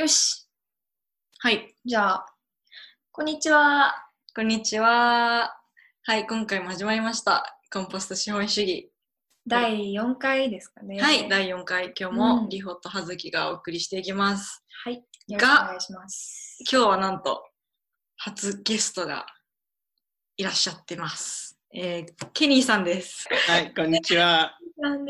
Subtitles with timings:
[0.00, 0.48] よし。
[1.40, 1.76] はい。
[1.84, 2.26] じゃあ、
[3.12, 3.92] こんにちは。
[4.34, 5.54] こんにちは。
[6.04, 7.58] はい、今回も始まりました。
[7.70, 8.90] コンポスト資本主義。
[9.46, 10.98] 第4回ですかね。
[11.02, 14.64] はい、第4回、今日うんもリホと葉月がお送りしていきます。
[14.84, 14.94] はい。
[14.94, 16.58] よろしくお願いします。
[16.60, 17.44] 今日はなんと、
[18.16, 19.26] 初ゲストが
[20.38, 21.58] いらっしゃってます。
[21.74, 23.28] えー、ケニーさんです。
[23.46, 24.56] はい、こんにちは。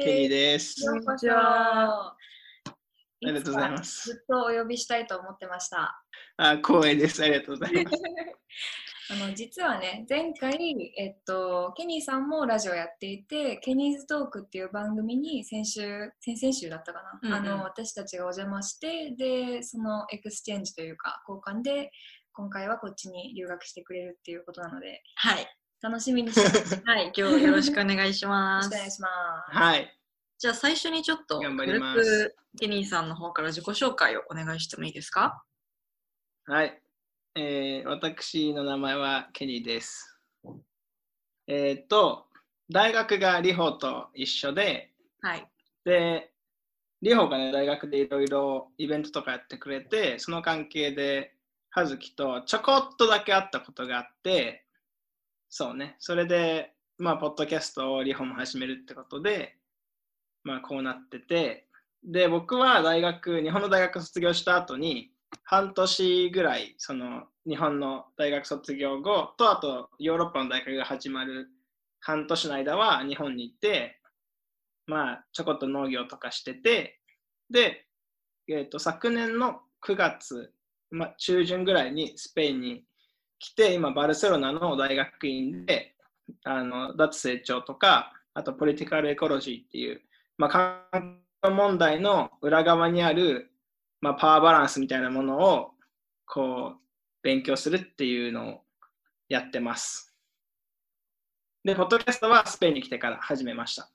[0.02, 0.84] ケニーです。
[0.84, 1.30] ようこそ。
[1.30, 2.16] あ
[3.22, 6.02] ありがとうございますずっとお呼びしたいと思ってました。
[6.38, 7.22] あ、光栄です。
[7.22, 7.96] ありがとうございます。
[9.12, 21.90] あの実はね前回、えっと、ケニーさんもラジオやっていてケニーズトークっていう番組に先週先々週だったかな、うんうんあの私たちがお邪魔してでその exchange というか交換で
[22.32, 25.56] 今回はこっちに留学してくれるっていうことなのではい。
[25.82, 28.78] 楽しみにしてますよはい、今日よろしくお願いしますろしくお。
[28.80, 29.08] 願いしま
[29.50, 29.56] す。
[29.56, 29.99] はい。
[30.40, 35.44] じゃあ最初にちょっと、頑張ります軽くケニーさんの方から自己紹介をお願いしてもいいですか？
[36.46, 36.80] はい。
[37.34, 40.18] えー、私の名前はケニーです。
[41.46, 42.24] えーっと、
[42.70, 45.46] 大学がリホと一緒で、はい。
[45.84, 46.32] で、
[47.02, 51.34] リホがね、大学でいろいろイベントとかやってくれて、その関係で、
[51.68, 54.64] 葉月とちょこっとだけ会ったことがあって、
[55.50, 59.58] そうね、それで、まあ、ポッドキャストをリホも始めるってことで、
[60.44, 61.66] まあ、こうなってて、
[62.04, 65.10] で、僕は大学、日本の大学卒業した後に、
[65.44, 71.48] 半年ぐらい、その、日本の大学卒業後と、あと、ヨーロッパの大学が始まる
[72.00, 74.00] 半年の間は日本に行って、
[74.86, 77.00] まあ、ちょこっと農業とかしてて、
[77.50, 77.86] で、
[78.48, 80.52] えー、と昨年の9月、
[80.90, 82.84] まあ、中旬ぐらいにスペインに
[83.38, 85.94] 来て、今、バルセロナの大学院で、
[86.44, 90.02] あの脱成長とか、あと、ポリティカルエコロジーっていう、
[90.40, 93.50] まあ、環境問題の裏側にある、
[94.00, 95.72] まあ、パワーバランスみたいなものを、
[96.24, 96.80] こう、
[97.22, 98.60] 勉強するっていうのを
[99.28, 100.16] やってます。
[101.62, 103.90] で、ポッドキャストはスペインに来てから始めました。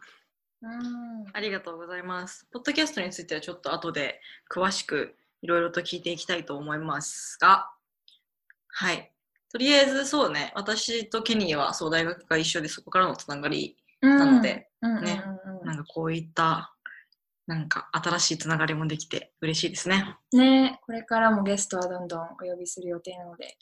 [0.61, 2.47] うんありがとうございます。
[2.51, 7.71] ポッドキャストについてはちょっと後で詳しくいろいろと聞いていきたいと思いますが、
[8.67, 9.11] はい。
[9.51, 15.23] とりあえずそうね、私とケニーはそう大学が一緒でそこからのつながりなので、うんね
[15.63, 16.75] なんかこういった
[17.47, 20.17] なんか新しいつながりもできて嬉しいですね。
[20.33, 23.57] ねこれからもゲストはどんどんお呼びする予定なので。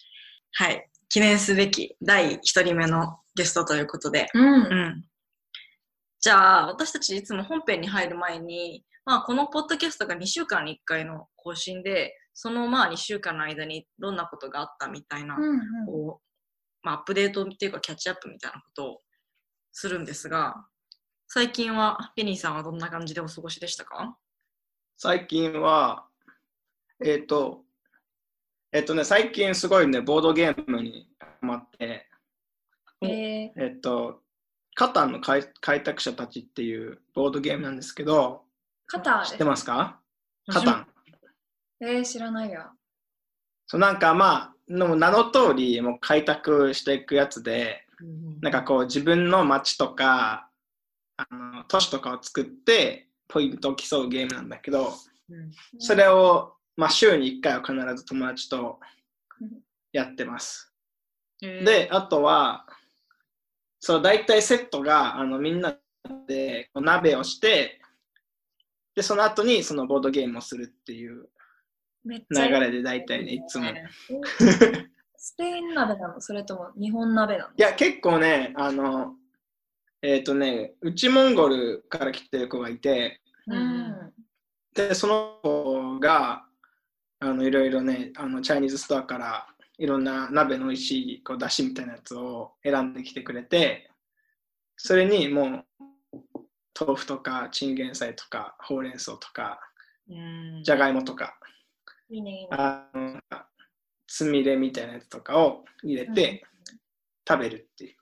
[0.54, 0.90] はい。
[1.10, 5.06] 記念すべき第1人目のゲストということで、うんうん。
[6.20, 16.24] じゃあ、私たちいつも本編に入る前に、まあ、このポッドキャストが2週間に1回の更新で、そのまあ2週間の間にどんなことがあったみたいな、うんうんこう、
[16.84, 19.02] まあ、アップデートっていうかキャッチアップみたいなことを
[19.74, 20.66] するんですが、
[21.28, 24.16] 最近はケニーさんはどんな感じでお過ごしでしたか？
[24.98, 26.06] 最近は、
[27.04, 27.64] えっ、と、
[28.72, 32.08] えっ、とね、最近すごいね、ボードゲームにハマって、
[33.02, 33.10] えー。
[33.58, 34.22] えっ、と、
[34.76, 38.44] カタンの開開拓者たちっていうボードゲームなんですけど、
[38.86, 40.00] 肩知ってますか？
[40.48, 40.88] カタン。
[41.82, 42.72] えー、知らないよ。
[43.66, 47.88] そうなんかまあ、の名の通り、もう開拓していくやつで、
[48.42, 50.50] なんかこう自分の街とか、
[51.18, 54.94] あの都市とかを作って、ポイントを競うゲームなんだけど、
[55.30, 55.52] うん。
[55.80, 58.80] それを、まあ、週に1回は必ず友達と
[59.92, 60.72] やってます。
[61.42, 61.64] えー。
[61.64, 62.66] で、あとは、
[63.80, 65.76] そう、大体セットが、あの、みんな
[66.28, 67.80] で鍋をして、
[68.96, 71.30] で、その後にそのボードゲームをするっていう
[72.06, 73.66] 流れで大体ね、いつも。
[75.24, 76.22] いスペイン鍋なの？
[76.22, 77.50] それとも日本鍋なの？
[77.58, 79.14] や、結構ね、あの、
[80.02, 84.14] えっ、とね、内モンゴルから来てる子がいて、うん。
[84.76, 86.46] で、その子が、
[87.20, 89.48] あの、いろいろね、あの、チャイニーズストアから、
[89.78, 93.90] いろんな鍋の美味しいこう出汁みたいなやつを選んできてくれて、
[94.76, 95.66] それにもう、
[96.80, 99.60] 豆腐とか、チンゲン菜とか、ほうれん草とか、
[100.10, 101.38] うんじゃがいもとか、
[102.10, 102.48] いいね、いいね。
[102.52, 103.22] あの
[104.08, 106.44] つみれみたいなやつとかを入れて
[107.28, 107.96] 食べるっていう。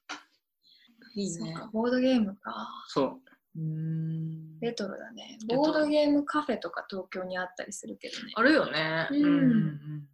[1.15, 1.55] いいね。
[1.73, 2.67] ボードゲームか。
[2.87, 3.21] そう。
[3.57, 5.37] うんレトロだね。
[5.47, 8.31] ボードゲームカフェとか東京にあったりするけどね。
[8.35, 9.07] あるよね。
[9.11, 10.07] うんうん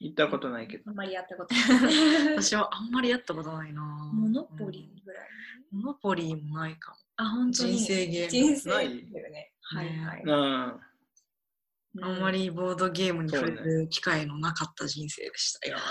[0.00, 0.84] 行ったことないけど。
[0.86, 2.36] あんまりやったことない。
[2.36, 3.82] 私はあんまりやったことないな。
[4.12, 5.28] モノポリーぐらい。
[5.70, 6.96] モノポリーもないかも。
[7.16, 7.78] あ、本当に。
[7.78, 9.52] 人生ゲーム人生ないゲームね。
[9.62, 10.22] はいはい。
[10.22, 10.80] うん。
[12.02, 15.90] あんまりボードゲームに触れる機会のなかった人生でした、今まで。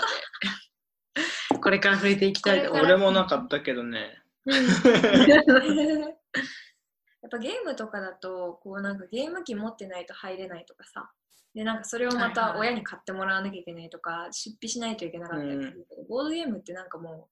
[1.60, 2.94] これから触れていきたいと思います。
[2.94, 4.22] 俺もなかったけどね。
[4.44, 4.54] うん。
[7.22, 11.10] やっぱゲームとかだとこうなんかゲーム機持ってないと入れないとかさ。
[11.54, 12.58] でなんかそれをまたはいはい。
[12.58, 17.30] はい親に買ってもらわなきゃいけないとか、出費しないといけなかったりするけど、ボードゲームってなんかも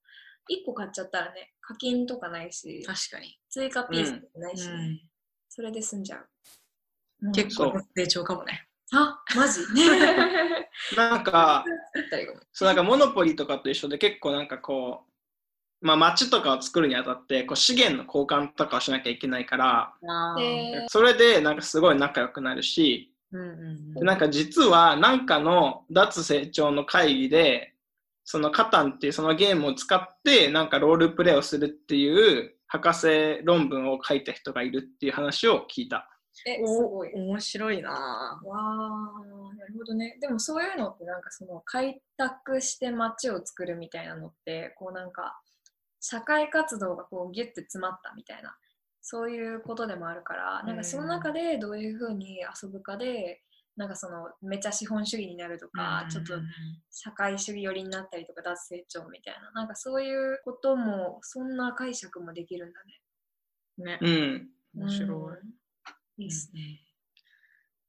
[0.48, 3.38] う1個買っちゃったらね課金とかないし確かに。
[3.50, 4.74] 追加ピースとかないし、ね。
[4.74, 5.00] うん。
[5.48, 6.28] それで済んじゃう、
[7.22, 7.32] うん。
[7.32, 7.72] 結構。
[7.96, 8.66] 成長かもね。
[8.94, 9.60] あマジ？
[10.96, 11.64] なんか、
[12.52, 15.04] そうなんかモノポリとかと一緒で結構なんかこ
[15.82, 19.94] う、まあ街とかを作るにあたってこう資源の交換とかをしなきゃいけないから、
[20.88, 23.94] それでなんかすごい仲良くなるし、うんうん。
[23.94, 27.72] でなんか実はなんかの脱成長の会議で、
[28.24, 36.10] そのカタンっていうそのゲームを使ってなんかロールプレイをするっていう博士論文を書いた人がいるっていう話を聞いた。
[36.46, 40.18] えすおごい面白いなわあ、なるほどね。
[40.20, 45.40] でもそういうのってなんかその開拓して街を作るみたいなのってこうなんか
[46.00, 48.56] 社会活動がこうギュッて詰まったみたいな
[49.00, 53.40] そういうことでもあるからなんかその中でどういうふうに遊ぶかで
[53.76, 56.34] なんかそのめちゃ資本主義になるとか、ちょっと
[56.90, 63.98] 社会主義寄りになったりとか脱成長みたいななんかそういうこともそんな解釈もできるんだね。
[63.98, 64.48] ねう、ん。
[64.82, 65.61] 面白い。
[66.18, 66.80] うんいいっすね。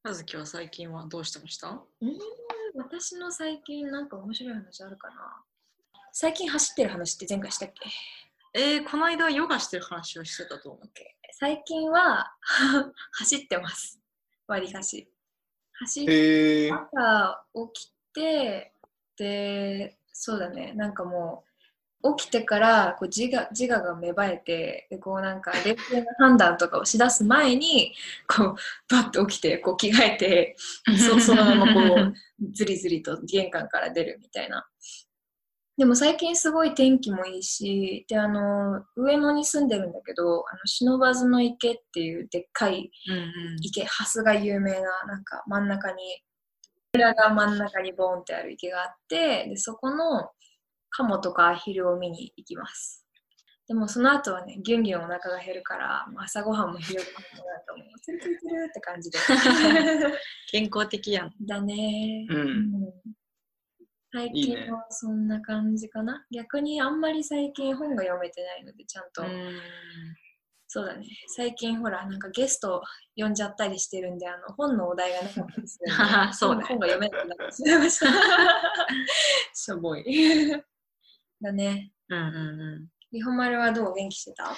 [0.04, 1.70] まずきは最近はどうしてました？
[1.70, 2.18] うん
[2.75, 5.44] 私の最近なんか面白い話あるかな？
[6.12, 7.90] 最近走ってる話って前回したっけ？
[8.56, 10.90] えー、この間ヨガしてる話をしてたと思う。
[11.31, 12.36] 最近は
[13.14, 14.00] 走ってます。
[14.48, 15.10] わりかし。
[15.74, 16.72] 走っへえ。
[16.72, 18.74] 朝起きて、
[19.18, 21.50] で、そうだね、なんかもう、
[22.17, 27.94] 起きてからこう自我自我が芽生えてでこうなんか 冷静な判断とかをしだす前に
[28.27, 28.55] こう
[28.89, 30.55] バッと起きてこう着替えて
[30.97, 32.13] そそのままこう
[32.53, 34.67] ずりずりと玄関から出るみたいな。
[35.75, 46.21] でも最近すごい天気もいいし、で、あの、上野に住んでるんだけど、あの、忍ずの池っていうでっかいうんうん池、ハスが有名な、なんか真ん中に、
[46.91, 50.29] 寺が真ん中にボーンってある池があって、で、そこの
[50.94, 53.06] カモとかアヒルを見に行きます。
[53.68, 59.18] でもその後はね、ギュンギュンお腹が減るから、朝ごはんも昼ごはんもなんかもう、ツルツルツルって感じで。
[60.51, 61.34] 健康的やん。
[61.42, 62.28] だね。
[62.30, 62.94] うんうん
[64.16, 66.24] 最いいね近はそんな感じかな。
[66.31, 69.24] 逆にあんまり最近本が読めてないので、ちゃんと、
[70.68, 71.07] そうだね。
[71.36, 72.84] 最近ほら、なんかゲスト
[73.16, 75.98] 呼んじゃったりしてるんで、あの本のお題がなかったりするん
[76.28, 78.06] で そうね本が読めなくなってしまいました。
[79.56, 80.63] しょぼい。
[81.44, 81.92] だね。
[82.10, 82.30] うんうんう
[82.81, 82.88] ん。
[83.12, 83.94] リホマルはどう？
[83.94, 84.51] 元気してた？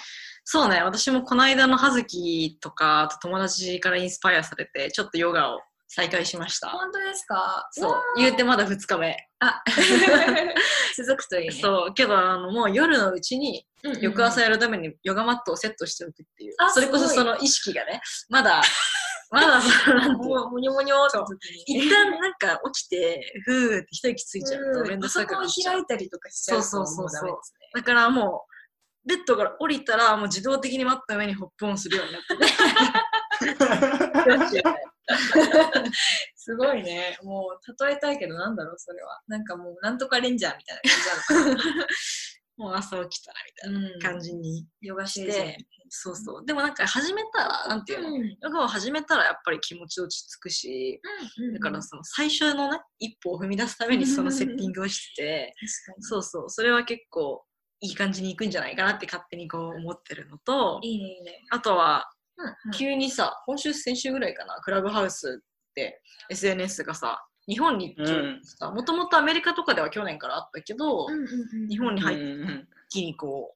[0.44, 6.68] そうね、私もこの間の葉月とか、あと友達からインスパイアされて、ちょっとヨガを再開しました。
[6.70, 7.68] 本当ですか？
[7.72, 9.16] そうわ、言うてまだ2日目。
[9.40, 9.62] あ
[10.96, 11.54] 続くといいね。
[11.54, 16.54] そう、けどあのもう夜のうちにうんうんうん翌朝やるためにヨガマットをセットしておくっていう。
[16.58, 18.00] あそれこそすごいその意識がね、
[18.30, 18.62] まだ、
[19.30, 21.18] まだその、なんていうのもうもにょもにょって。
[21.66, 25.74] 一旦なんか起きて、ふーって一息ついちゃうとうんめんどくさくなっパソコンちゃう。
[25.74, 27.30] 開いたりとかしちゃうとそうそうですね。
[27.74, 28.44] だからも
[29.04, 32.46] う、ベッドから降りたらもう自動的にマットの上にホップオンするようになってて。
[36.34, 37.16] すごいね。
[37.22, 39.20] もう例えたいけどなんだろうそれは。
[39.28, 40.82] なんかもうなんとかレンジャーみたいな
[41.28, 41.86] 感じなのかな。
[42.56, 43.38] もう朝起きたら
[43.70, 45.58] みたいな感じにヨガししてて。
[45.88, 46.44] そうそう。
[46.44, 51.00] でもなんか始めたら、なんていうの、うんヨガを始めたらやっぱり気持ち落ち着くし、
[51.54, 55.54] だからその最初のね、一歩を踏み出すためにそのセッティングをしてて。
[56.00, 57.44] そうそう、それは結構
[57.80, 61.44] いい感じにいくんじゃないかなって勝手にこう思ってるのと、いいねいいね。
[61.50, 65.44] あとはうん急にさ、今週、先週ぐらいかな、クラブハウスっ
[65.74, 67.96] て SNS がさ、日本に
[68.42, 71.06] さ、もともとアメリカとかでは去年からあったけど、
[71.68, 72.68] 日本に入っうんうん。
[72.88, 73.54] 一気にこ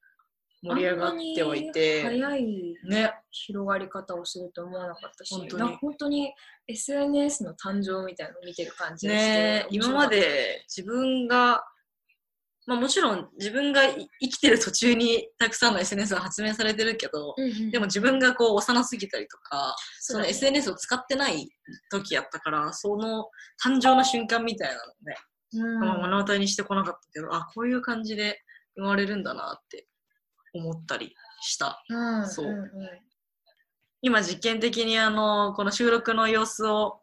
[0.63, 5.77] う盛り上がってはいて、早いね、広がり方をすると思わなかったし、本当に。
[5.77, 6.35] 本当に
[6.69, 11.65] SNS の誕生みたいなのを見てる感じがして、ね今まで自分が、
[12.71, 20.29] まあ、もちろん自分がい生きてる途中にたくさんの SNS が発明されてるけど、面白かった、でも自分がこう幼すぎたりとか、そね。
[20.29, 21.51] SNS を使ってない
[21.91, 23.25] 時やったから、その
[23.61, 25.17] 誕生の瞬間みたいなのね、
[25.53, 25.81] うん。
[25.81, 28.41] まあ目の当たりにしてこなかったけど、あ、こういう感じで
[28.77, 29.89] 生まれるんだなって
[30.55, 31.83] 思ったりした。
[31.89, 32.47] うんそう。
[32.47, 32.69] うんうん。
[34.01, 37.01] 今実験的にあの、この収録の様子を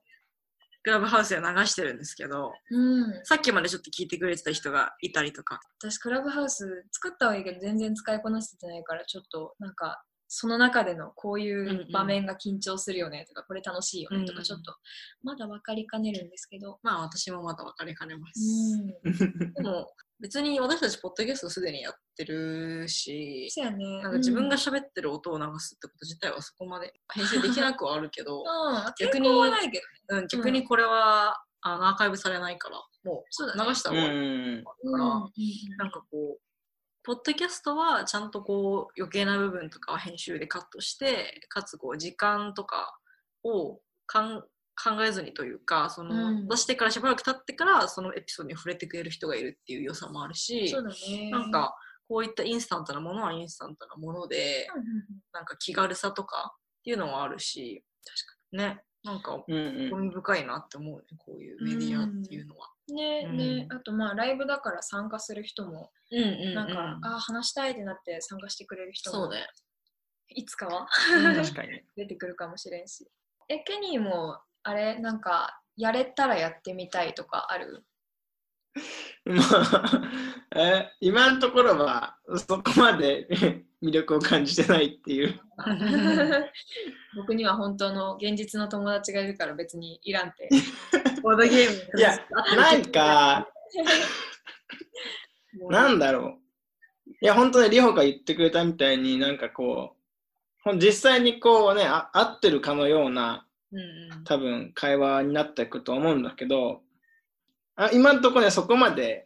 [0.87, 5.59] クラブハウスで流してるんですけど、うん、さっきまでちょっと聞いてくれてた人がいたりとか。
[5.81, 11.91] 私クラブハウス作ったはいいけど全然使いこなせてないからちょっとなんかその中でのこういんううん。
[11.91, 14.35] 場面が緊張するよねとか、これ楽しいよねとうんうん。
[14.37, 14.75] かちょっと
[15.23, 18.77] まだ分かりかねるんですけど、まあ私もまだ分かりかねまうす。
[18.77, 18.87] ん、
[19.53, 24.01] でも別に私たちポッドキャストすでにやってるし、そうやね。
[24.01, 34.63] なんか自分が喋ってる音を流すってこと自体はそこまで編集できなくはあるけど、 うん、逆逆ににはないけどうん、逆にこれは、あのアーカイブされないから、もそう流したう方がいいん。
[34.63, 35.77] から、うん。
[35.77, 36.46] なんかこう、
[37.07, 42.99] ポッドキャストはちゃんとこう余計な部分とかは編集でカットして、かつこう時間とか
[43.45, 46.47] をかん考えずにというか、その、うん。
[46.49, 51.31] 出してからしばらく経ってからそのエピソードに触れてくれる人がいるっていう良さもあるし、そうだね。
[51.31, 51.77] なんか
[52.09, 54.83] こういったインスタントなものはインスタントなもので、うん
[55.31, 62.67] なんか気軽さとかっていうのもあるし、確かにね、なんか興味深いなって思うね、こういうメディアっていうのは。
[62.89, 62.95] うん。
[62.95, 63.23] ね。
[63.23, 69.45] ね、あとまあライブだから参加する人もうんうん、なんか、あ話したいってなって参加してくれる人もそうだよ。
[70.29, 70.87] いつかは？
[71.35, 71.81] 確かに。
[71.97, 73.09] 出てくるかもしれんし。
[73.49, 77.85] えケニーもあれなんかやれたらやってみたいとかある？
[79.25, 80.01] まあ、
[80.55, 82.17] え今のところは
[82.47, 85.39] そこまで魅力を感じてないっていう。
[87.15, 90.49] 僕には本当の現実の友達がいるから別にいらんって
[91.23, 92.17] ボードゲームいや、
[92.55, 93.47] なんか、
[95.69, 96.39] なんだろ
[97.07, 97.09] う。
[97.09, 99.95] いや、本当にリホが言ってくれたみたいになんかこ
[100.65, 103.81] う、実際にこうね、あ合ってるかのようなうんう
[104.21, 106.81] ん多分会話になっていくと思うんだけど、
[107.75, 109.25] あ今のところね、そこまで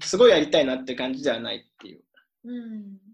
[0.00, 2.02] すごいやりたいなって感じではないっていう。
[2.44, 3.07] うん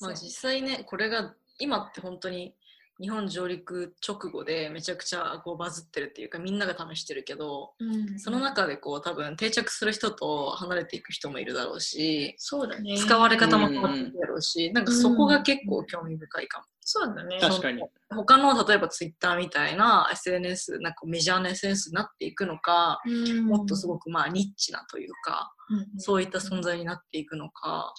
[0.00, 2.54] まあ実際ね、これが今って本当に
[3.00, 16.64] 日本上陸直後でめちゃくちゃこうバズってるっていうかみんなが試してるけど、うんその中でこう多分定着する人と離れていく人もいるだろうし、そうだね使われ方も変わっていくだろうし、なんかそこが結構興味深いかも。
[16.88, 17.82] そうだね確かに。
[18.10, 23.00] 他の例えばツイッターみたいな SNS、なんかメジャーな SNS になっていくのか、
[23.44, 27.92] もっとすごく、くまあニッチなというか、うんうんそういった存在になっていくのか。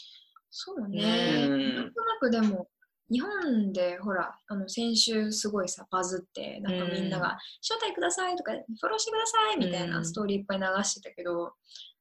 [0.60, 0.98] そうだね。
[0.98, 1.48] ね。
[1.48, 1.76] うん。
[1.76, 2.68] なんとなくでも、
[3.12, 11.54] 日本でほら、あの先週すごいさ、バズって、なんかみんなが、招待くださいとか、フォローしてくださいみたいなストーリーいっぱい流してたけど、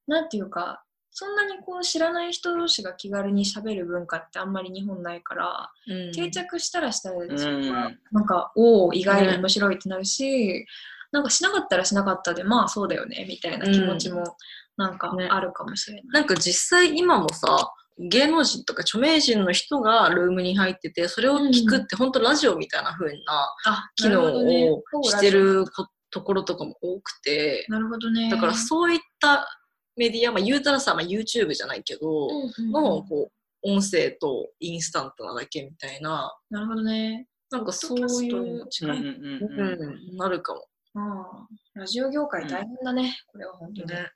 [0.06, 6.12] なんていうか、そんなにこう知らない人同士が気軽に喋る文化ってあんまり日本ないから、うん。
[6.12, 10.66] 定着したらしたらでそこうんはなんか、おお、意外に面白いってなるし、
[11.12, 14.36] なんかしなかったらしなかったで、まあそうだよね、みたいな気持ちも
[14.76, 15.28] なんかね。
[15.28, 16.04] あるかもしれない。
[16.12, 28.30] なんか実際今もさ、芸能人とか著名人の人がルームに入ってて、それを聞くって本当ラジオみたいな風なあ機能をしてることころとかも多くて、なるほどね。
[28.30, 29.48] だからそういった
[29.96, 33.36] メディア、まあ、言うたらさ、まあ、YouTube じゃないけど、うんうんうんのこう
[33.68, 37.26] 音声とインスタントなだけみたいな、なるほどね。
[37.50, 38.98] なんかそういうも、近い。
[38.98, 40.66] うんうんうんうんうん、なるかも。
[40.94, 43.88] ああラジオ業界大変だね、これは本当に。
[43.88, 44.10] ね。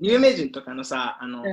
[0.00, 1.44] 有名人とかのさ、あの、う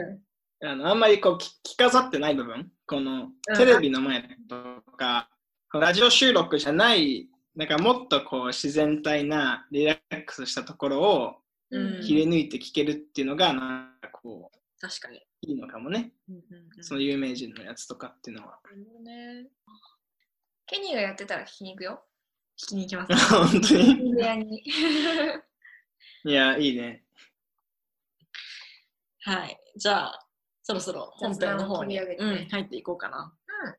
[0.64, 5.30] あのあんまりこう聞着飾ってない部分、このテレビの前とか、
[5.74, 11.36] ラジオ収録じゃない、なんかもっとこう自然体なリラックスしたところを
[11.72, 15.22] うん切り抜いて聞けるっていうのが、なんかこう、確かに。
[15.44, 16.12] いいのかもね。
[16.30, 16.42] うんうん
[16.78, 18.60] うんその有名人のやつとかっていうのは。
[19.04, 19.48] ね。
[20.68, 22.04] ケニーがやってたら聞きに行くよ。
[22.60, 23.26] 聞きに行きます。
[23.34, 24.14] 本当に？
[24.14, 24.64] 部屋に。
[26.26, 27.04] いや、いいね。
[29.24, 29.58] はい。
[29.76, 30.28] じゃあ、
[30.72, 32.16] そろそろ本編の方に、ね。
[32.18, 33.34] うん、入っていこうかな。
[33.66, 33.76] うん。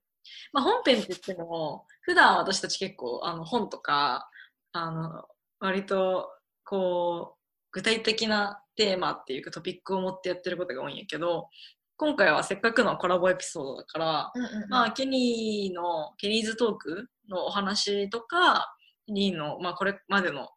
[0.53, 4.29] まあ、本編って言っても、普段私たち結構あの本とか、
[4.73, 5.25] あの
[5.61, 6.29] 割と
[6.65, 7.39] こう
[7.73, 11.49] 具体的なテーマっていうかトピックを持ってやってることが多いんやけど、
[11.97, 14.69] 今回はせっかくのコラボエピソードだから、うんうんうん。
[14.69, 18.75] まあ、ケニーの、ケニーズトークのお話とか、
[19.07, 20.49] ケニーの、まあ、これまでの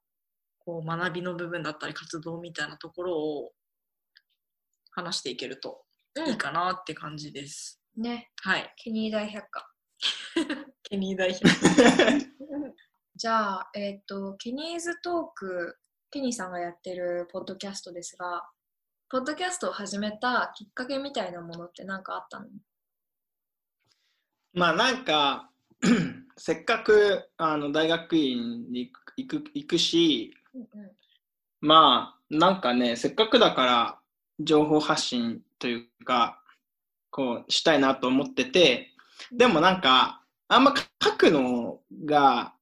[0.66, 3.52] こう学びの部分だったり活動みたいなところを
[4.92, 5.85] 話していけると
[6.24, 7.82] いいかなって感じです。
[7.98, 8.74] ね、はい。
[8.78, 9.70] ケニー大百科。
[10.84, 11.44] ケニー代表。
[13.16, 15.78] じゃあ、えっ、と、ケニーズトーク、
[16.12, 18.48] ケニーさんがやってるポッドキャストですが、
[19.10, 22.48] ポッドキャストを始めたきっかけみたいなものって何かあったの？
[24.54, 25.52] まあなんか、
[26.38, 30.92] せっかくあの大学院に行く行く行くし、うんうん
[31.62, 34.00] まあなんかね、せっかくだから
[34.40, 36.42] 情報発信というか、
[37.10, 38.92] こうしたいなと思ってて、
[39.32, 42.54] でもなんか、あんま書くのが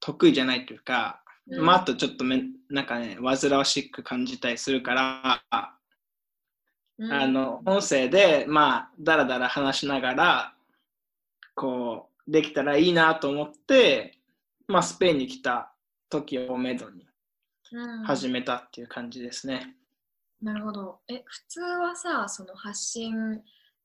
[0.00, 1.64] 得意じゃないというか、うん。
[1.64, 5.42] まああとちょっとめなんかね、煩わしく感じたりするから、
[6.98, 7.12] うん。
[7.12, 10.54] あの音声でまあだらだら話しながら
[11.54, 14.18] こできたらいいなと思って、
[14.68, 15.72] まあ、スペインに来た
[16.08, 17.06] 時をめどに
[17.72, 18.04] うん。
[18.04, 19.74] 始めたっていう感じですね。
[20.42, 20.98] なるほど。
[21.08, 23.42] え、普通はさ、その発信、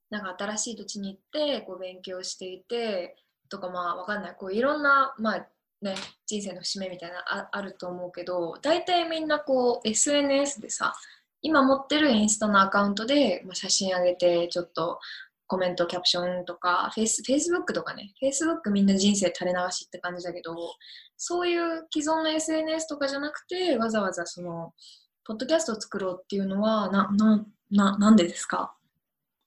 [0.10, 3.16] なんか新しい土地に行って、こう勉強していて、
[3.50, 5.48] とかまあわかんない、こういろんな、まあ
[5.82, 5.96] ね、
[6.26, 10.94] 人生の節目みたいなああると思うけど、大体みんなこう SNS でさ、
[11.42, 15.00] 今持ってるインスタのアカウントで、まあ、写真上げて、ちょっと
[15.46, 20.56] コメント、キャプションとか、フェイス、フェイスブックとかね、フェイスブックみんな人生垂れ流しって感じだけど、
[21.18, 24.74] そういう既存の SNS とかじゃなくて、わざわざその、
[25.28, 28.74] ポッドキャストを作ろうっていうのは、な、な、な、なんでですか？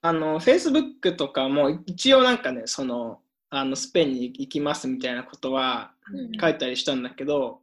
[0.02, 5.92] あの、Facebook とかも一応なんかね、その、あのスペインに行きますみたいなことは
[6.40, 7.60] 書いたりしたんだけど、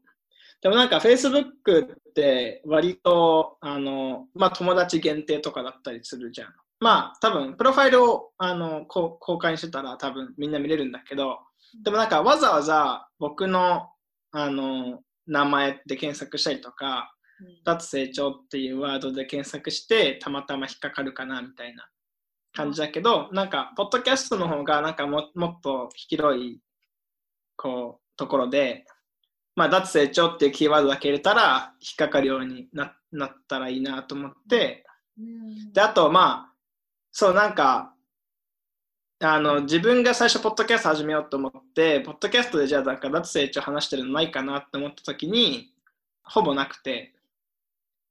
[0.61, 1.45] でもなんか Facebook
[1.85, 6.47] って割とあの、まあ、友達限定とかだったりするじゃん。
[6.81, 11.39] まあ多分プロファイルをあのこう公開してたら多分みんな見れるんだけど、
[11.85, 13.87] でもなんかわざわざ僕の
[14.31, 17.13] あの名前で検索したりとか、
[17.63, 21.87] 脱成長っていうワードで検索してたまたま引っかかるかなみたいな
[22.53, 26.59] 感じだけど、なんかポッドキャストの方がなんかももっと広い
[27.55, 28.85] こうところで、
[29.55, 34.85] まあ、脱成長っていうキーワードだけ入れたら引っかかるようにななったらいいなと思って、
[35.17, 35.73] うん。
[35.73, 36.53] で、あと、まあ、
[37.11, 37.93] そう、なんか、
[39.19, 45.73] あの、自分が最初、ポッドキャスト始めようと思って、ポッドキャストでじゃあ、なんか、脱成長話してるのないかなって思った時に、
[46.23, 47.16] ほぼなくて、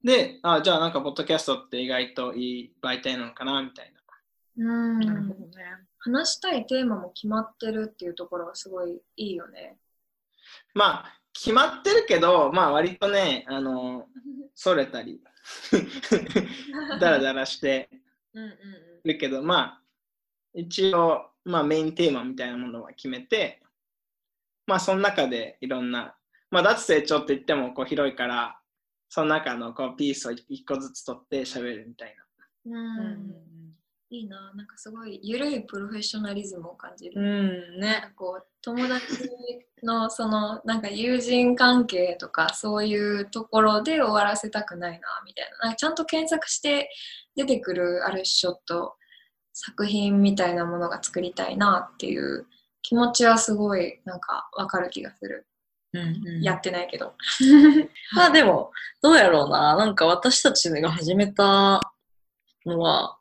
[0.07, 3.97] で、あ、じゃあ、なんか、ポッドキャストって意外といい媒体なのかな、みたいな。
[4.59, 5.65] うんなるほどね。
[5.99, 9.77] 話したいテーマも決まってるっていうところはすごいいいよね。
[10.75, 14.07] まあ、決まってるけど、まあ、割とね、あの、
[14.55, 15.21] それたり、
[17.01, 17.91] だらだらして
[18.33, 18.53] うんうん
[19.03, 19.83] るけど、まあ、
[20.55, 23.61] 一応、まあ、メインテーマみたいなものは決めて、
[24.69, 26.15] まあ、その中でいろんな、
[26.53, 28.61] まあ、脱成長って言ってもこう広いから、
[29.09, 32.15] その中のこうピースを一個ずつ取って喋るみたい
[32.67, 32.75] うん。
[32.75, 33.57] ううん
[34.09, 37.21] いいな、なんかすごい緩いプロフェッショナリズムを感じる。
[37.21, 38.03] うん、ね。
[38.03, 39.05] かこう友達
[39.83, 46.89] のそのなんか友人関係とかそういうところで終わらせたくないなみたいななちゃんと検索して
[47.35, 48.95] 出てくるある種ちょっと
[49.53, 52.47] 作品みたいなものが作りたいなっていう
[52.83, 55.47] 気持ちはすごいなんかわかる気がする、
[56.43, 57.15] やってないけど
[58.15, 58.71] まあでも、
[59.03, 59.77] どうやろうな。
[59.77, 61.93] なんか私たちが始めた
[62.65, 63.19] のは、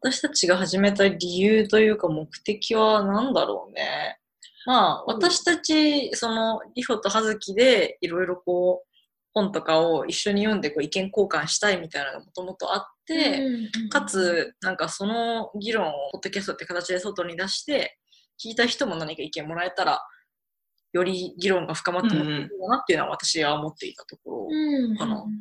[0.00, 4.18] 私たちが始めた理由というか目的は何だろうね。
[4.64, 8.92] まあ、うん私たち、その、リホとハズキでいろいろこう、
[9.34, 13.40] 本とかを一緒に読んでこう意見交換したいみたいなのがもともとあって、
[13.90, 17.98] かつ、なんかその議論をポッドキャストって形で外に出して、
[18.42, 20.02] 聞いた人も何か意見もらえたら、
[20.92, 24.46] より議論が深まってもらえるかなっていうのは私は思っていたところ。
[24.50, 25.32] うんかなうん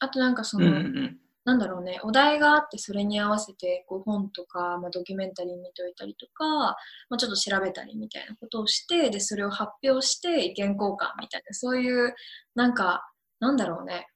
[0.00, 0.66] あとなんかそな。
[0.66, 1.18] の、うんうん。
[1.44, 6.76] なんだろうね、お題があってそれに合わせてこう本とか、まあ、ドキュメンタリー見といたりとか、ま
[7.10, 12.14] あ、ちょっと調べたりみたいなことをしてでそれを発表して意見交換みたいなそういう
[12.54, 13.06] なんか
[13.40, 14.06] なんだろうね。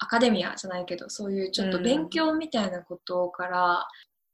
[0.00, 3.88] アカデミアじゃないけどそういうちょっと勉強みたいなことから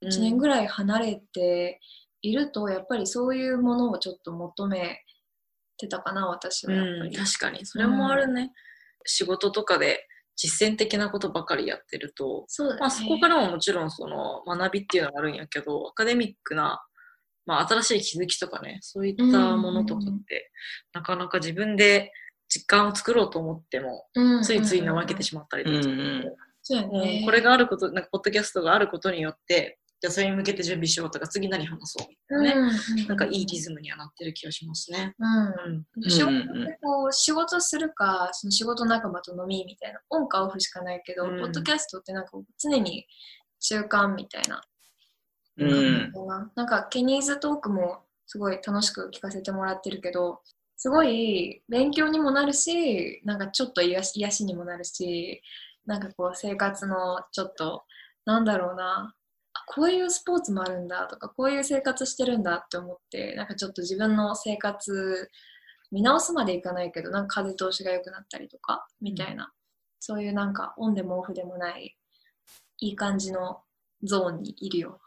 [0.05, 1.81] 1年ぐらい離れて
[2.21, 5.01] いると、やっぱりそういうものをちょっと求め
[5.85, 7.17] てたかな私はやっぱうん、り。
[7.17, 7.65] 確かに。
[7.67, 8.53] それもあるね。
[9.05, 16.83] 仕事とかで実践的なことばかりやってると、そねまあそこからももちろんその学びっていうのがあるんやけど、アカデミックな、
[17.47, 20.25] まあ新しい気づきとかね、そういったものとかって、うんうんうん
[20.95, 22.13] なかなか自分で
[22.49, 32.71] 実感を作ろうと思っても、うんついつい怠けてしまったりとかするうんうんうんこれがあること、なんかポッドキャストがあることによって、じゃあそれに向けて準備しようとか、次何話そうみたいなね。
[33.01, 35.15] うんなんかいいリズムにはなってる気がしますね。
[35.19, 36.11] うんうん。
[36.11, 43.07] 仕事仕事するかその仕事仲間と飲みみたいなオンかオフしかないけど、うんポッドキャストってなんか常に
[43.61, 44.61] 中間みたいな、
[45.57, 46.13] うん
[46.55, 50.41] なんかケニーズトークもすごい楽しく聞かせてもらってるけど
[50.77, 55.41] すごい勉強にもなるしなんかちょっと癒し癒しにもなるし
[55.87, 57.85] なんかこう生活のちょっと
[58.25, 59.24] なんだろうなあ
[59.67, 65.31] こういうスポーツもあるんだとかこういう生活してるんだって思ってなんかちょっと自分の生活
[65.91, 69.53] 見直すまでいかないけどなんか風通しが良くなったりとかみたいな、
[70.01, 71.97] そういうなんかオンでもオフでもない
[72.81, 73.61] いい感じの
[74.03, 75.01] ゾーンにいるよ。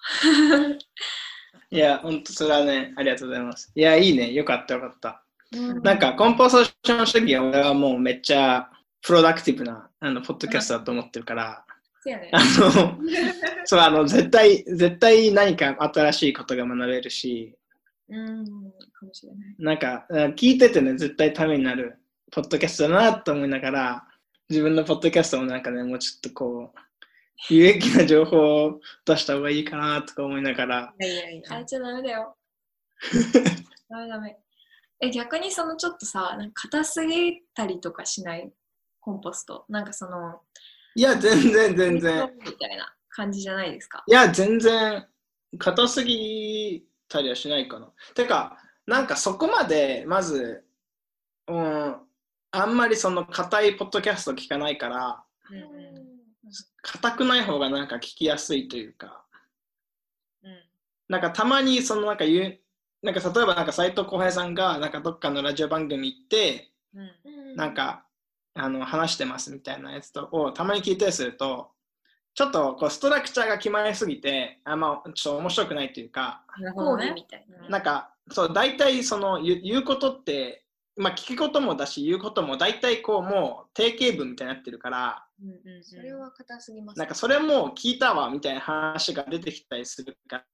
[1.70, 3.72] いや、本当それはね、ありがとうございます。
[3.76, 4.32] いや、いいね。
[4.32, 5.24] よかったよかった。
[5.52, 8.70] うんなんか、コンポーション主義は俺はもうめっちゃ
[9.02, 11.66] プロダクティブなあのポッドキャストだと思ってるから、
[12.16, 12.98] ねあの、
[13.66, 17.56] そう、あの、絶対、絶対何か新しいことが学べるし、
[18.10, 19.56] うん、かもしれない。
[19.60, 21.98] なんか、うん聞いててね、絶対ためになる
[22.32, 24.08] ポッドキャストだなと思いながら、
[24.50, 26.80] 自分のポッドキャストもなんかね、もうちょっとこう、
[27.50, 32.36] 有益な情報を出した方がいいかなとか思いながら、いやいやい変えちゃダメだよ。
[33.90, 34.38] ダメダメ。
[35.00, 38.52] え、逆にそのちょっとさ、なんか硬すぎたりとかしない？
[39.00, 39.66] コンポスト。
[39.70, 40.42] なんかその、
[40.98, 42.34] いや、全然全然。
[42.44, 44.04] みたいな感じじゃないですか？
[44.08, 45.06] いや、全然、
[45.60, 47.92] 硬すぎたりはしないかな。
[48.16, 48.58] てか、
[48.88, 50.66] なんかそこまで、まず、
[51.48, 51.96] うん、
[52.52, 56.08] あんまりその硬いポッドキャスト聞かないから、うんうん
[56.82, 59.26] 硬くない方がなんか聞きやすいというか、
[60.42, 60.52] うん
[61.10, 62.60] なんかたまにそのなんか言う、
[63.06, 68.06] なんか例えばなんか斉藤浩平さんがなんかどっかのラジオ番組行って、うんなん、か
[68.58, 71.72] あの話してますみたいなやつとをたまに聞いたりすると、
[72.34, 77.24] ちょっとこうストラクチャーが決まりすぎて、あんまちょっと面白くないというか、なるほどねみ。
[77.24, 77.70] たいな。
[77.70, 80.64] なんかそう大体その言う言うことって、
[80.98, 87.00] まあ聞くこともだし言うことも大体こうもう定型文みたいになってるから、うんうんうんそれは硬すぎます。
[87.00, 90.46] なんかそれも聞いたわみたいな話が出てきたりするから、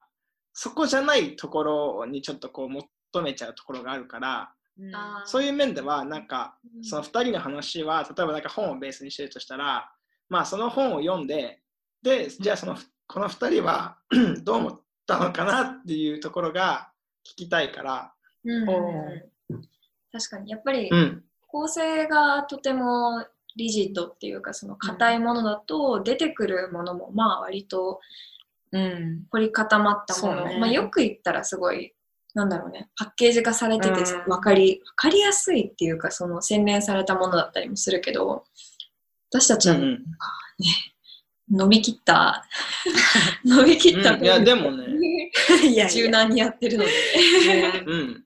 [0.54, 2.88] そこじゃないところにちょっとこう求
[3.24, 4.54] めちゃうところがあるから、
[5.26, 6.84] そういう面ではなんかうん。
[6.84, 9.92] その2人の話は例えばなんか本をベースにしてるとしたら、
[10.30, 11.62] まあその本を読んで、
[12.02, 13.98] で、じゃあそのこの2人は
[14.44, 16.92] どう思ったのかなっていうところが
[17.26, 18.70] 聞きたいから、うん。
[18.70, 18.74] お
[20.12, 28.00] 確かに、やっぱりうん、構成がとてもリジットっていうか、その硬いものだと出てくるものも、まあ割と
[28.74, 29.26] うん。
[29.30, 30.58] 凝り固まったもの、ね。
[30.60, 31.94] まあ、よく言ったらすごい
[32.34, 32.90] なんだろうね。
[32.98, 34.06] パッケージ化されててうん。
[34.26, 38.44] 分かり分かりやすいっていうかその洗練されたものだったりもするけど
[39.30, 40.04] 私たちは、うん
[41.52, 42.46] 伸びきった
[43.46, 44.86] 伸びきった、 うんいやでもね、
[45.64, 46.92] いや柔軟にやってるので、
[47.86, 48.24] うん。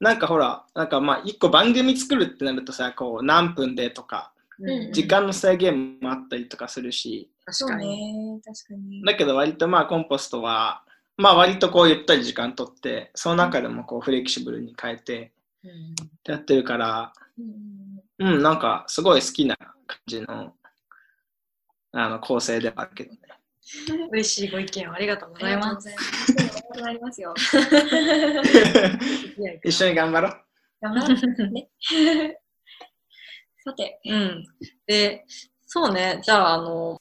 [0.00, 8.34] なんかほら、なんかまあ一個番組作るってなるとさ、こう何分でとか、うん時間の制限もあったりとかするし、確かに。
[8.34, 10.82] ね確かにだけど割とまあコンポストは、
[11.16, 15.32] まあ割とこうゆったり時間取って、その中でもこうフレキシブルに変えて
[15.64, 20.52] うんやってるから、うんうん、なんかすごい好きな感じの
[21.92, 23.18] あの構成ではあるけどね。
[24.12, 25.88] 嬉しいご意見をありがとうございます。
[25.88, 25.96] あり
[26.36, 27.20] がとうございます。
[27.20, 27.34] よ。
[29.64, 30.32] 一緒に頑張ろう。
[30.82, 31.68] 頑張ってね。
[33.64, 34.44] さて、うん。
[34.86, 35.24] で、
[35.66, 37.00] そうね、じゃあ、あの、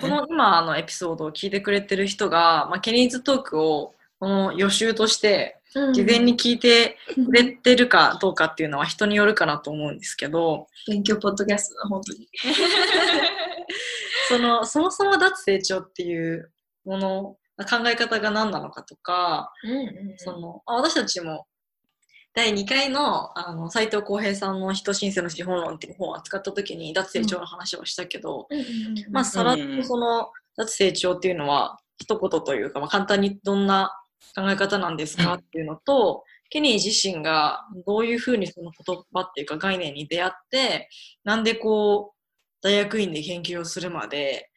[0.00, 5.60] この今のエピソードを聞いてくれてる人が、まあ、ケニーズトークをこの予習として
[5.92, 12.28] 事前に聞いてくれてるかどうかっていうのは人によるかなと思うんですけど、勉強ポッドキャストだ、本当に。
[14.28, 16.50] その、そもそも脱成長っていう
[16.84, 17.22] もの、
[17.68, 19.52] 考え方が何なのかとか、
[20.16, 21.46] そのあ私たちも
[22.34, 28.48] 第2回のあの斉藤浩平さんの「人申請の資本論」っていう本を扱った時に脱成長の話をしたけど、
[29.10, 33.92] まあさらっとその脱成長っていうのは一言というか、まあ、簡単にどんな
[34.34, 40.88] 考え方なんですかっていうのと、ケニー自身がどういうふうにその言葉っていうか概念に出会って
[41.22, 42.18] なんでこう
[42.62, 44.50] 大学院で研究をするまで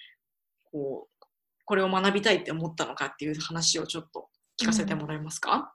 [0.72, 1.26] こう
[1.66, 5.74] これを学びたいって思ったのかっていう話をちょっと聞かせてもらえますか、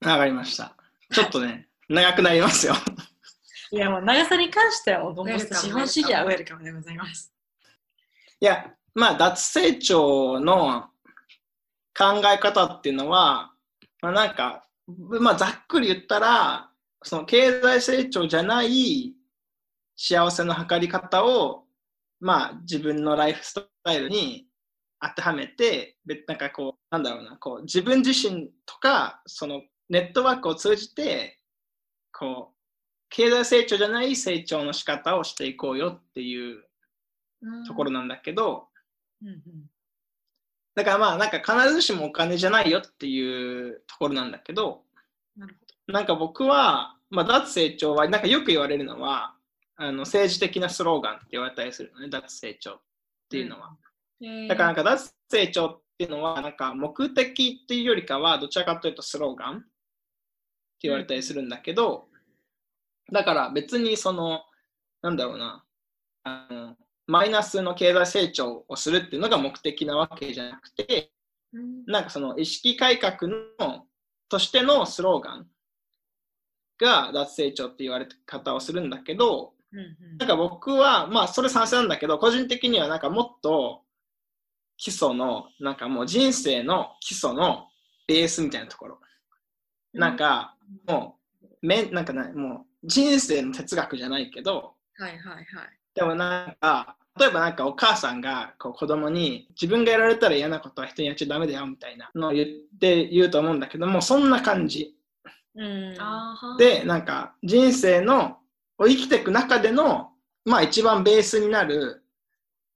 [0.00, 0.76] わかりました。
[1.12, 2.74] ちょっとね、長くなりますよ。
[3.72, 7.32] いや、もう長さに関してはもう、どんどんウェルカム資本主義はウェルカムでございます。
[8.40, 10.90] いや、まあ、脱成長の
[11.96, 13.52] 考え方っていうのは、
[14.02, 16.70] まあ、なんか、まあ、ざっくり言ったら、
[17.02, 19.14] その経済成長じゃない
[19.96, 21.64] 幸せの測り方を、
[22.20, 24.46] まあ、自分のライフスタイルに
[25.00, 31.38] 当てはめて、別なんかこう、なんだろうな、こう、自分自身とか、そのネットワークを通じて、
[32.12, 32.56] こう、
[33.08, 36.64] 経済成長じゃない成長の仕方をしていこうよっていう
[37.66, 38.68] ところなんだけど、
[39.22, 39.42] うんうん
[40.76, 44.82] だからまあなんか必ずしもお金じゃないよっていうところなんだけど、
[45.34, 49.34] なるなんか僕は、まあ、脱成長はなんかよく言われるのは
[49.76, 52.80] あの政治的なスローガンって言われたりするのね、脱成長っ
[53.30, 53.74] ていうのは。
[54.48, 59.64] だからなんか脱成長っていうのはなんか目的っていうよりかはどちらかというとスローガン
[60.82, 62.06] 言われたりするんだけど、
[63.12, 64.42] だから別にその
[65.02, 65.64] なんだろうな
[66.24, 71.12] あのマイナスの経済成長をするっていうのが目的なわけじゃなくて
[71.86, 73.16] なんかその意識改革
[73.58, 73.84] の
[74.28, 75.46] としてのスローガン
[76.78, 83.82] が脱成長って言われ方をするんだけど、うんうんなんか僕は、まあそれ賛成なんだけど、個人的にはなんかもっと
[84.78, 87.68] 基礎の、なんかもう人生の基礎の
[88.08, 89.00] ベースみたいなところ。
[89.92, 90.55] なんか、
[90.86, 95.46] もう、めんなんかな、もう、人生の哲学じゃないけど、はいはいはい。
[95.94, 102.46] でもなんか、例えばなんかお母さんがこう子供に自分がやられたら嫌なことは人にやっちゃダメだよみたいなのを言っ
[102.78, 104.94] て言うと思うんだけども、そんな感じ。
[105.54, 105.96] うん。
[106.58, 108.38] で、なんか人生の
[108.78, 110.10] を生きていく中での、
[110.44, 112.02] まあ一番ベースになる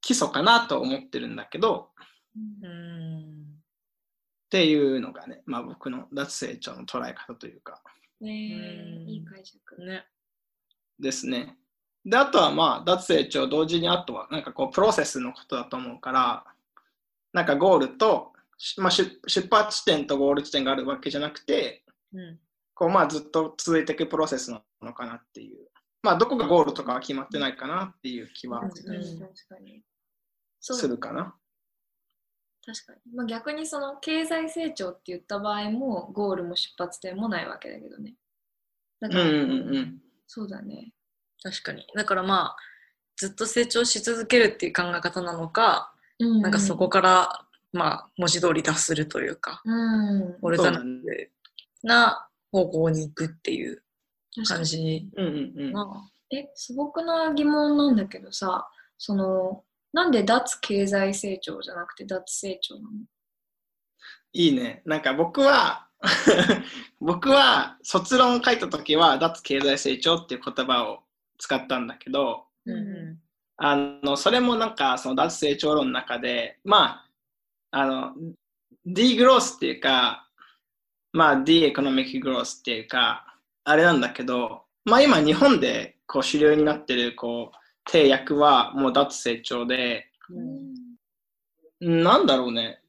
[0.00, 1.90] 基礎かなと思ってるんだけど、
[2.62, 2.79] うん。
[4.50, 7.80] っていうのがね、まあ僕の脱成長の捉え方というか
[8.20, 8.32] ね
[9.06, 9.80] いい解釈。
[9.84, 10.04] ね。
[10.98, 11.56] ですね。
[12.04, 16.44] で、あとはまあ脱成長同時にあとはなんかこうプロセスのことだと思うから、
[17.32, 22.38] なんかゴールと、しまあ、出出発地点とゴール地点があるわけじゃなくて、うん。
[22.74, 25.68] こうまあずっと続いていくプロセスなのかなっていう。
[26.02, 29.84] まあどこがゴールとかは決まってないかなっていう気は確かに確かに。
[30.58, 31.36] そうするかな。
[32.64, 33.16] 確かに。
[33.16, 38.14] まあ、逆にその経済成長って言った場合もゴールも出発点もないわけだけどね。
[39.00, 39.98] だから、うんうんうん。
[40.26, 40.92] そうだね。
[41.42, 41.86] 確かに。
[41.94, 42.56] だからまあ、
[43.16, 50.36] ずっと成長し続けるっていう考え方なのか、うんなんかそこから、まあ、文字通り脱するというか、うん。
[50.42, 50.82] オルタナ
[51.82, 53.82] な方向に行くっていう
[54.46, 55.72] 感じうんうんうん。
[55.72, 56.10] な。
[56.30, 58.68] え、素朴な疑問なんだけどさ、
[58.98, 62.88] その、なんで脱経済成長じゃなくて脱成長なの？
[64.32, 64.82] いいね。
[64.84, 65.88] なんか僕は、
[67.00, 71.02] 僕は卒論を書いたときは脱経済成長っていう言葉を
[71.38, 73.18] 使ったんだけど、うんう
[73.56, 77.04] あの、それもなんかその脱成長論の中で、ま
[77.72, 78.14] あ、あの、
[78.86, 80.26] D グロースっていうか、
[81.12, 90.06] まあ D エコノミックグロースっていうか、あれなんだけど、まあ今日本でこう主流になってるこう、定訳はもう脱成長で、
[91.86, 92.02] ん。
[92.02, 92.80] なんだろうね。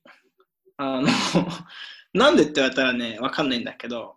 [0.77, 1.07] あの、
[2.13, 4.15] なんでって言われたらね、わかんないんだけど、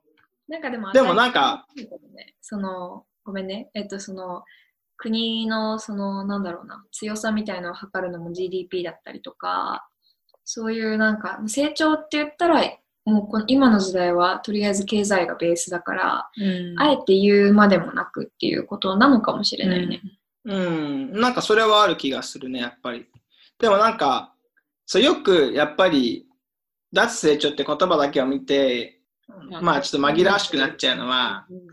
[0.48, 1.66] なんかでも、でもなんか、
[2.40, 4.44] その、ごめんね、えっと、その、
[4.96, 9.88] 国の、その、なんだろうな、強さみたいのを測るのも GDP だったりとか、
[10.44, 12.62] そういうなんか、成長って言ったら、
[13.04, 20.00] もうこの今の時代はとりあえず経済がベースだから、うんあえて言うまでもなくっていうことなのかもしれないね。
[20.02, 23.06] うん、なんかそれはある気がするね、やっぱり。
[23.58, 24.34] でもなんか、
[24.86, 26.26] そうよくやっぱり、
[26.92, 29.00] 脱成長って言葉だけを見て、
[29.62, 31.64] まあちょっと紛らわしくなっちゃうのは、うんうん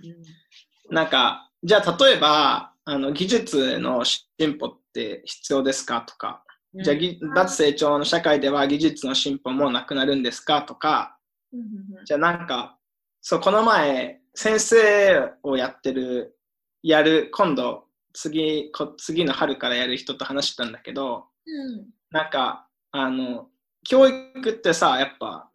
[0.91, 6.83] なんか、じゃあ例えば、あの技術の進歩って必要ですかとか、うん。
[6.83, 11.17] じゃあぎ脱成長の社会では技術の進歩もなくなるんですかとか、
[11.53, 12.05] うんうんうん。
[12.05, 12.77] じゃあなんか、
[13.21, 16.37] そう、この前、先生をやってる、
[16.83, 23.47] やる、今度、次、こ次の春からやる人と話してたんだけど、うんなんか、あの、
[23.87, 25.49] 教育ってさ、やっぱ、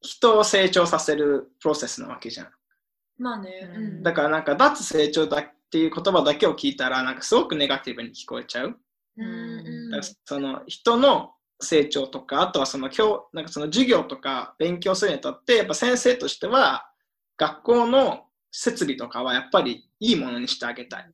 [0.00, 2.48] 人を成長させるプロセスなわけじゃん。
[3.18, 8.76] まあね、うんだからなんか、脱成長だっていう言葉だけを聞いたら、なんかすごくネガティブに聞こえちゃう。
[9.16, 16.90] うんうんだからその人の成長とか、あとはその教なんかその授業とか勉強するにあたって、やっぱ先生としては、
[17.36, 21.10] 学校の設備とかはやっぱりいいものにしてあげたい。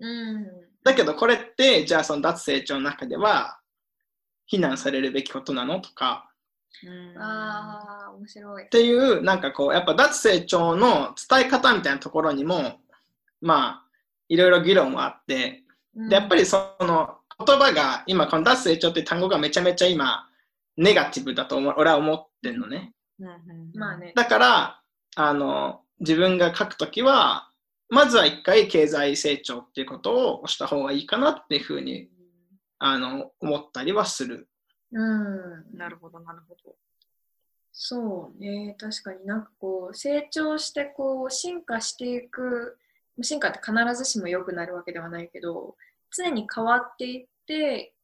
[0.00, 0.46] うん。
[0.84, 3.58] だけどこれって、じゃあその脱成長の中では、
[4.46, 6.30] 非難されるべきことなのとか、
[6.84, 7.18] うん。
[7.18, 8.64] ああ、面白い。
[8.64, 8.68] っ。
[8.68, 12.80] ていう、なんかこう、やっぱ脱成長の伝え方みたいなところにも、
[13.40, 13.84] まあ、
[14.28, 20.28] いろいろ議論はあって、でやっぱりその言葉が今この脱成長っていう単語がめちゃめちゃ今
[20.76, 22.92] ネガティブだと思う俺は思ってんのね。
[23.18, 23.26] うん。
[23.26, 23.34] うん。
[23.74, 24.12] まあね。
[24.14, 24.80] だから
[25.16, 27.50] あの自分が書くときは
[27.88, 32.08] まずは一回経済成長っていうことをした方がいいかなっていうふうに
[32.78, 34.48] あの思ったりはする
[34.92, 35.76] うん。
[35.76, 36.76] なるほど、なるほど。
[37.72, 42.78] そうね、確かになんかこう、成長してこう、進化していく、
[43.22, 45.76] 進化って必ずしも良くなるわけではないけど、
[46.10, 47.94] 常に変わっていって、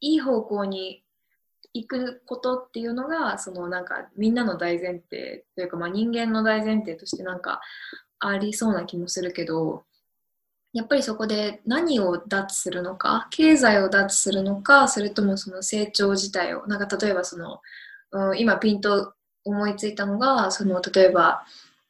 [0.00, 1.04] いい方向に
[1.72, 7.60] 行くことっていうのが、そのなんかみんなの大前提というか、まあ人間の大前提としてなんか
[8.18, 9.84] ありそうな気もするけど、
[10.72, 17.60] やっぱりそこで何を脱するのか、経済を脱するのか、それともその成長自体を、なんか例えばその、
[18.12, 19.14] うん、今ピンと
[19.46, 21.44] 思いついたのがその例えば、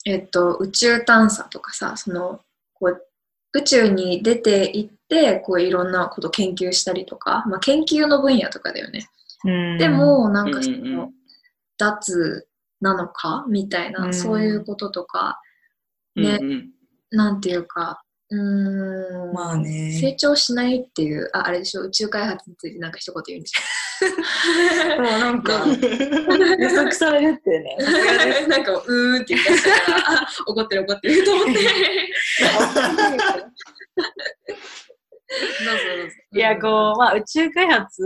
[0.04, 2.40] えっと、宇宙探査とかさその
[2.74, 3.02] こう
[3.58, 9.08] 宇宙に出て行ってこういろんなこと研究したりとか、まあ、研究の分野とかだよね。
[9.78, 11.10] で、もなんかその
[11.78, 12.46] 脱
[12.80, 14.14] なのかみたいな、うん。
[14.14, 15.40] そういうこととか
[16.16, 16.70] ねうんうん。
[17.10, 19.32] なんていうかうーん。
[19.32, 19.92] まあね。
[20.00, 23.60] 成長しないっていうああれでしょ宇宙開発についてなんか一言言うんでしょ
[25.00, 27.76] もうなんか、予測されるってね。
[28.46, 31.52] なんか、うーんって言ってたから、あ怒ってる怒ってると思って。
[36.32, 38.02] いや、こう、まあ、宇宙開発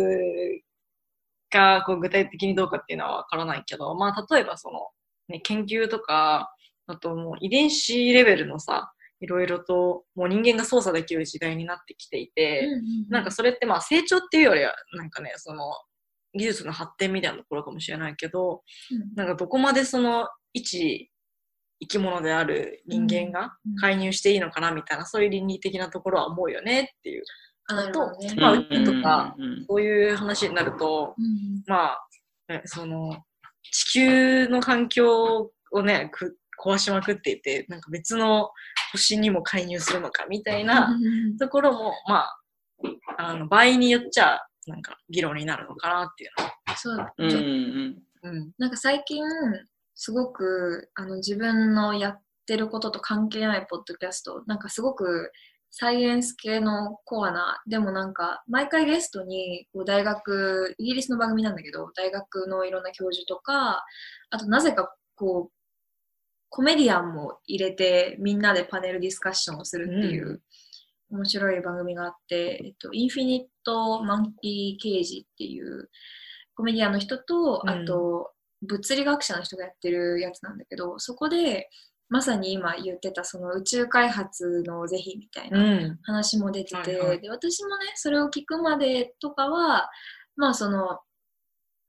[1.50, 4.88] がこう具体的にどうかっていうのはわからないけど、まあ、例えばその、
[5.28, 6.54] ね、研究とか、
[6.90, 12.66] あともう遺伝子レベルのさ、いろいろともう人間が操作できる時代になってきていて、
[13.08, 15.72] なんかそれってまあ成長っていうよりは、なんかね、その
[16.34, 19.14] 技術の発展みたいなところかもしれないけど、うん。
[19.14, 21.10] なんかどこまでその一
[21.80, 27.22] 生き物である人間が介入していいのかなみたいな、そういう倫理的なところは思うよねっていう。
[27.68, 28.34] あなるほどね。
[28.36, 31.62] まあ宇宙とかうんそういう話になると、うん。
[31.66, 32.08] まあ、
[32.48, 33.18] ねその
[33.62, 38.50] 地球の環境をね、く壊しまくっていて、なんか別の
[38.92, 40.96] 星にも介入するのかみたいな
[41.38, 42.40] ところも、まあ、
[43.18, 46.76] あの場合によっちゃ、なんか議論になるのかなっていうのは。
[46.76, 48.52] そうだ、うんうんうん。
[48.58, 49.24] なんか最近
[49.94, 55.30] すごくあの自分のやってることと関係ないポッドキャストなんかすごく
[55.70, 63.84] サイエンス系のコアなでもなんか毎回ゲストにこう大学イギリスの番組なんだけど大学のいろんな教授とか
[64.30, 65.59] あとなぜかこう
[66.50, 70.42] コメディアンも入れてみんなでパネルディスカッションをするっていう、
[71.10, 75.88] 面白い番組があって、えっと、インフィニット・マンキー・ケージっていう
[76.54, 77.70] コメディアンの人と、うん。
[77.70, 78.32] あと
[78.62, 81.70] 物理学者の人がやってるやつなんだけどそこで
[82.10, 85.98] まさに今言ってたその宇宙開発の是非みたいなうん。
[86.02, 87.20] 話も出てて、はいはい。
[87.20, 89.88] で私もねそれを聞くまでとかは
[90.36, 91.00] まあその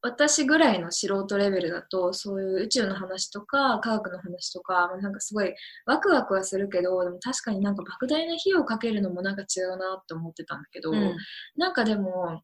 [0.04, 5.54] 私ぐらいの素人レベルだとそういう宇宙の話とか科学の話とか、まあ、なんかすごい
[5.86, 11.16] ワクワクはするけどでも確かになんか莫大な費用をかけるのもなんか違うなって思ってたんだけど、うん。
[11.56, 12.42] なんかでも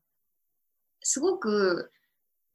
[1.02, 1.92] すごく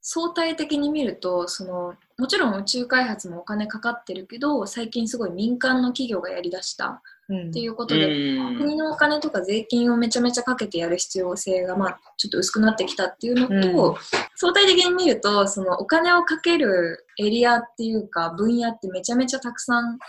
[0.05, 7.49] 相対的に見るとそのもちろん宇宙開発もお金かかってるけど最近すごい民間の企業がやりだしたうん。
[7.51, 8.57] っていうことうで、ん。
[8.57, 13.95] 国のお金とか税金をめちゃめちゃかけてやる必要性が、まあ、ちょっと薄くなってきたっていうのと、うん。
[14.35, 19.99] 相対的に見るとそのお金をかけるエリアっていうか分野ってめちゃめちゃたくさん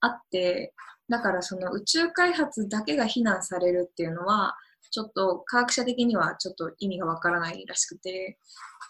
[0.00, 0.72] あって
[1.08, 4.56] だからその宇宙開発だけが非難されるっていうのは
[4.94, 8.38] ちょっと科学者的にはちょっと意味がわからないらしくて。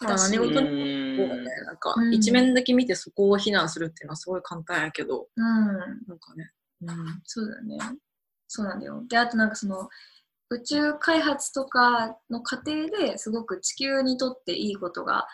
[0.01, 1.43] 何事にうんそうだね。
[1.65, 6.51] なんかうん一面だけ見てそこを非難するっていうのはすごい簡単やけど、うんなんかね。
[6.81, 7.21] うん。
[7.23, 7.79] そうだね。
[8.47, 9.03] そうなんだよ。
[9.09, 9.89] で、あとなんかその
[10.51, 15.27] 宇宙開発とかの過程ですごく地球にとっていいことが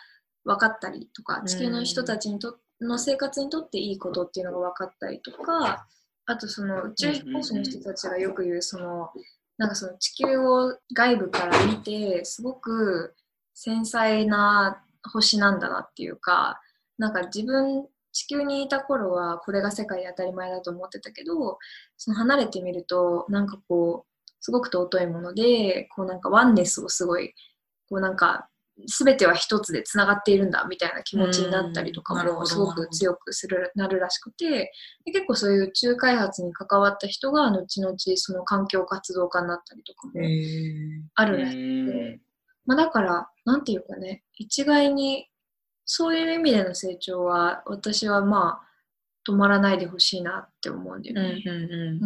[0.44, 5.86] 分かったりとか、地球の人たちにとの生活にとっていいことっていうのが分かったりとか、
[6.24, 9.10] あとその宇宙飛行士の人たちがよく言うその
[9.62, 13.14] なんかその地球を外部から見てすごく
[13.54, 16.60] 繊細な星なんだなっていうか
[16.98, 21.58] なんか自分地球にいた頃はこれが世界で当たり前だと思ってたけど
[21.96, 27.32] その離れてみるとなんかこうすごく尊いものでこうなんかワンネスをすごい
[27.88, 28.48] こうなんか
[28.86, 34.72] 全ては一つでつながっているんだみたいな気持ちになったりとかもすごく強くするなるらしくて
[35.04, 40.14] で結構そういう宇宙開発に関わった人が後々その環境活動家になったりとかも
[41.14, 42.20] あるらしくて、
[42.64, 45.28] まあ、だからなんていうかね一概に
[45.84, 48.68] そういう意味での成長は私はまあ
[49.28, 51.22] 止まらないでほしいなって思うんだよう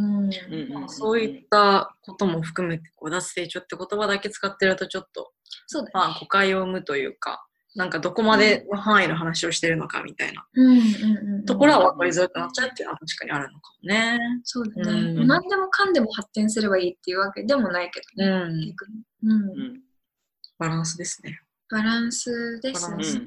[0.00, 0.88] んね。
[0.88, 5.32] そういったことも含めて、こう、脱成長って言葉だけ使ってるとちょっと、
[5.66, 5.90] そうだね。
[5.94, 14.18] まあ、誤解を生むというか、なんかどこまでの範囲の話をしてるのかみたいなうんうんうんうん、ところは分かりづらくなっちゃうっていうのは確かにあるのかもね。
[14.44, 18.74] そうだね、うん何でもかんでも発展すればいいっていうわけでもないけどね、
[19.22, 19.30] うん。
[19.30, 19.80] うんうん
[20.58, 21.38] バランスですね。
[21.70, 23.18] バランスですねバランス。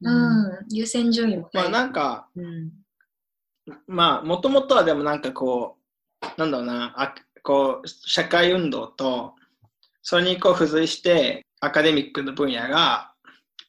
[0.00, 0.10] う
[0.62, 1.70] ん、優先順位もまあね。
[1.70, 2.72] なんか、うん。
[3.86, 5.76] まあもともとはでもなんかこ
[6.22, 9.34] う、なんだろうな、あこう社会運動と、
[10.02, 13.12] それにこう付随してアカデミックの分野が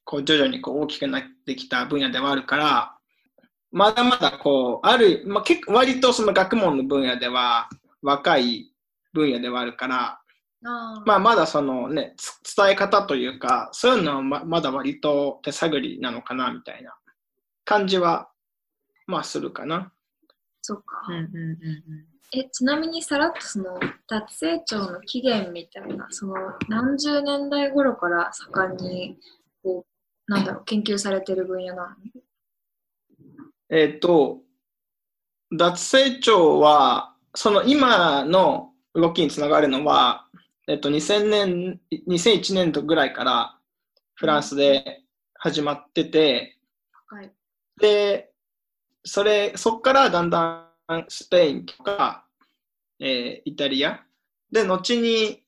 [0.03, 2.97] こう徐々にこう大きくなってきた分野ではあるから、
[3.71, 7.69] まだまだこう、ある、まあ、結構割とその学問の分野では
[8.01, 8.73] 若い
[9.13, 10.21] 分野ではあるから、
[11.05, 16.93] まあ、まだそのね、つ伝え方というか、そういうのはままだ割と手探りなのかなみたいな
[17.65, 18.29] 感じは、
[19.07, 19.91] まあするかな。
[20.61, 21.05] そっか。
[21.09, 23.77] うんうんうんえ、ちなみにさらっとその
[24.07, 26.35] 脱成長の起源みたいな、その
[26.69, 29.17] 何十年代頃から盛んに、
[29.61, 29.85] こ
[30.27, 32.21] う、なんだろう、研究されてる分野なの？
[33.69, 34.39] えっ、と、
[35.51, 40.25] 脱成長は、その今の動きにつながるのは、
[40.69, 43.57] えっ、と、2000年、2001年度ぐらいから、
[44.13, 45.01] フランスで
[45.33, 46.57] 始まってて、
[47.07, 47.31] はい。
[47.81, 48.31] で、
[49.03, 50.70] それ、そこからだんだん
[51.07, 52.25] スペインとか、
[52.99, 54.03] えーイタリア、
[54.51, 55.43] で、後に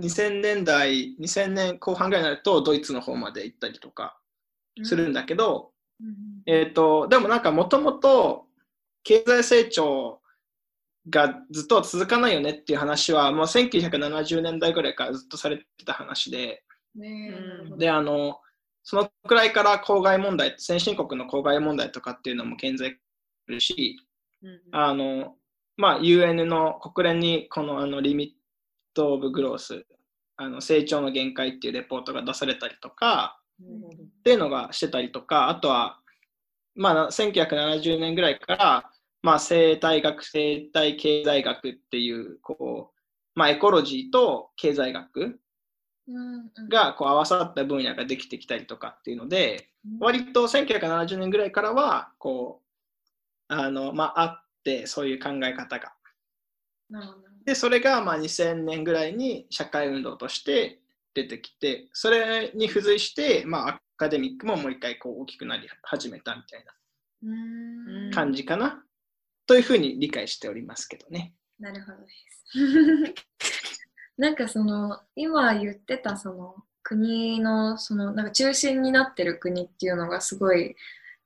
[0.00, 4.18] 2000年代、2000年後半ぐらいになると、ドイツの方まで行ったりとか
[4.82, 6.14] するんだけど、うん
[6.46, 8.46] えっ、と、でもなんかもともと
[9.02, 10.20] 経済成長
[11.10, 16.62] がずっと続かないよねっていう話は、もう1970年代ぐらいからずっとされてた話で、
[16.94, 17.32] ね
[17.78, 18.40] で、あの、
[18.82, 22.98] そのくらいから公害問題、先進国の公害問題とかっていうのも顕在化
[23.46, 24.07] するし、うん
[24.72, 25.34] あの、
[25.76, 28.28] まあ、UN の国連にこのあのリミッ
[28.94, 29.86] ト・オブ・グロース、
[30.36, 35.98] あの成長の限界っていうレポートが出されたりとか、っていうのがしてたりとか、あとは、
[36.74, 38.90] まあ、1970年ぐらいから、
[39.22, 42.98] まあ、生態学、生態経済学っていう、こう、
[43.34, 45.40] まあ、エコロジーと経済学
[46.68, 49.70] がこう合わさった分野ができてきたりとかっていうので、
[50.00, 52.67] 割と1970年ぐらいからは、こう、
[53.48, 55.92] あの、まあ、あって、そういう考え方が。
[57.44, 60.80] で、それがまあ2000年ぐらいに社会運動として
[61.14, 66.64] 出てきて、それに付随して、まあ、アカデミックももう一回こう大きくなり始めたみたい
[67.22, 68.84] うんな感じかな、
[69.46, 71.34] というふうに理解しておりますけどね。
[71.58, 73.14] なるほどです。
[74.16, 80.76] なんかその今言ってたその国のそのなんか中心になってる国っていうのがすごい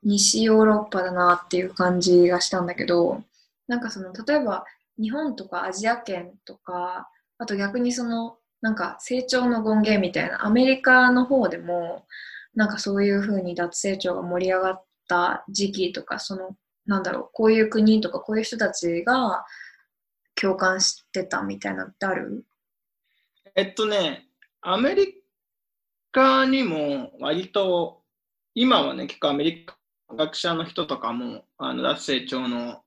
[0.03, 3.23] 西ヨーロッパだなっていう感じがしたんだけど
[3.69, 4.65] なんかその例えば
[5.01, 12.05] 日本とかアジア圏とかあと逆にそのなんか成長の権限みたいなアメリカの方でも
[12.55, 19.45] なんかそういうふうに脱成長が盛り上がった時期とかそのなんだろうこういう国とかこういう人たちが
[20.35, 22.45] 共感してたみたいなってある？
[23.55, 24.27] えっとね、
[24.63, 25.23] アメリ
[26.11, 28.01] カにも割と、
[28.55, 29.77] 今はね、結構アメリカ
[30.17, 32.83] 学者の人とかも、あの脱成長の、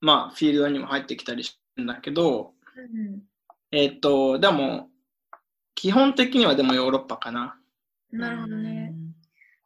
[0.00, 2.52] まあ、フィールドにも入ってきたりするんだけど、
[3.72, 4.88] えっと、でも、
[5.74, 7.56] 基本的にはでもヨーロッパかな。
[8.12, 8.94] なるほどね。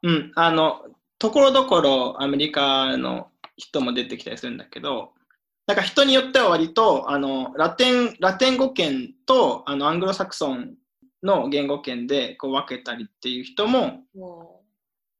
[0.03, 0.83] うん、あの、
[1.19, 5.13] ところどころアメリカの人も出てきたりするんだけど、
[5.67, 10.77] なんか人によっては割と、あの、ラテン、ラテン語圏と、あの、アングロサクソン
[11.23, 14.63] の言語圏でこう分けたりっていう人もも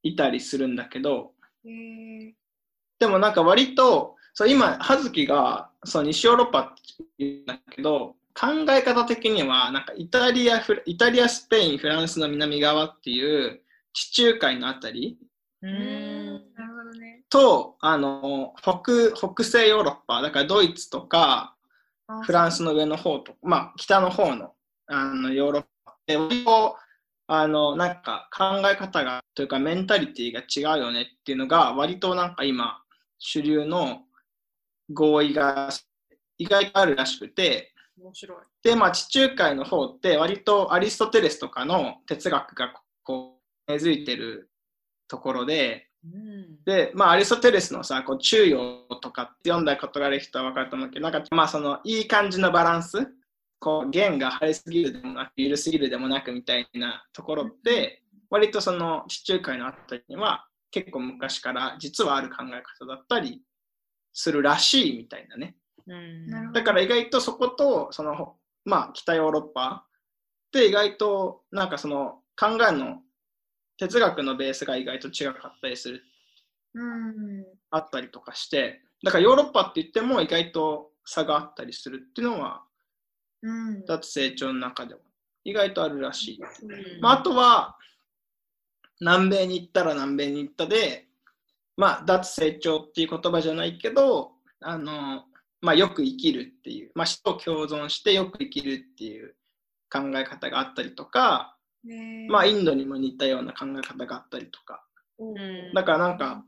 [0.03, 1.33] いたりするんだけど、
[1.65, 13.61] でもなんか割と、そう今、葉月がそう西ヨーロッパって言うんだけど、考え方的には、なんかイタリア、イタリア、スペイン、フランスの南側っていう
[13.93, 15.19] 地中海のあたり
[15.63, 15.75] ううん。
[15.75, 17.25] んなるほどね。
[17.29, 21.57] と、あの、北、北西ヨーロッパ、だからドイツとか、
[22.07, 24.55] あフランスの上の方と、まあ、北の方の
[24.87, 25.97] あのヨーロッパ。
[26.07, 26.77] で、割と
[27.29, 32.83] あの、なんか考え方が、というかメンタリティが違うよねっていうのが、割となんか今、
[33.19, 34.03] 主流の
[34.93, 35.69] 合意が
[36.39, 38.39] 意外とあるらしくて、面白い。
[38.63, 42.73] で、まあ、地中海の方って、割とアリストテレスとかの哲学が
[43.03, 44.51] こう根付いてる
[45.07, 46.65] ところで、うん。
[46.65, 53.07] で、まあ、アリストテレスのさ、こう、中庸とかって読んだことがある人は分かると思うけど、なんか、まあ、その、いい感じのバランス、
[53.59, 63.43] こう、弦が張りすぎるでもなく、緩すぎるでもなくみたいなところって、割とその、地中海のあたりには、結構昔から実はある考え方だったり
[64.13, 65.57] するらしいみたいなね。
[65.87, 73.03] うんなるほどだから意外とそこと、その、まあ、北ヨーロッパって意外と、なんかその、考えの、
[73.79, 76.03] 哲学のベースが意外と違かったりする
[76.75, 82.63] うんあったりとかして、だからヨーロッパって言っても意外と差があったりするっていうのは、
[83.43, 83.85] うん。
[83.87, 85.01] 脱成長の中でも。
[85.45, 86.41] 意外とあるらしい。
[86.63, 87.01] うん。
[87.01, 87.77] まあ、あとは、
[89.01, 91.07] 南米に行ったら南米に行ったで、
[91.77, 95.25] まあ、脱成長っていう言葉じゃないけど、あの、
[95.61, 99.37] まあ、よく生きるっていう、まあ、死と共存してよく生きるっていう
[99.91, 104.85] 考え方があったりとか、ねまあ、インドにも似たような考え方があったりとか、
[105.19, 105.73] うん。
[105.75, 106.45] だからなんか、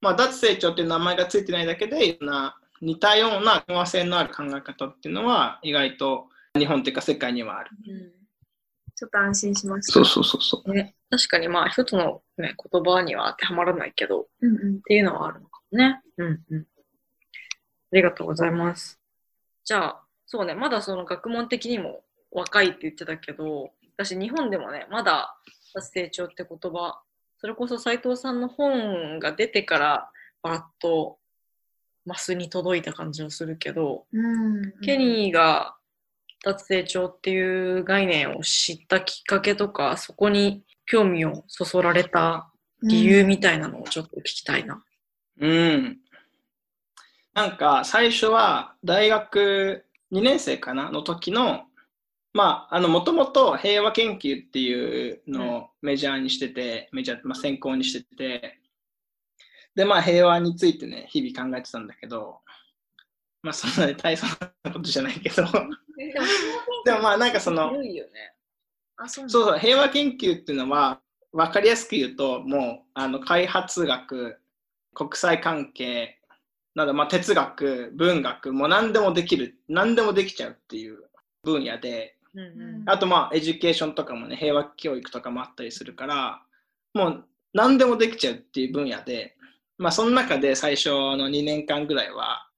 [0.00, 7.70] まあ、脱成長っていう名前がついてないだけで、いろんな似たような共和性のある考え方っていうのは、意外と日本っていうか世界にはある。
[7.88, 8.26] うん
[8.98, 9.92] ちょっと安心しました。
[9.92, 10.72] そうそうそうそう。
[10.72, 16.00] ね、確かにまあ一つの、ね、言葉には当てはまらないけど、っうんうんていうのはあるのかもね。
[16.16, 16.60] うんうん。
[16.60, 16.64] あ
[17.92, 18.98] りがとうございます。
[19.64, 25.36] じゃあ、そうね、まだその学問的にも若いって言ってたけど、私日本でもね、まだ
[25.74, 27.02] 脱成長って言葉、
[27.38, 30.10] それこそ斉藤さんの本が出てから、
[30.42, 31.18] バラッと
[32.06, 35.76] マスに届いた感じがするけど、うんケニーが
[36.44, 42.50] 脱成長っていう概念を知ったきっかけとか、そこに興味をそそられた
[42.82, 44.82] 理由みたいなのをちょっと聞きたいな。
[45.40, 45.98] うん。
[47.34, 51.64] なんか最初は大学2年生かなの時の、
[52.32, 58.60] まあ、あの、もともと平和研究っていうのをメジャーにしてて、メジャー、まあ、専攻にしてて、
[59.76, 62.40] で、まあ、平和についてね、日々考えてたんだけど、
[63.42, 64.26] まあ、そんなに大層
[64.64, 65.44] なことじゃないけど、
[66.84, 67.72] でもまあ、なんかその、
[69.06, 71.00] そうそう、平和研究っていうのは、
[71.32, 74.38] 分かりやすく言うと、もうあの開発学、
[74.94, 76.16] 国際関係、
[76.76, 80.98] など、まあ、哲学、文学、もう何でもできる、何でもできちゃうっていう
[81.42, 82.90] 分野で、うんうん。
[82.90, 86.42] あとまあ、 education とかもね、平和教育とかもあったりするから、
[86.92, 87.24] もう
[87.54, 89.35] 何でもできちゃうっていう分野で、
[89.78, 92.48] まあ、その中で最初の2年間ぐらいは、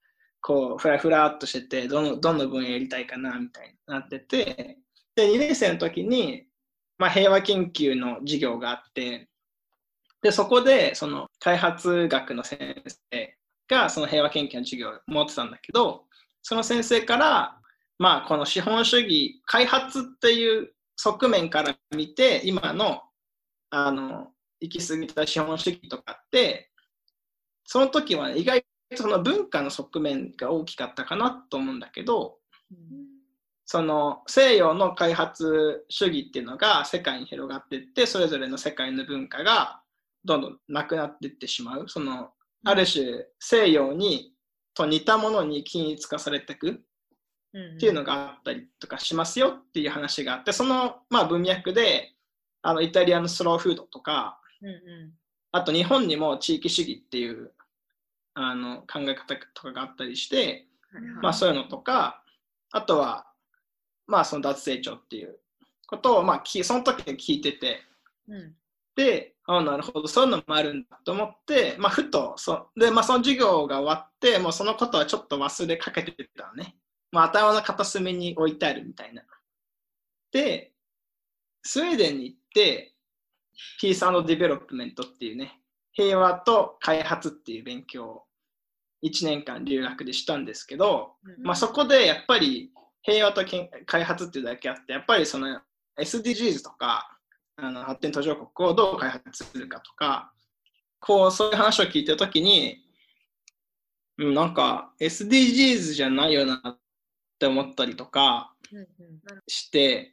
[0.41, 4.79] こう、ふらふらっとしてて、どの、どの分野やりたいかな、みたいになってて、
[5.17, 6.47] で、2年生の時に、
[6.97, 9.29] まあ、平和研究の授業があって、
[10.23, 13.37] で、そこで、その、開発学の先生
[13.69, 16.05] が、その平和研究の授業を持ってたんだけど、
[16.43, 17.61] その先生から、
[17.99, 23.03] まあ、この資本主義、開発っていう側面から見て、今の、
[23.71, 24.29] あの、
[24.61, 26.68] 行き過ぎた資本主義とかって、
[27.71, 32.39] その時は、ね、意外とその文化の側面が大きかったかなと思うんだけど、
[33.67, 39.83] その西洋の開発主義っていうのが世界に広がっていって、それぞれの世界の文化が
[40.25, 41.91] どんどんなくなっていってしまう。
[41.91, 42.31] その、
[42.65, 44.33] ある種西洋に
[44.73, 46.75] と似たものに均一化されていくっ
[47.79, 52.15] ていうのがあったりとかしますよっていう話があって、その、まあ、文脈で
[52.63, 54.73] あのイタリアのスローフードとか、うんう
[55.51, 57.53] あと日本にも地域主義っていう
[58.41, 60.67] あの考え方とかがあったりして、
[60.99, 62.23] んまあそういうのとか、
[62.71, 63.27] あとは、
[64.07, 65.39] まあその脱成長っていう
[65.87, 67.83] ことを、まあきその時に聞いてて、
[68.29, 68.55] うん
[68.99, 76.75] で、ああ、なるほど、そういうのもあるんだと思って、まあふと、そで、まあその授業が終わって、もうそのことはちょっと忘れかけてたのね。
[77.13, 79.23] まあ頭の片隅に置いてあるみたいな。
[80.33, 80.73] で、
[81.63, 82.95] スウェーデンに行って、
[83.81, 85.61] peace development っていうね、
[85.93, 88.25] 平和と開発っていう勉強を
[89.03, 92.73] 1年間留学でしたんですけど、まあ、そこでやっぱり
[93.03, 95.61] 平和とけん開発っていうだけあって、やっぱりその
[95.99, 97.19] SDGs とか
[97.57, 100.33] あの発展途上国をどう開発するかとか、
[101.01, 102.79] こうそういう話を聞いてるときに、
[104.19, 106.79] うん、なんか SDGs じゃないよなっ
[107.39, 108.87] て思ったりとかうんうん。
[109.47, 110.13] して、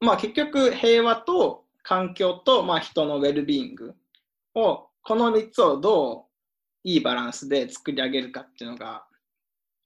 [0.00, 3.94] まあ結局平和と環境とまあ人のウェルビーイング
[4.54, 6.27] をこの3つをどう
[6.84, 9.04] いいバランスで作り上げるかっていうのが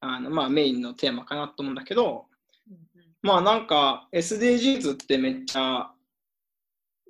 [0.01, 2.27] あのまあメインのテーマかなと思うんだけど、
[2.71, 2.77] うん
[3.23, 5.93] まあなんか SDGs ってめっちゃ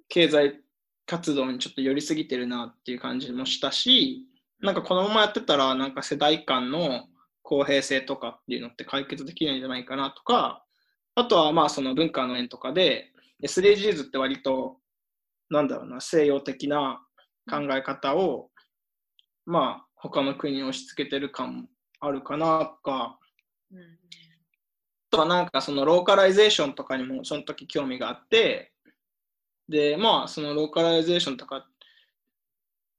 [0.08, 0.60] 経済
[1.06, 4.26] 活動にちょっと寄りすぎてるなっていう感じもしたし、
[4.60, 7.06] なんかこのままやってたらなんか世代間の
[7.42, 10.64] 公平性とかっていうのって解決できないんじゃないかなとか、
[11.14, 13.10] あとはまあその文化の面とかで
[13.42, 14.76] SDGs って割と
[15.48, 17.00] なんだろうな西洋的な
[17.50, 18.50] 考え方を
[19.46, 21.68] まあ他の国に押し付けてる感も
[22.00, 23.18] あるかなとか、
[23.72, 23.98] うん
[25.12, 28.72] とはなんかそのローカライゼーションとかにもその時興味があって、
[29.68, 31.64] で、まあそのローカライゼーションとかっ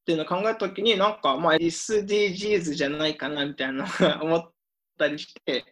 [0.06, 3.86] ていうのを考えた時になんかまあ SDGs じゃないかなみたいな
[4.22, 4.52] 思っ
[4.98, 5.66] たりして、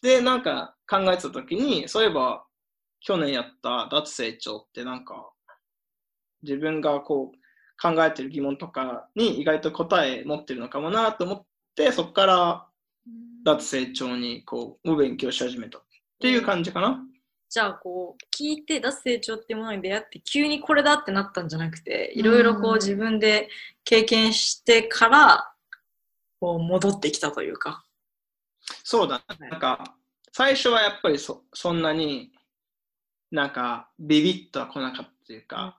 [0.00, 2.44] で、なんか考えてた時に、そういえば
[3.00, 5.32] 去年やった脱成長ってなんか
[6.42, 7.38] 自分がこう
[7.84, 11.44] 考えてる疑問とかに意外と答え持ってるのかもなと思っ
[11.76, 12.66] て、そこから
[13.44, 15.78] 脱成長にこうお勉強し始めた。
[15.78, 15.82] っ
[16.18, 17.04] ていう感じかな。
[17.50, 23.48] じゃあこう聞いて脱成長っていうものに出会って急にこれだってなったんじゃなくていろいろこううん自分で
[23.84, 25.52] 経験してから
[26.40, 27.84] こう戻ってきたというか。
[28.82, 29.50] そうだ、い。
[29.50, 29.94] なんか
[30.32, 32.32] 最初はやっぱりそそんなに
[33.30, 35.78] なんかビビッとは来なかったというか、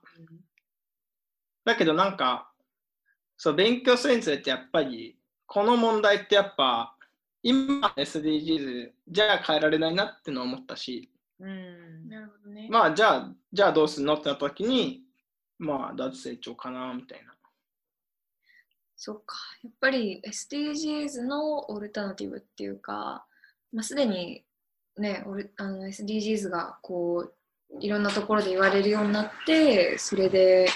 [1.66, 2.50] だけどなんか
[3.36, 6.96] そう勉強するにつれてやっぱりこの問題ってやっぱ
[7.42, 12.68] 今 SDGs じゃ変えられないなってのを思ったし、うんなるほどね。
[12.70, 15.02] まあじゃあじゃあどうするのってなった時に
[15.58, 17.36] まあ脱成長かなみたいな。
[18.96, 19.36] そっか。
[19.62, 23.26] やっぱり SDGs のオルタナティブっていうか、
[23.72, 24.42] まあ、すでに
[24.96, 27.34] ね、オルあの SDGs がこう、
[27.80, 30.68] いろんなところで言われるようになって、それで、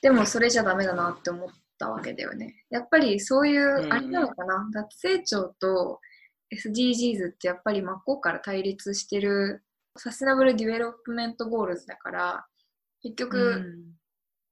[0.00, 2.64] でもそれじゃダメだなって思ったわけだよね。
[2.70, 6.00] やっぱりそういう、うんあれなのかな、脱成長と
[6.54, 9.64] SDGs ってやっぱり真っ向から対立してる
[9.96, 12.46] Sustainable Development Goals だから、
[13.02, 13.64] 結局、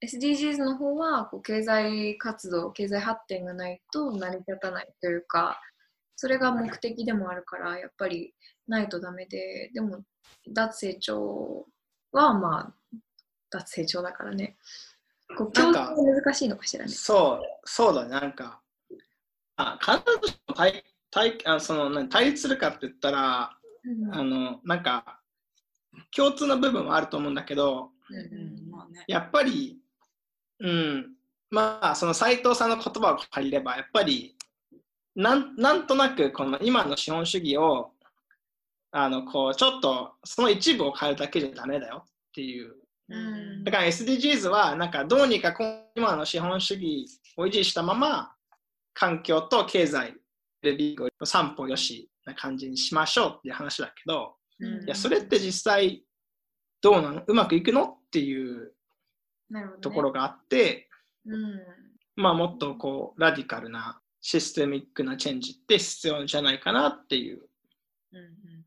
[0.05, 5.59] SDGs の方はこう経済活動経済発展がないと成り立たないというか
[6.17, 8.35] それが目的でもあるからやっぱり
[8.69, 10.03] ないとダメででも
[10.53, 11.67] 脱成長
[12.13, 12.99] はまあ
[13.51, 14.57] 脱成長だからね
[15.37, 16.91] こう共なんか存が難しいのかしらね。
[16.91, 18.61] そう、そうだね、なんか、
[19.57, 23.57] あ必ずしも対対あその何対立するかって言ったら、
[23.87, 24.15] うん。
[24.15, 25.21] あの、なんか、
[26.15, 28.71] 共通の部分はあると思うんだけど、うんうん。
[28.71, 29.05] まあね。
[29.07, 29.79] やっぱり、
[30.59, 31.13] うん、
[31.51, 34.37] まあ、その斉藤さんの言葉を借りれば、やっぱり、
[35.15, 37.93] なんなんとなく、この今の資本主義を、
[38.91, 42.75] あの、こう、ちょっと、その一部を変えるだけじゃダメだよっていう。
[43.09, 43.65] うん。
[43.65, 45.55] だから SDGs は、なんかどうにか
[45.95, 48.35] 今の資本主義を維持したまま、
[48.95, 50.15] 環境と経済、
[50.63, 54.85] でリーグを三歩よしな感じにしましょうっていう話だけど、うん。
[54.85, 56.03] いや、それって実際
[56.81, 57.23] どうなの？
[57.27, 57.85] うまくいくの？
[57.85, 58.73] っていう
[59.81, 60.89] ところがあって、
[61.27, 61.61] うん。
[62.17, 67.43] まあもっとこう、ラディカルなシステミックなチェンジって必要じゃないかなっていう
[68.13, 68.65] うんうん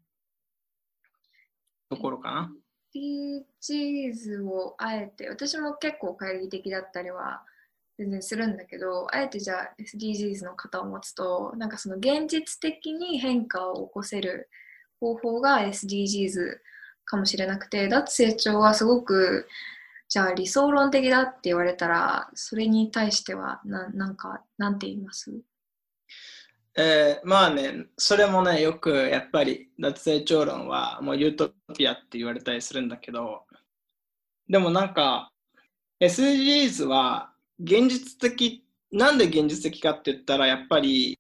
[2.94, 3.50] ところかな。
[3.62, 7.44] SDGs をあえて私も結構懐疑的だったりは
[7.98, 14.50] 全然するんだけどあえてじゃあ SDGs の型を持つとなんかその現実的に変化を起こせる
[15.00, 16.60] 方法が SDGs
[17.06, 19.48] かもしれなくて脱成長はすごく
[20.08, 25.32] じゃあ理想論的だって言われたらそれに対してはななんかなんて言います？
[26.78, 33.44] えーまあね、それもね、よくやっぱり脱成長論はもうユートピアって言われたりするんだけど、
[34.48, 35.32] でもなんか
[36.00, 41.20] SDGs は現実的、なんで現実的かって言ったらやっぱり、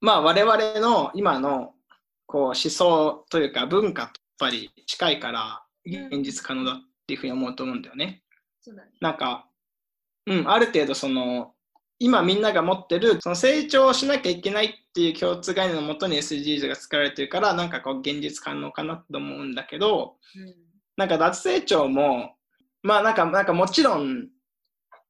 [0.00, 1.74] まあ我々の今の
[2.26, 8.22] こう思想というか文化とやっぱり近いから現実可能だっていうふうに思うと思うんだよね。
[8.60, 9.46] そうだねなんか、
[10.26, 11.54] うん、ある程度その、
[12.02, 20.16] 今みんなが持ってる、その成長しなきゃいけないっていう共通概念のもとに SDGs が作られてるから、なんかこう現実可能かなと思うんだけど、
[20.96, 22.36] なんか脱成長も、
[22.82, 24.28] まあなんか、なんかもちろん、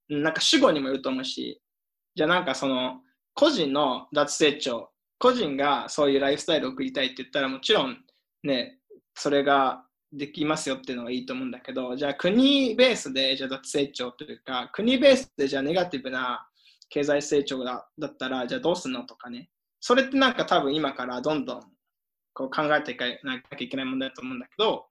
[0.09, 1.63] なんか主語にもよると思うし、
[2.17, 3.01] じゃあなんかその、
[3.35, 7.99] 個人の脱成長、個人がそういうライフスタイルを送りたいって言ったらもちろん
[8.43, 8.79] ね、
[9.15, 16.49] それができますよっていうのがいいと思うんだけど、じゃあ国ベースでじゃあ脱成長というか、国ベースでじゃあネガティブな
[16.91, 19.49] 経済成長だだったら、じゃあどうするのとかね。
[19.81, 21.63] それってなんか多分今からどんどん
[22.35, 24.87] こう考えていかなきゃいけない問題だと思うんだけど、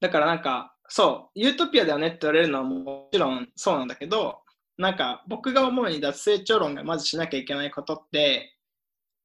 [0.00, 4.40] だからなんか、そう、ユートピアだよねって言われるのはもちろんそうなんだけど、
[4.76, 8.56] なんか僕が思うに脱成長論がまずしなきゃいけないことって、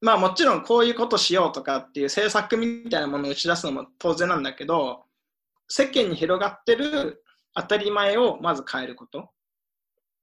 [0.02, 5.06] まあもちろんこういうことしようとかっていう政策みたいなものを打ち出すのも当然なんだけど、
[5.68, 7.24] 世間に広がってる
[7.56, 9.30] 当たり前をまず変えること。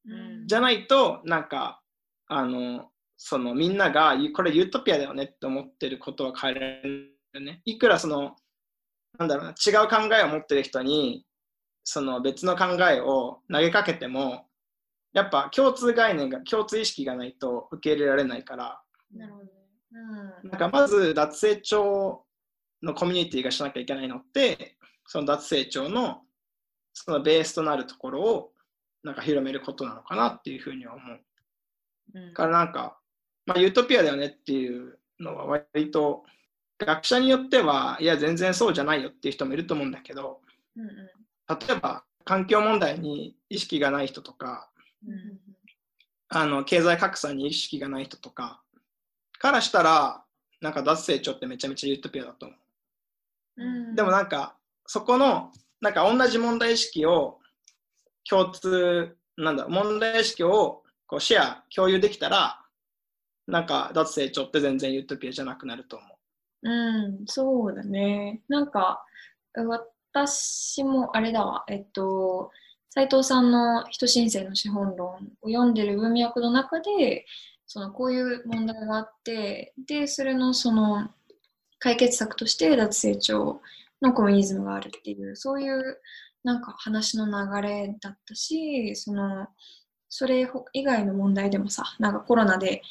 [0.07, 0.46] うん。
[0.46, 1.80] じゃないと、なんか、
[2.28, 7.62] あの、そのみんなが、これユートピアだよねって思ってることは変えられるよね。
[7.64, 8.36] いくらその、
[9.18, 11.24] なんだろうな、違う考えを持ってる人に、
[11.84, 14.48] その別の考えを投げかけても、
[15.12, 18.82] やっぱ共通概念が、共通意識がないと受け入れられないから、
[19.14, 19.50] なるほどね。
[20.42, 20.50] うん。
[20.50, 22.24] なんかまず脱成長
[22.82, 26.22] のコミュニティがしなきゃいけないのって、その脱成長の
[26.94, 28.53] そのベースとなるところを
[29.03, 31.20] なんか広めることなのかなっていうふうには思う。
[32.14, 32.98] うんからなんか、
[33.46, 36.24] まあ、ユートピアだよねっていうのは割と
[36.78, 40.40] 学者によってはいや全然そうじゃないよっていう人もいると思うんだけど
[40.76, 44.68] うん例えば環境問題に意識がない人とか
[45.07, 45.38] うんうん
[46.34, 48.62] あの経済格差に意識がない人とか
[49.38, 50.24] からしたら
[50.61, 53.64] なんか脱成長ってめちゃめちゃユートピアだと思う。
[53.64, 55.50] うんでもなんかそこの
[55.80, 57.38] なんか同じ問題意識を
[58.29, 62.61] 共通なんだ問題意識をこうシェア共有できたら
[63.47, 66.07] なんか脱成長って全然ユートピアじゃなくなると思
[66.62, 68.41] うん、そうだね。
[68.49, 69.05] なんか、
[69.55, 72.51] 私もあれだわ、えっと、
[72.91, 77.27] 斉藤さんの人申請の資本論を読んでる文脈の中で、
[77.66, 81.11] そのこういう問題があって、で、それのその
[81.79, 83.61] 解決策として脱成長
[84.01, 86.01] のコミュニズムがあるっていう、そういう
[86.45, 89.47] なんか話の流れだったし、その、
[90.09, 92.82] それ以外の問題でもさ、なんかコロナで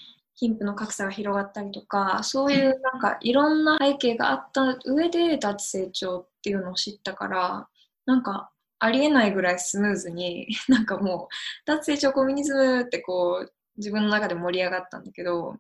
[0.42, 7.68] 貧富の格差が広がったりとかそういうなんかいろんな背景があった上で脱成長っていうのを知ったから
[8.08, 11.36] なんかありえないぐらいスムーズに なんかもう
[11.66, 15.58] 脱成長コミュニズムってこう自分の中で盛り上がったんだけど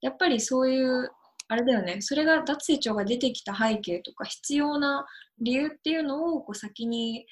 [0.00, 1.10] やっぱりそういう
[1.48, 5.06] あれだよねそれが脱成長が出てきた背景とか必要な
[5.40, 7.26] 理由っていうのをこう先に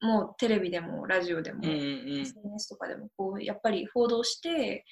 [0.00, 2.20] もうテレビでもラジオでも、うんうん。
[2.20, 4.84] SNS とかでもこうやっぱり報道して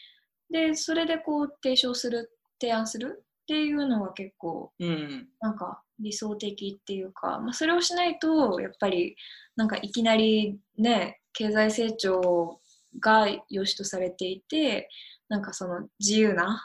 [0.51, 2.31] でそれでこう提唱する
[2.61, 9.17] 提案するっていうのは結構うんなんか理想的っていうか、まあ、それをしないとやっぱり
[9.57, 12.61] なんかいきなりね経済成長
[13.01, 14.89] が良しとされていて
[15.29, 16.63] なんかその自由な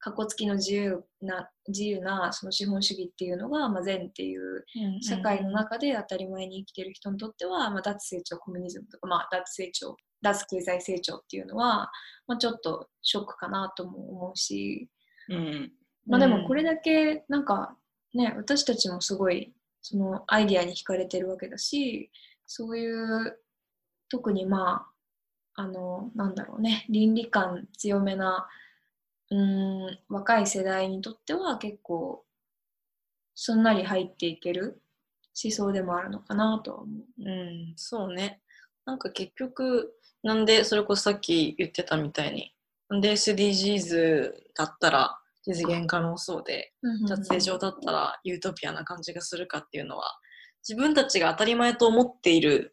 [0.00, 4.64] かっこつきの自由な自由なその資本主義っていうのが、まあ、善っていう
[5.02, 11.90] 社会の中で当たり前に生きてる人にとっては、まあ、脱成長コミュニズムとか、まあ、脱成長脱経済成長っていうのは、
[12.26, 14.88] まあ、ちょっとショックかなとも思うし、
[15.28, 15.72] うん。
[16.06, 17.76] まあ、でもこれだけなんか
[18.14, 22.10] ね私たちもすごいそのアイディアに惹かれてるわけだし
[22.46, 23.38] そういう
[24.08, 24.86] 特にま
[25.56, 28.48] ああのなんだろうね倫理観強めな
[29.30, 32.24] うーん若い世代にとっては結構
[33.34, 34.82] すんなり入っていける
[35.42, 37.22] 思想でもあるのかなとは思う。
[37.24, 38.40] うん、そうね。
[38.84, 42.52] なんか結局、なんで、それこそさっき言ってたみたいに、
[42.88, 46.72] なんで SDGs だったら実現可能そうで、
[47.08, 50.18] 脱成長だったらユートピアな感じがするかっていうのは、
[50.68, 52.72] 自分たちが当たり前と思っている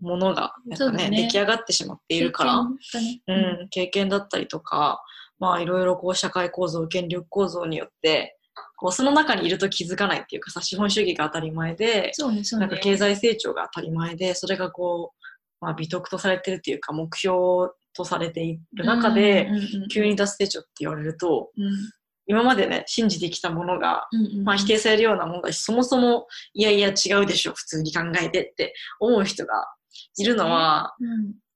[0.00, 2.70] ものが、なんかね、ね出来上がってしまっているから、ね
[3.26, 5.02] うん、経験だったりとか、
[5.38, 8.38] まあいろいろこう社会構造、権力構造によって、
[8.76, 12.66] こうその中にいると気づかないっていうかさ、資本主義が当たり前で、そうねそうね。
[12.66, 15.26] なんか経済成長が当たり前で、それがこう、
[15.60, 17.36] まあ、美徳とされてるっていうか、目標
[17.94, 19.48] とされている中で、
[19.92, 21.50] 急に脱成長って言われると、
[22.26, 24.08] 今までね、信じてきたものが、
[24.44, 29.66] まあ、否定されるようなものだし、そもそも、いやいや違うでしょ、普通に考えてって思う人が
[30.18, 30.94] いるのは、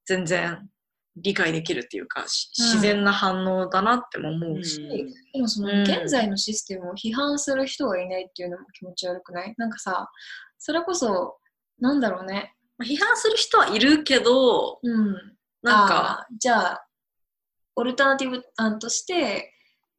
[0.07, 0.69] 全然
[1.17, 4.81] 理解できるっていうか、自然な反応だなっても思うし、
[5.33, 5.83] でもそのうん。
[5.83, 9.55] 現在のシステムを批判する人がいないっていうのも気持ち悪くない？
[9.59, 10.09] なんかさ
[10.59, 11.39] それこそ
[11.79, 12.55] なんだろうね。
[12.79, 15.15] まあ批判する人はいるけど、うん。
[15.63, 16.87] なんか、じゃあ
[17.77, 19.53] オルタナティブ案として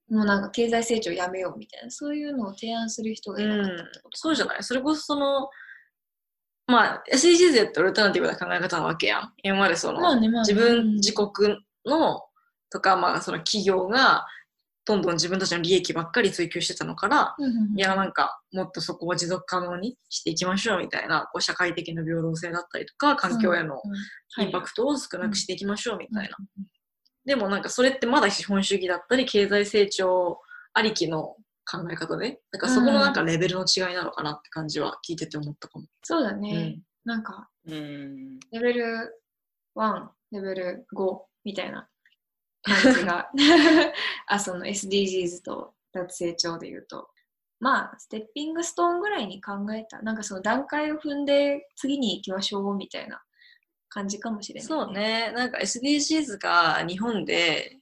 [0.10, 4.64] もうなんか経済成長やめようみたいなそういうのを提案する人がいなかったってこと、そうじゃない？
[4.64, 5.50] それこそその、
[6.72, 9.34] まあ、SDGs やってオルタナティブな考え方なわけやん。
[9.44, 10.54] 今までその、まあねまあね。
[10.54, 12.24] 自分、自国の、
[12.70, 14.26] とか、まあ、その企業が、
[14.84, 17.80] どんどん自分たちの利益ばっかり追求してたのから、うんうんうん。
[17.80, 23.82] いや、なんか、もっとそこを持続可能にしていきましょうみたいな、こう社会的な平等性だったりとか、環境への
[24.40, 26.36] インパクトを少なくしていきましょうみたいな。
[26.40, 26.66] うん。
[27.26, 30.40] でもなんかそれってまだ資本主義だったり、経済成長
[30.74, 31.36] ありきの
[31.72, 35.86] 考え方で、だからそこのなんかレベルの違いなのかなって感じは聞いてて思ったかも。
[36.04, 36.84] そうだね、うん。
[37.06, 38.40] なんかうん。
[38.52, 39.22] レベル
[39.76, 41.88] 1、レベル5みたいな
[42.62, 43.32] 感じが、
[44.28, 47.10] あ、その SDGs と脱成長で言うと、
[47.60, 53.24] まあ、ステッピングストーンぐらいに考えた、なんかその段階を踏んで次に行きましょうみたいな
[53.88, 54.92] 感じかもしれない、そう。
[54.92, 57.80] ね、なんか SDGs が日本で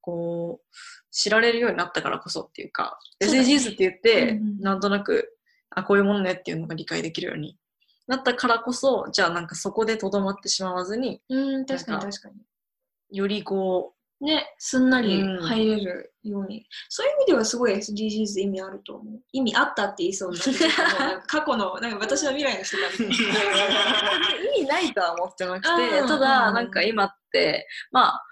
[0.00, 4.60] こう知られるようになったからこそっていうか、SDGs って言って、うんうん。
[4.60, 5.36] なんとなく、
[5.70, 7.58] あ、こういうものねっていうのが理解できるように
[8.08, 13.16] なったからこそ、じゃあなんかそこでとどまってしまわずに、うん、確かに確かに。
[13.16, 15.42] よりこね、すんなりうん。
[15.42, 19.20] 入れるように、そういう意味ではすごい SDGs 意味あると思う。
[19.32, 22.84] 意味あったって言いそうにな 過去の、なんか私は未来の人が
[24.58, 26.08] 意味ないとは思ってなくて、うんうんうん。
[26.08, 28.24] ただなんか今って、まあ、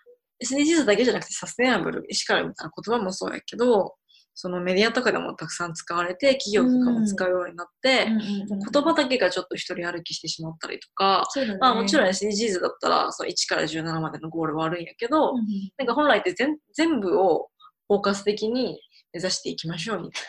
[0.45, 3.95] SDGs だけじゃなくてサステナブル、エシカルみたいな言葉もそうやけど、
[4.34, 11.59] そのメディアとかでもたくさん使われて、企業とかも使うようになって、言葉だけがちょっと一人歩きしてしまったりとか、ね。
[11.61, 15.36] まあもちろん SDGs だったらその1から17までのゴールはあるんやけど、うん
[15.76, 17.49] なんか本来って全全部を
[17.88, 18.80] フォーカス的に
[19.12, 20.22] 目指していきましょうみたい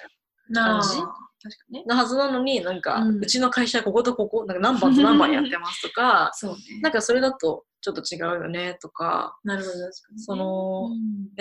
[0.49, 0.97] なあ感じ？
[0.97, 1.86] 確かにね。
[1.88, 6.57] なはずなのに、なんか、ううんちの会社こことここ、なんか何番と何番やってますとか、 そうね。
[6.82, 9.92] なんかそれだとちょっと違うよねとか、なるほど、ね。
[10.18, 11.32] そのうん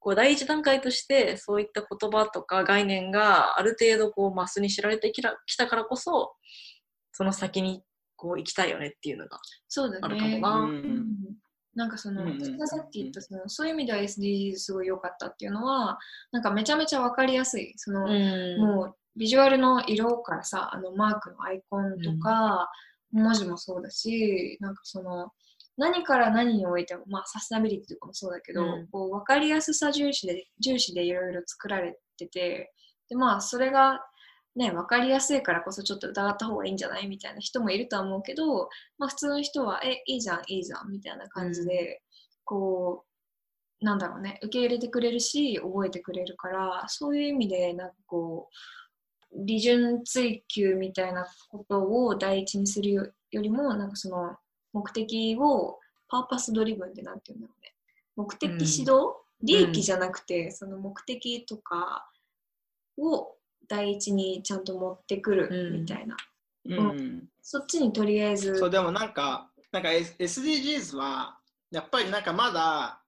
[0.00, 6.34] こう第一段階としてそういった言葉とか概念がある程度こうマスに知られてきたからこそ、
[7.12, 7.82] その先に
[8.14, 10.40] こう行きたいよねっていうのがそうだあるかもね。
[10.40, 10.50] な。
[10.50, 11.06] うんうん
[11.74, 15.96] なんかその、うんさっき言ったその、そういう意味では SDGs すごい良かったっていうのは、
[16.32, 17.72] なんかめちゃめちゃわかりやすい。
[17.76, 22.68] その、うんもうビジュアルの色からさ、あのマークのアイコンとか、
[23.12, 25.30] 文字もそうだし、なんかその、
[25.78, 28.88] 何から何においても、まあサステナビリティとかもそうだけど、うん。
[28.88, 32.72] こう分かりやすさ重視で、重視でいろいろ作られてて、
[33.08, 34.00] でまあそれが
[34.56, 38.68] ね、分かりやすいからこそちょっと疑った方がいいんじゃないみたいな人もいるとは思うけど、
[38.98, 42.02] まあ普通の人は、え、いいじゃん、いいじゃん、みたいな感じで、
[42.44, 43.04] こ
[43.80, 54.36] う、なんだろうね、受け入れてくれるし、覚えてくれるから、そういう意味で、なんかこう、利潤追求みたいなことを第一にするよりもなんかその
[54.78, 57.74] 目的をパーパスドリブンってなんていうんだろうね。
[58.16, 62.08] 目的指導、利益じゃなくて、その目的とか
[62.96, 63.34] を
[63.68, 66.16] 第一にちゃんと持ってくるみたいな、
[66.64, 67.28] うん。
[67.42, 68.58] そっちにとりあえず。
[68.58, 71.38] そうでもなんかなんか S- SDGs は
[71.70, 73.00] やっぱりなんかまだ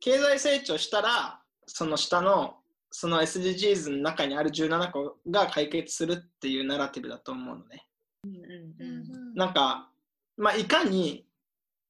[0.00, 2.56] 経済成長したらその下の
[2.90, 7.86] その SDGs の中にある17個が解決するっていうナラティブだと思うのね。
[8.24, 8.42] うんうん
[8.80, 9.34] うん。
[9.34, 9.87] なんか、
[10.38, 11.26] まあ、いかに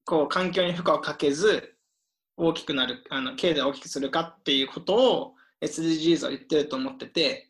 [0.05, 1.75] こう環境に負荷をかけず
[2.37, 7.45] 大きくなるあの経済を大きくするかっていうことを SDGs は言ってると思ってて。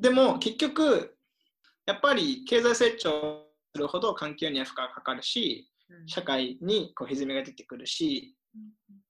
[0.00, 1.16] でも結局
[1.86, 5.70] やっぱり経済成長するほど環境には負荷がかかるし
[6.04, 8.36] 社会にこう歪みが出てくるし。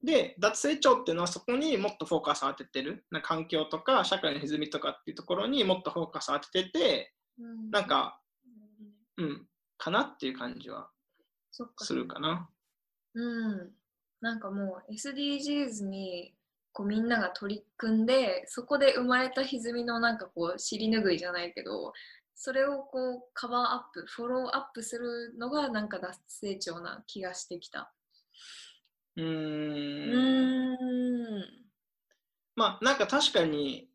[0.03, 3.07] で脱成長っていうのはそこにもっとフォーカスを当ててる。
[3.11, 7.13] な環境とか社会の歪みとかっていうところにもっとフォーカスを当ててて
[7.71, 8.21] なんか
[9.17, 9.47] うん
[9.85, 10.89] かなっていう感じは
[11.77, 12.49] するかな。
[13.15, 13.71] うん。
[14.23, 16.33] なんかもう SDGs に
[16.73, 21.93] こうみんなが取り組んでそこで生まれた歪みのなんかこう尻拭いじゃないけど
[22.35, 27.93] それをこうカバーアップフォローアップするのがなんか脱成長な気がしてきた。
[29.17, 29.23] うー。
[29.23, 29.29] うん
[31.41, 31.45] ん。
[32.57, 33.91] まあなんか確かに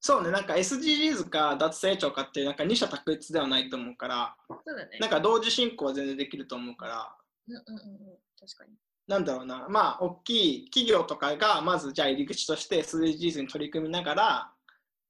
[0.00, 4.98] そうねなんか SDGs か脱成長かってなんか二者択一ではないと思うからそうだね。
[5.00, 7.16] なんか同時進行は全然できると思うから。
[7.48, 8.70] うんうんうんうん確かに。
[9.08, 14.52] なんだろうなまあ大きい企業とかがまずじゃあ入り口として SDGs に取り組みながら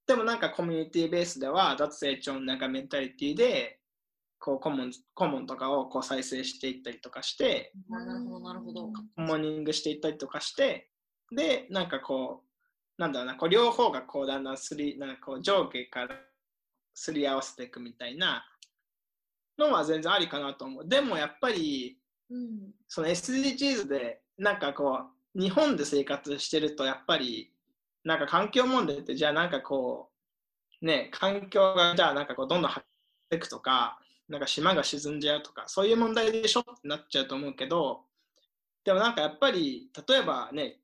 [0.06, 3.80] でもなんかコミュニティベースでは脱成長のなんかメンタリティで
[4.38, 8.86] こうコモンコモンとかをこう再生していったりとかしてあなるほどなるほど。
[8.86, 10.90] コモニングしていったりとかして
[11.34, 12.47] でなんかこう
[12.98, 16.16] なんだろうなこう両方がこうだんだんすりなんかこう上下から
[16.94, 18.44] すり合わせていくみたいな
[19.56, 20.88] のは全然ありかなと思う。
[20.88, 21.96] でもやっぱり
[22.28, 24.98] うんその SDGs でなんかこ
[25.34, 27.52] う日本で生活してるとやっぱり
[28.04, 30.10] なんか環境問題ってじゃあなんかこ
[30.82, 38.00] うね環境がじゃあなんかこうどんどん発展していくとかなんか島が沈んじゃうとかそういう問題でしょってなっちゃうと思うけど
[38.84, 40.80] でもなんかやっぱり例えばね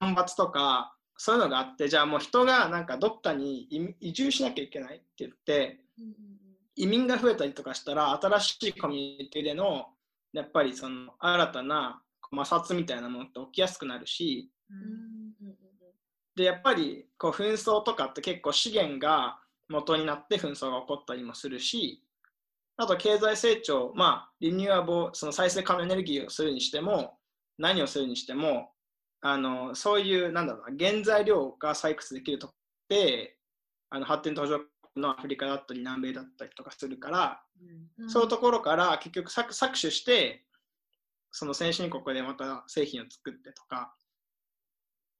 [0.00, 0.94] 干ばつとか
[1.24, 6.14] そういうのがあってじゃあもう人がなんかどっかに移移住しなきゃいけないって言ってうん
[6.74, 9.86] 移民が増えたりとかしたら新しいコミュニティでの
[10.32, 12.02] やっぱりその新たな
[12.34, 14.50] 摩擦みたいなものって起きやすくなるし
[16.34, 22.02] でやっぱりこう紛争とかって結構資源が元になって紛争が起こったりもするし
[22.76, 27.16] あと経済成長まあリニューアブルその再生可能エネルギーをするにしても
[27.58, 28.71] 何をするにしても
[29.22, 33.38] あのそういうなんだろうな原材料が採掘できるとこって
[33.88, 37.42] あの発展途上国のアフリカだったり南米だったりとかするから
[37.98, 40.44] うんそういうところから結局搾搾取して、
[41.30, 43.94] その先進国でまた製品を作ってとか。
[43.94, 43.98] っ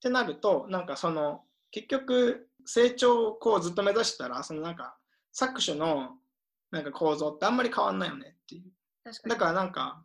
[0.02, 4.96] てなると、なんかその結局成長をこうずっと目指したら、そのなんか
[5.34, 6.10] 搾取の
[6.70, 8.72] なんか構造ってあんまり変わんないよねっていう。
[9.28, 10.04] だからなんか、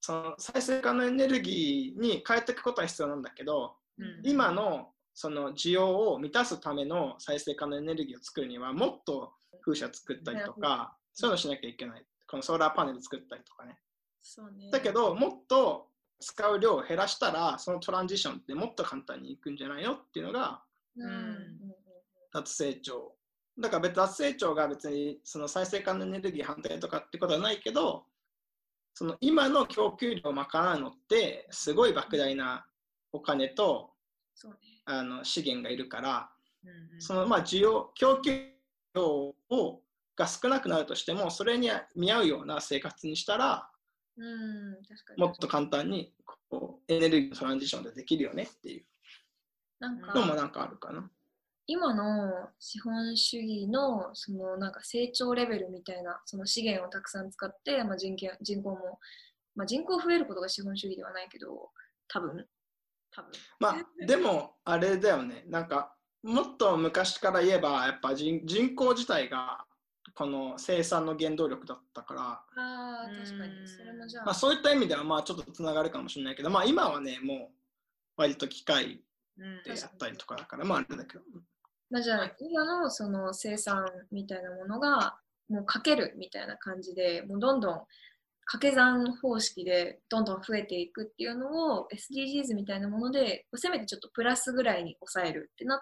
[0.00, 4.20] その再生可能エネルギーに変えていくことは必要なんだけど、うん。
[4.22, 9.32] 今のその需要を満たすための再生可能エネルギーを作るにはもっと
[9.64, 12.04] 風車作ったりとかそういうのしなきゃいけない。
[12.28, 13.78] このソーラーパネル作ったりとかね。
[14.20, 14.70] そうね。
[14.70, 15.88] だけどもっと
[16.20, 20.62] 使う量を減らしたらそのトランジションってもっと簡単にいくんじゃないのっていうのが
[20.96, 21.58] うん。
[22.32, 23.12] 脱成長。
[23.58, 28.04] だから別に脱成長が別にその再生可能エネルギー反対とかってことはないけど
[28.98, 32.66] その今の供給量を賄うのってすごい莫大な
[33.12, 33.90] お金と
[34.86, 36.30] あの資源がいるから
[36.64, 37.00] うんうん。
[37.00, 38.48] そのまあ需要供給
[38.96, 39.82] 量を
[40.16, 43.70] が少なくなるとしてもそれに見合うような生活にしたら
[44.16, 44.72] うん
[45.16, 46.12] もっと簡単に
[46.50, 48.84] こうエネルギーのトランジションでできるよねっていう。
[49.80, 51.08] のもなんかあるかな。
[51.70, 58.98] 今の資本主義のそのなんか成長レベルみたいなその資源をたくさん使って、まあ、人口人口も、
[59.54, 61.70] まあ、人口増えることが資本主義ではないけど
[62.08, 62.46] 多分。
[63.14, 63.30] 多分。
[63.60, 65.44] まあでもあれだよね。
[65.46, 69.66] なんかもっと昔から言えばやっぱ人人口自体が
[70.14, 72.22] この生産の原動力だったから、
[72.56, 73.68] あ確かに。
[73.68, 77.48] それもじゃあ、まあ、そういった意味ではまあちょっとつながるかもしれないけど、まあ、今はねもう
[78.16, 79.02] 割と機械
[79.38, 79.62] うん。
[79.64, 81.22] でやったりとかだからまああれだけど。
[81.90, 85.16] まあ、じゃあ今のその生産みたいなものが
[85.48, 87.82] もうかけるみたいな感じでもうどんどん
[88.44, 95.80] 掛け算方式でどんどん増えていくっていうのを SDGs みたいなものでせめてちょっとプラスぐらいに抑えるってな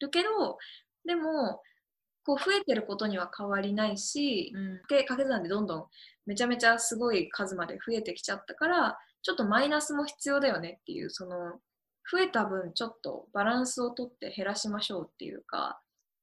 [0.00, 0.58] るけど
[1.04, 1.60] でも
[2.24, 4.74] こう増えてることには変わりないし、うん。
[4.88, 5.86] で掛け算でどんどん
[6.26, 11.58] めちゃめちゃすごい数まで増えてきちゃったからちょっとマイナスも必要だよねっていうその
[12.10, 15.80] 増えた分ちょっとバランスをとって減らしましょうっていうか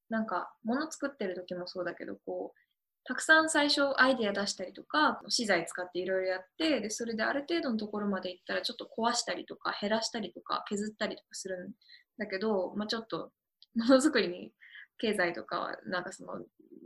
[0.10, 2.60] なんか物作ってる時もそうだけどこう
[3.08, 11.72] たくさん最初アイデア出したりとか資材使っていろいろやってでそれである程度のところまでいったらちょっと壊したりとか減らしたりとか削ったりとかするん
[12.18, 13.32] だけど、まあ、ちょっと
[13.76, 14.52] ものづくりに
[14.98, 16.40] 経済とかなんかその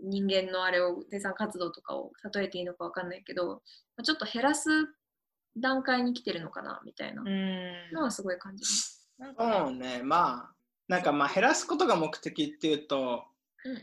[0.03, 3.55] 人間のあれを生産活動とかを例えていいのかわかんないけど、ま
[3.99, 4.69] あ、ちょっと減らす
[5.57, 7.21] 段階に来てるのかなみたいな。
[7.21, 7.93] うん。
[7.93, 9.09] のはすごい感じます。
[9.37, 10.55] そうね、まあ、
[10.87, 13.25] なんかまあ減らすことが目的っていうと、
[13.65, 13.75] うんう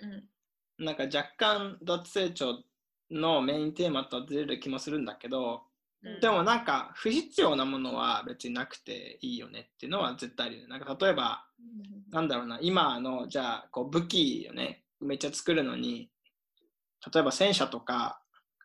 [0.82, 0.84] ん。
[0.84, 2.62] なんか若干脱成長
[3.10, 5.62] のメインテーマとはずれる気もするんだけど、
[6.02, 6.20] うん。
[6.20, 10.68] でもなんか不必要なものは別になくていいよねっていうのは絶対あるよね。
[10.68, 11.44] なんか例えば、
[12.10, 16.10] なんだろうな、今のじゃあこう武器をね、めっちゃ作るのに、
[17.12, 18.20] 例えば戦車とか、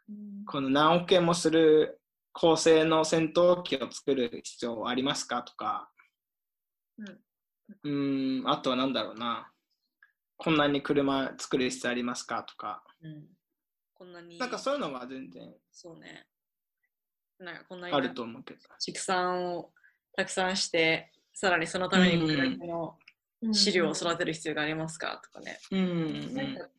[0.10, 0.46] うん。
[0.46, 2.01] この何億円もする
[2.34, 5.44] 高性能戦闘機を作る必要ありますか？
[5.44, 5.90] とか、
[7.84, 9.52] うーん、あとはなんだろうな、
[10.38, 12.44] こんなに車作る必要ありますか？
[12.44, 13.26] とか、うん。
[13.94, 14.38] こんなに。
[14.38, 16.26] なんかそういうのは全然そうね。
[17.40, 18.60] なんかこんなにあると思うけど。
[18.80, 19.72] 畜産を
[20.16, 22.98] たくさんしてさらにそのためにこれだけの
[23.52, 25.22] 飼料を育てる必要がありますか？
[25.24, 25.60] とかね。
[25.72, 26.34] うん。
[26.36, 26.70] なんか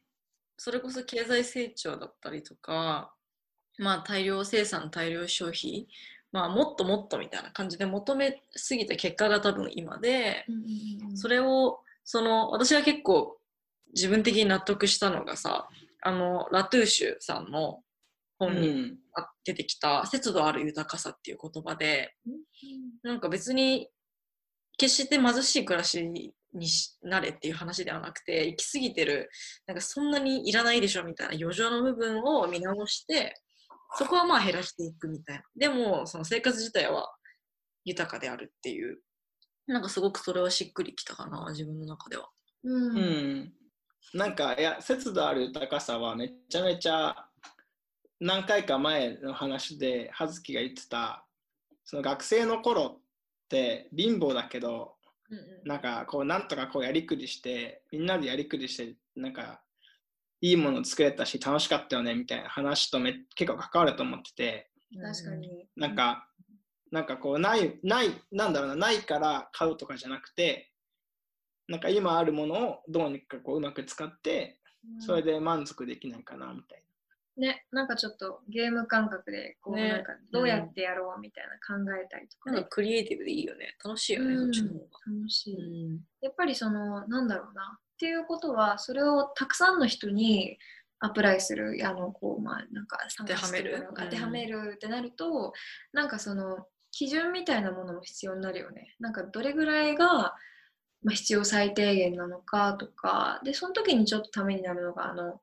[0.56, 3.12] それこそ経済成長だったりとか、
[3.78, 5.88] まあ、大量生産大量消費、
[6.30, 10.46] まあ、もっともっとみたいな感じで求めすぎた結果が多分今で
[11.14, 13.38] それをその私が結構
[13.94, 15.68] 自分的に納得したのがさ
[16.02, 17.80] あのラトゥーシュさんの
[18.38, 18.98] 本にうん。
[19.44, 22.14] 出てきた節度ある豊かさっていう言葉で
[23.02, 23.88] なんか別に
[24.78, 26.02] 決して貧しい暮らし
[26.54, 29.30] にしなれっていう話ではなくて行き過ぎてる
[29.66, 33.34] なんかそんなにいらないでしょみたいな余剰の部分を見直して
[33.94, 35.44] そこはまあ減らしていくみたいな。
[35.56, 37.14] でもその生活自体は
[37.84, 38.98] 豊かであるっていう。
[39.66, 42.28] なんかすごくそれはしっくりきたかな自分の中では。
[42.64, 42.96] うん。
[42.96, 43.52] うん、
[44.14, 47.14] なんかいや節度ある豊かさはめちゃめちゃ
[48.20, 51.26] 何回か前の話で葉月が言ってた
[51.84, 53.00] その学生の頃っ
[53.48, 54.96] て貧乏だけど
[55.30, 55.68] うんうん。
[55.68, 59.61] なんかこうなんとかこうやりくりしてみんなでやりくりしてなんか
[60.42, 64.70] いいもの作れたし楽しかったよねみたいな話とめ結構関わると思ってて。
[65.00, 65.66] 確かに。
[65.76, 66.28] なんか
[66.90, 70.70] なんかこうないないなんだろうなないから買うとかじゃなくて
[71.68, 74.58] なんか今あるものをどうにかこううまく使って
[74.98, 76.82] それで満足できないかなみたい
[77.36, 79.88] ね、なんかちょっとゲーム感覚でこう、ね。
[79.88, 82.50] なんかどうやってやろうみたいな考えたりとか。
[82.50, 83.74] ね、なんかクリエイティブでいいよね。
[83.82, 84.52] 楽しいよね、うん。
[84.54, 84.84] そっちの方が。
[85.16, 86.00] 楽しい、うん。
[86.20, 90.58] やっぱりそのなんだろうなっていうことはそれをたくさんの人に
[90.98, 95.52] アプライするあのこうまあなんか参加してる当てはめる当てはめるってなると、
[95.92, 98.96] なんかその基準みたいなものも必要になるよね。
[98.98, 100.32] なんかどれぐらいが、ま
[101.10, 105.40] あ、必要最低限なのかとかでその時にちょっとためになるのがあの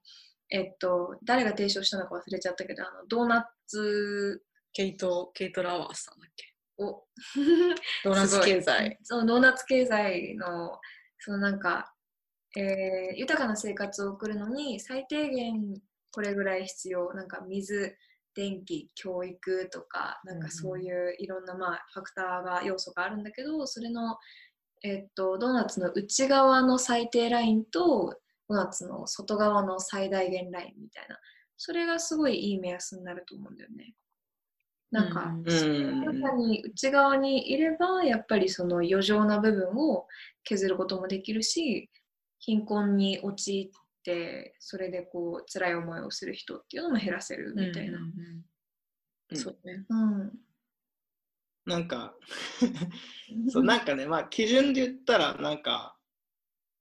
[0.50, 4.42] えっと誰が提唱したのか忘れちゃったけどあのドーナツ
[4.74, 6.84] ケイト、ケイト・ラワースさんだっけ？
[6.84, 7.06] を
[8.04, 9.00] ドーナツ経済。
[9.04, 10.78] そのドーナツ経済の
[11.20, 11.94] そのなんか、
[12.58, 15.76] えー豊かな生活を送るのに最低限
[16.12, 17.96] これぐらい必要なんか水
[18.36, 24.18] 電気教育とかなんかそういういろんなまあファクターが要素があるんだけどそれの、
[24.84, 28.16] えっとドーナツの内側の最低ラインと
[28.48, 31.18] ドーナツの外側の最大限ラインみたいな
[31.58, 33.94] それがすごいいい目安になると思うんだよね。
[34.92, 36.32] なんか、うんな。
[36.32, 40.08] 中に内側にいればやっぱりその余剰な部分を
[40.44, 41.90] 削ることもできるし
[42.40, 47.98] 貧困に陥ってそれでこう辛い思いをする人っていうのも減らせるみたいな。
[47.98, 48.44] うんうん
[49.38, 49.86] そうね。
[49.90, 50.32] うん
[51.66, 52.16] なんか
[53.50, 55.96] そうなんかね、まあ、基準で言ったら、なんか、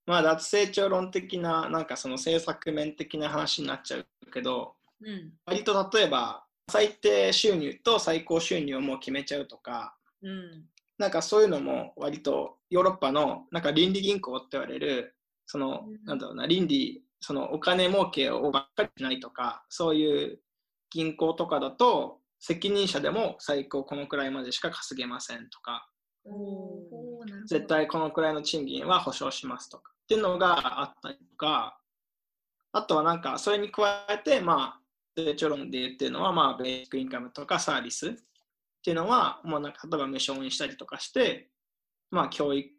[0.07, 5.33] まあ、脱成長論的な、なんかその政策面的な話になっちゃうけど、うん。
[5.45, 10.65] 割と例えば、最低収入と最高収入をもう決めちゃうとか、うん。
[10.97, 15.15] なんかそういうのも割とヨーロッパのなんか倫理銀行って言われる、
[15.49, 20.41] そのうん、なんだろうな、倫理、そのお金儲けをばっかりしないとか、そういう
[20.91, 25.89] 銀行とかだと、責任者でも最高このくらいまでしか稼げませんとか、
[27.47, 29.93] 絶対このくらいの賃金は保証しますとか。
[30.05, 31.79] っていうのがあったりとか、
[32.73, 34.81] あとはなんかそれに加えて、まあ、
[35.17, 38.13] 成長論で言ってるのは、まあ、ベーシックインカムとかサービスっ
[38.83, 41.51] ていうのは、もうなんか例えば無償にしたりとかして、
[42.11, 42.73] まあ、教育、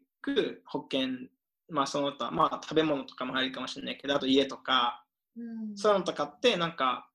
[0.65, 1.28] 保険
[1.70, 5.03] まあその他、まあ食べ物とかも入るかもしれないけど、あと家とか、
[5.38, 5.41] う
[5.74, 5.78] ん。
[5.78, 7.09] そういうのとかって、なんか、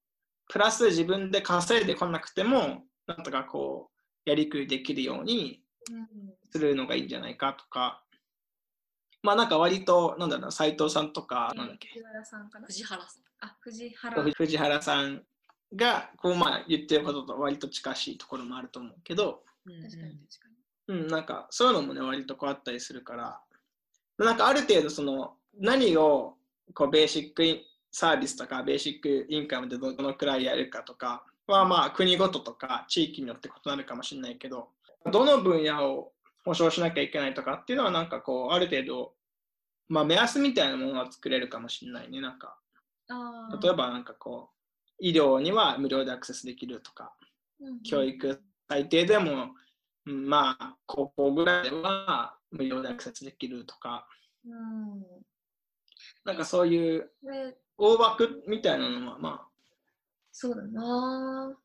[0.49, 3.91] プラス自分で稼いでこなくても、なんとかこ
[4.27, 6.07] う、やりくりできるようにうん。
[6.51, 8.03] するのがいいんじゃないかとか、
[9.23, 12.67] まあなんか割と、なんだろうな、斎藤さんとか、なんだっけ、藤原さんかな？
[12.67, 13.23] 藤原さん。
[13.41, 14.23] あ、藤原。
[14.23, 15.23] 藤原さん
[15.75, 20.49] が、こうまあ言ってることと割と近しいところもあると思うけど、うん確かに確か
[20.87, 23.41] うん、なんかそういうのもね、割とこうあったりするから、
[24.19, 26.35] なんかある程度その、何を
[26.75, 27.61] こうベーシックイン
[27.91, 34.69] サービスとかベーシックインカムでどのくらいやるかとかはまあ国ごととか地域によって異なるかもしれないけど、
[35.11, 36.13] どの分野を
[36.45, 39.13] 保証しなきゃいけないとかっていうのはなんかこうある程度、
[39.89, 42.21] まあ目安みたいなものは作れるかもしれないね。
[42.21, 42.57] なんか
[43.63, 47.13] 例えばなんかこう医療には無料でアクセスできるとか、
[47.61, 49.51] うん教育最低でも、
[50.07, 54.07] うんまあ高校ぐらいでは無料でアクセスできるとか、
[54.47, 55.03] うん。
[56.25, 59.47] なんかそういうで、大枠みたいなのはま
[60.33, 61.57] そうだな。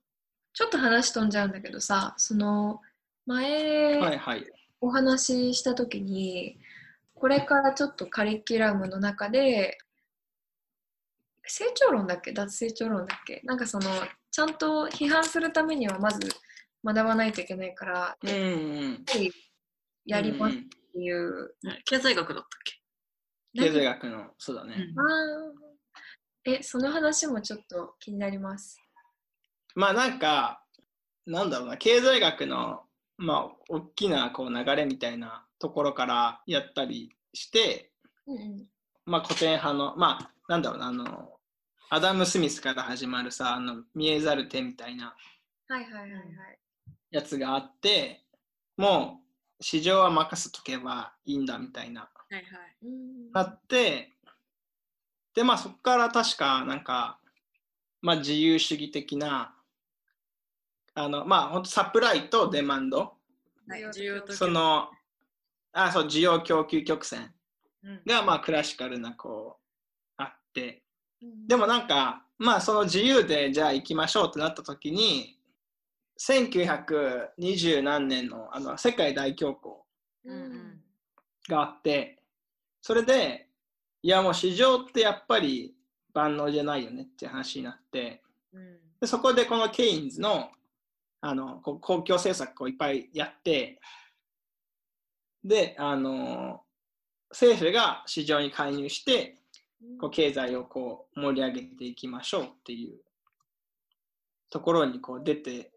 [0.54, 2.82] ちょっと話飛んじゃうんだけどさ、その
[3.26, 4.46] 前はい。
[4.82, 6.58] お話ししたときに、
[7.14, 9.78] これからちょっとカリキュラムの中で、
[11.46, 12.32] 成長論だっけ？
[12.32, 13.42] 脱成長論だっけ？
[13.44, 13.90] なんかその、
[14.32, 16.20] ちゃんと批判するためにはまず
[16.84, 19.06] 学ばないといけないから、うんうん。
[20.10, 21.56] やりますっうんうんていう。
[21.64, 22.80] ね経済学だったっけ？
[23.62, 24.76] 経済学の、そうだね。
[24.98, 28.80] あーえ、その話もちょっと気になります。
[29.76, 30.64] まあなんか、
[31.26, 32.84] なんだろうな、経済学の、
[33.18, 37.92] まあ、大きなこう流れみたいなところからやったりして、
[38.26, 38.68] うんうん。
[39.06, 41.40] まあ古典派の、まあ、なんだろうな、あの、
[41.90, 45.16] アダム・スミスから始まるさ、あの、見えざる手みたいな
[45.68, 46.60] はいはいはいはい。
[47.12, 48.24] やつがあって、
[48.78, 49.29] もう
[49.62, 52.46] 市場は任せとけばいいんだみたいな、はいはい。
[52.84, 53.32] うん。
[53.32, 54.12] なって、
[55.34, 57.20] で、まあそこから確かなんか、
[58.02, 59.56] まあ自由主義的な、
[60.94, 63.14] あの、まあ本当サプライとデマンド、
[63.68, 64.90] はい、需要とその、
[65.74, 67.34] あ、そう、需要供給曲線。
[67.84, 68.02] うん。
[68.06, 70.84] がまあクラシカルなこう、あって、
[71.22, 71.48] うん。
[71.48, 75.39] でもなんか、まあその自由でじゃあ行きましょうってなった時に、
[76.20, 82.20] 1920何年のあの世界大恐慌があって、
[82.82, 83.48] それで、
[84.02, 85.74] いやもう市場ってやっぱり
[86.14, 88.22] 万能じゃないよねって話になって、
[88.54, 88.78] うん。
[89.00, 90.50] でそこでこのケインズの
[91.22, 93.80] あのこう公共政策をいっぱいやって、
[95.44, 96.62] で、あの
[97.30, 99.38] 政府が市場に介入して、
[100.00, 103.00] こう経済をこう盛り上げていきましょうっていう
[104.50, 105.72] ところにこう出て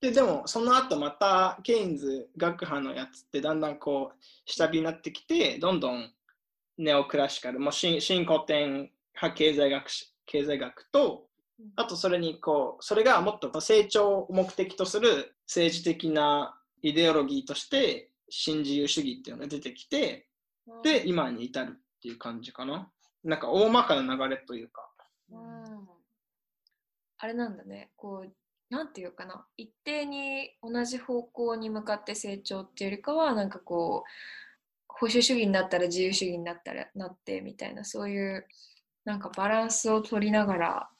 [0.00, 6.10] ででもその後またケインズ学派のやつってだんだんこう下火になってきてどんどん
[6.78, 11.26] ネオクラシカルもう新新古典派経済学し経済学と
[11.76, 20.26] あとそれにこうそれがもっと成長を目的とする政治的なイデオロギーとして新自由主義っていうのが出てきて
[20.82, 22.90] で、今に至るっていう感じかな。
[23.24, 24.88] なんか大まかな流れというか。
[25.30, 25.88] うん
[27.18, 28.32] あれなんだね、こう、
[28.68, 34.10] なんていうかな、一定に同じ方向に向かって成長っていうよりかは、なんかこう、
[34.88, 38.46] 保守主義になったら自由主義になったらなってみたいな、そういう、
[39.04, 40.90] なんかバランスを取りながら、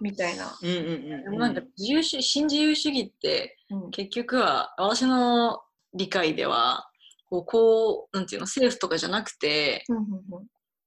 [0.00, 0.56] みたいな。
[0.62, 3.90] うんうんでもなんか自由主新自由主義ってうん。
[3.90, 5.60] 結局は私の
[5.94, 6.90] 理解では
[7.30, 10.04] こうこうなんていうの政府とかじゃなくてうんうん。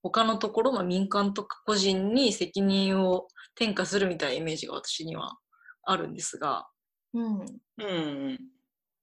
[0.03, 5.37] 他のところの民間とか個人に責任を転嫁するみたいなイメージが私には
[5.83, 6.67] あるんですが、
[7.13, 7.45] うんうん
[7.77, 7.83] う
[8.33, 8.39] ん。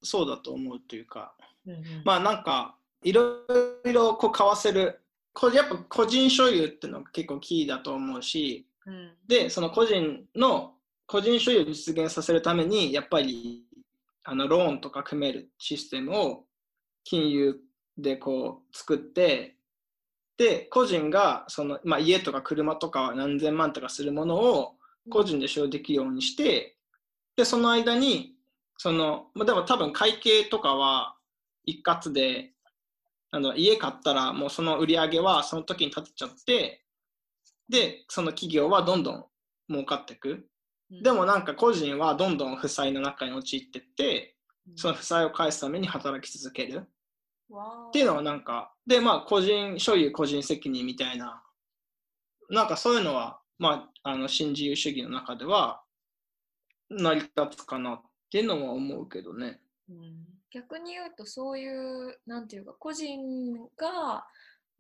[0.03, 1.35] そうだと思うというか。
[1.67, 3.45] うんうんまあなんか、いろ
[3.85, 5.01] いろこう買わせる。
[5.33, 10.75] こやっぱ個人所有っていうのが結構キーだと思うし、うんで、その個人の
[11.07, 13.65] 個人所有を実現させるために、やっぱり
[14.25, 16.45] あのローンとか組めるシステムを
[17.05, 17.61] 金融
[17.97, 19.57] でこう作って、
[20.37, 24.78] で、個人がその、まあ、家とか車とか何千万とかするものを
[25.09, 26.77] 個人で使用できるようにして、
[27.37, 28.35] で、その間に、
[28.77, 31.17] その、まあ、でも多分会計とかは
[31.65, 32.53] 一括で、
[33.31, 36.85] あの家買ったらもうその売り上げはその時に立てちゃって、
[37.69, 39.25] で、その企業はどんどん
[39.71, 40.49] 儲かっていく。
[40.91, 44.37] でもなんか個人はどんどん負債の中に陥ってって、
[44.77, 46.87] その負債を返すために働き続ける。
[47.89, 51.43] っていうのはなんか、で、まあ、個人所有、個人責任みたいな、
[52.51, 55.83] なんかそういうのは、まあ、あの、新自由主義の中では、
[56.91, 59.61] 成り立つかなっていうのは思うけどね。
[59.89, 63.21] うん逆に言うとそういうなんていうか個人
[63.77, 64.27] が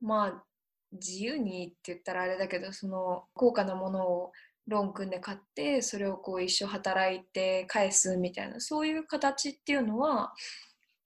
[0.00, 0.44] まあ
[0.92, 4.32] 自由にって言ったらあれだけどその高価なものを
[4.66, 10.32] ローン組んで買ってそれをこう一生働いて返すみたいなそういう形っていうのは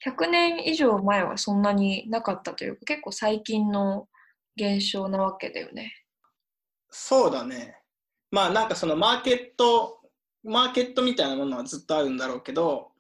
[0.07, 4.09] 100年以上前はそんなになかったというか結構最近の
[4.57, 6.02] 現象なわけだよね。
[6.93, 7.79] そうだね。
[8.31, 10.01] まあなんかそのマーケット、
[10.45, 12.93] マーケットみたいなものはずっとあるんだろうけど、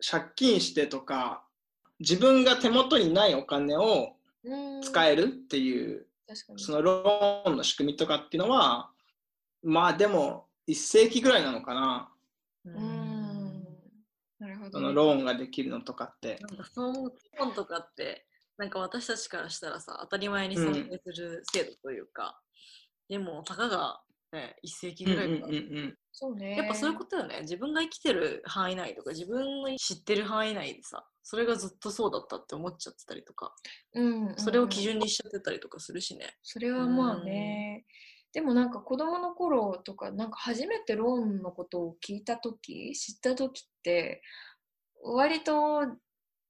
[0.00, 1.44] 借金してとか、
[1.98, 4.16] 自分が手元にないお金を
[4.82, 6.06] 使えるっていう、
[6.56, 8.90] そのローンの仕組みとかっていうのは、
[9.62, 12.12] まあでも1世紀ぐらいなのかな。
[12.66, 13.64] うん。
[14.38, 16.38] なるほど、そのローンができるのとかって。
[16.40, 18.26] なんかそのローンとかって、
[18.58, 22.40] なんか私たちからしたらさ、当たり前に存在する制度というか、
[23.08, 24.00] でも、たかが、
[24.32, 25.96] ね、1世紀ぐらいか、うんうん。
[26.12, 26.56] そうね。
[26.56, 27.40] やっぱそういうことよね。
[27.42, 33.54] 自分が生きてる範囲内とか、自分の知ってる範囲内でさ、それがずっとそうだったって思っちゃってたりとか、
[33.94, 36.36] うんうんうんそれを基準にしちゃってたりとかするしね。
[36.42, 37.84] それはまあね。
[38.32, 44.22] でもなんか子供の頃とか、なんか初めてローンのことを聞いたとき、知ったときって、
[45.02, 45.82] 割と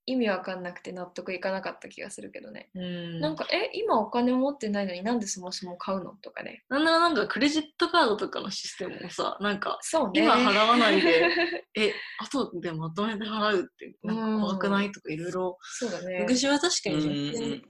[0.06, 2.68] 意味わかんなくて納得いかなかった気がするけどね。
[2.74, 6.12] うんなんか、え、今お金持ってないのになんでそもそも買うの？
[6.22, 6.64] とかね。
[6.68, 10.22] なんならなんかクレジットカードとかのシステムもさ、なんか、そうね。
[10.22, 11.28] 今払わないで
[11.74, 16.18] え、後でまとめて払うって、なんか怖くないとかいろいろ、そうだね。
[16.20, 16.96] 昔は確かに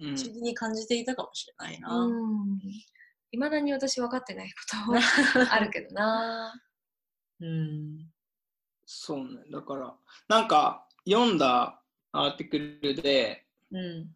[0.01, 1.95] 不思議に感じていたかもしれないな。
[1.95, 2.61] うん。
[3.31, 4.99] いまだに私分かってないことも
[5.51, 6.53] あるけどな。
[7.41, 8.11] うん。
[8.87, 9.25] そうね。
[9.53, 9.97] だから、
[10.29, 11.81] なんか読んだ
[12.15, 14.15] アーティクルで、うん。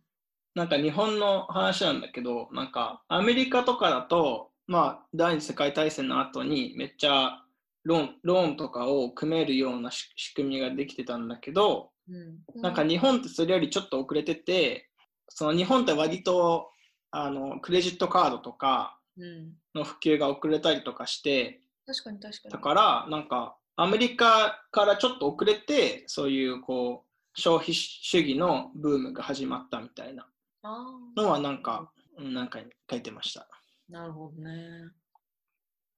[0.54, 7.42] なんか日本の話なんだけど、なんかアメリカとかだと、まあ、第二次世界大戦の後にめっちゃ
[7.84, 12.62] ローンローンとかを組めるようなし仕組みができてたんだけど、うん。
[12.62, 14.88] なんか日本ってそれよりちょっと遅れてて、
[15.28, 16.70] その日本って割と
[17.10, 19.52] あのクレジットカードとかうん。
[19.74, 22.52] の普及が遅れたりとかして、確かに確かに。
[22.52, 27.07] だからなんかアメリカからちょっと遅れて、そういうこう
[27.38, 30.26] 消費主義のブームが始まったみたいな
[30.62, 30.84] あ
[31.16, 32.58] のはなんか、うんなんか
[32.90, 33.46] 書いてました。
[33.88, 34.50] なるほどね。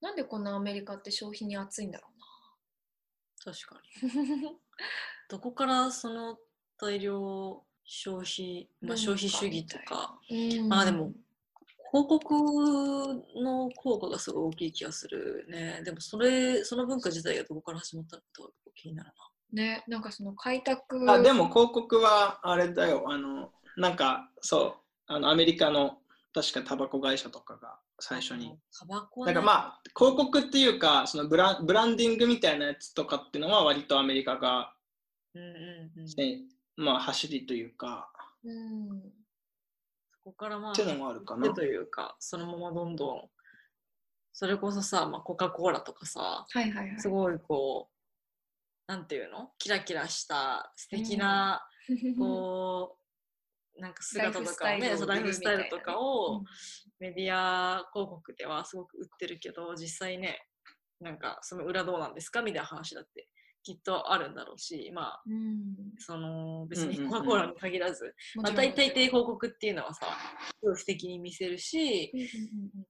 [0.01, 2.07] なんでこんなアメリカって消費に熱いんだろ
[3.43, 4.39] 確かに。
[4.39, 4.51] うな。
[5.29, 6.37] どこからその
[6.79, 11.11] 大量消費、まあ、消費主義とか、うんまあでも、
[11.91, 12.35] 広告
[13.43, 15.81] の効果がすごい大きい気がするね。
[15.83, 19.11] でもそれ、その文化自体がどこから始まったのか気になる
[19.53, 21.09] ね、なんかその開拓。
[21.11, 25.97] あでも広告はあれだよ、あの、なんかそう、あのアメリカの
[26.33, 28.37] 確かタバコ会社とかが最初な。
[28.37, 28.57] に。
[28.77, 34.73] タバコだからまあ、広告っていうか、そのブランブランディングみたいなやつとかっていうのは割とアメリカが、
[35.35, 35.45] うんう
[35.97, 36.07] んうん。
[36.07, 36.39] そね
[36.77, 38.09] まあ、走りというか、
[38.43, 39.01] うん。
[40.23, 43.29] こからまあ、っていうのもあるかなというか、そのままどんどん、
[44.33, 46.99] それこそさ、まあ、コカ・コーラとかさ、はいはいはい。
[46.99, 47.90] すごいこう、
[48.91, 49.51] なんていうの？
[49.57, 51.65] キラキラした素敵な、
[52.19, 52.97] こ
[53.77, 56.43] う、 なんか姿とかをね、そうライフスタイルとかを
[56.99, 60.45] メディア広告ではすごく売ってるけど、実際ね、
[60.99, 63.29] なんかその裏どうなんですかみたいな話だって
[63.63, 65.75] きっとあるんだろうし、まあ、うん。
[65.97, 67.11] その別にうんうんうん。
[67.11, 68.75] コカ・コーラに限らず、まあ、もちろん。
[68.75, 70.05] 大体広告っていうのはさ、
[70.49, 72.71] すごい素敵に見せるし、うんうんうん。
[72.75, 72.85] うん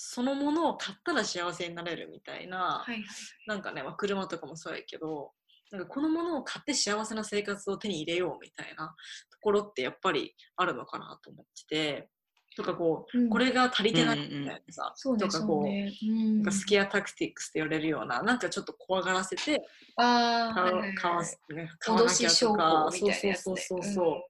[0.00, 3.04] そのものを買ったら幸せになれるみたいな、はいはい。
[3.48, 5.32] なんかね、まあ、車とかもそうやけど、
[5.70, 8.94] なんかこのものを買って幸せな生活を手に入れようみたいな
[9.30, 12.08] ところってやっぱりあるのかなと思ってて、
[12.56, 15.92] とかこう、うんこれが足りてないうんうんうんみたいなさ、そうね、とかこう、そうね。
[16.02, 19.62] うんなんかスケアタクティックスって言われるような、なんかちょっと怖がらせて、
[19.96, 23.34] ああ、買はいはいはい買わす、ね、買わ脅なとか、法みたいなやつ、ね。
[23.34, 24.22] そうそうそうそ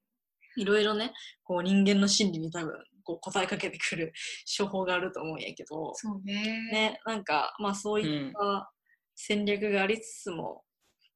[0.56, 0.60] う。
[0.60, 1.12] いろいろね、
[1.44, 2.73] こう人間の心理に多分
[3.05, 4.12] こう答えかけてくる
[4.44, 6.43] 手法があると思うんやけど、そうね。
[6.73, 8.70] ね、なんかまあそういった
[9.15, 10.65] 戦略がありつつも、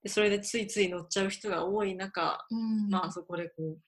[0.02, 2.88] でそれでついつい乗っちゃう人が多い中、うん。
[2.88, 3.78] まあそこでこう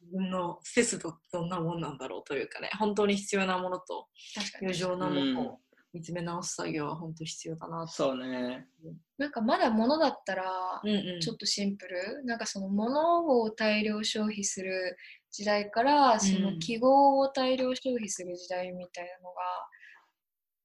[0.00, 4.66] 自分の節度ってどんなもんなんだろうというかね本当に必要なものと確かに。
[4.66, 5.58] 余剰なものを
[5.92, 7.92] 見つめ直す作業は本当必要だなと。
[7.92, 8.66] そうね。
[9.16, 10.44] なんかまだ物だったら
[10.84, 14.96] うんうん、ちょっとシンプル、なんかその物を大量消費する
[15.30, 19.40] 時代からその記号を大量消費する時代みたいなのが、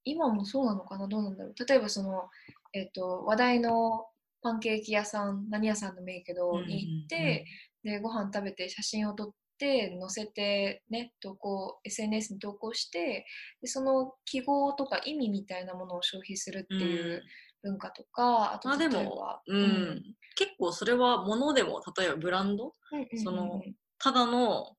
[0.04, 1.08] 今もそうなのかな？
[1.08, 1.54] どうなんだろう？
[1.66, 2.28] 例えばその、
[2.74, 4.04] えっと話題の
[4.42, 7.46] パンケーキ屋さん何屋さんでもいいけど、に行って、
[7.84, 13.26] でご飯食べて写真を撮って載せてね投稿 SNS に投稿して
[13.60, 17.22] でその記号とか意味みたいなものを消費するっていう
[17.62, 20.02] 文化とか、あと例えもば、、うん。
[20.36, 22.74] 結構それは物でも例えばブランド？
[22.92, 23.24] うんうんうんうん。
[23.24, 23.62] その
[23.98, 24.76] ただの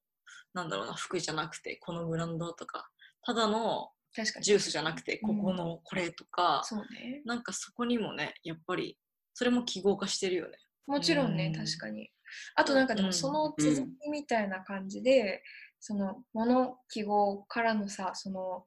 [0.53, 2.89] なんだろうな、服じゃなくて、このブランドとか、
[3.25, 4.45] ただの確かに。
[4.45, 7.21] ジュースじゃなくて、うんここのこれとか、そうね。
[7.25, 8.97] なんかそこにもね、やっぱり、
[9.33, 10.57] それも記号化してるよね。
[10.85, 11.65] もちろんね、うん。
[11.65, 12.09] 確かに。
[12.55, 13.07] あとなんかでうん。
[13.07, 15.43] もその続きみたいな感じで、
[15.79, 18.65] その物記号からのさ、その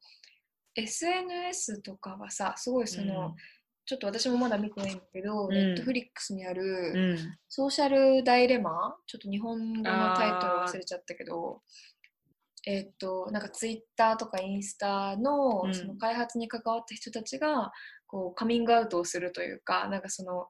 [0.74, 3.34] SNS とかはさ、すごいその、
[3.86, 5.50] ちょっと私もまだ見てないんだけど、ん。
[5.52, 7.18] ネットフリックスにある、うん。
[7.48, 11.62] ソーシャルダイレマちょっと日本語のタイトル忘れちゃったけど、
[12.66, 12.86] えー。
[12.88, 15.74] っと、なんかツイッターとかインスタの,、うん。
[15.74, 17.72] その開発に関わった人たちが
[18.06, 20.48] こうカミングアウトをするというか、なんかその、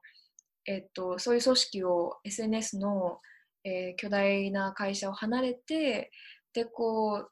[0.65, 3.19] えーっと、そういう組織を SNS の、
[3.63, 6.11] えー巨大な会社を離れて、
[6.53, 7.31] で、こう、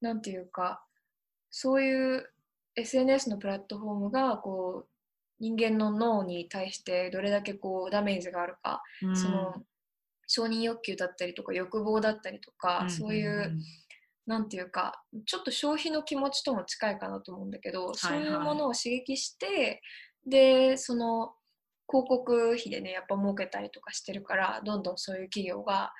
[0.00, 0.84] なんていうか、
[1.50, 2.30] そういう
[2.76, 4.88] SNS のプラットフォームがこう
[5.38, 9.16] 人間の脳に対してどれだけこうダメージがあるか、うん。
[9.16, 9.54] その
[10.26, 13.56] 承認欲求だったりとか欲望だったりとか、そういう、
[14.26, 19.82] なんていうかちょっと消費の気持ちとも近いかなと思うんだけど、そういうものを刺激して
[20.26, 21.32] でその
[21.88, 25.92] 広告費でねやっぱ儲けたりとかしてるからどんどんそういう企業が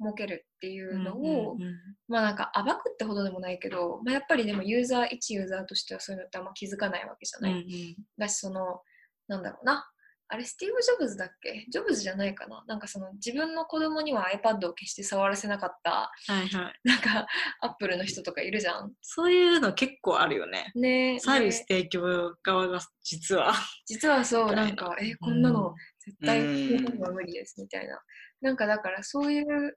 [0.00, 1.74] 儲けるっていうのを、うんうん
[2.08, 8.82] まあなんか暴くってほどでもないけど、まあ、やっぱりでもユーザー一ユーザーとしてはそういうのってあんま気づかないわけじゃうんない、だしその
[9.28, 9.88] なんだろうな
[10.32, 11.66] あれスティーブ・ジョブズだっけ？
[11.70, 12.64] ジョブズじゃないかな。
[12.66, 16.80] なんかその自分の子供には iPad を決して触らせなかったはいはい。
[16.84, 17.26] なんか
[17.60, 18.92] アップルの人とかいるじゃん。
[19.02, 20.72] そういうの結構あるよね。
[20.74, 21.66] ねサービスね。
[21.68, 23.52] 提供側が実は。
[23.86, 24.64] 実はそうな。
[24.64, 28.00] んなかえこんなの絶対うん日本は無理ですみたいな。
[28.40, 29.76] なんかだからそういう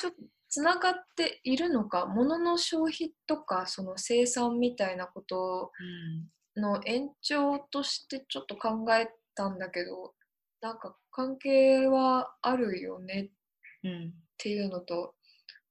[0.00, 0.16] ちょっと
[0.50, 5.72] つながっているのか物の消費とかその生産みたいなこと
[6.56, 10.14] の延長としてちょっと考えたんだけど
[10.60, 13.30] なんか関係はあるよね
[13.82, 13.90] うん。
[13.90, 15.14] うんっていうのと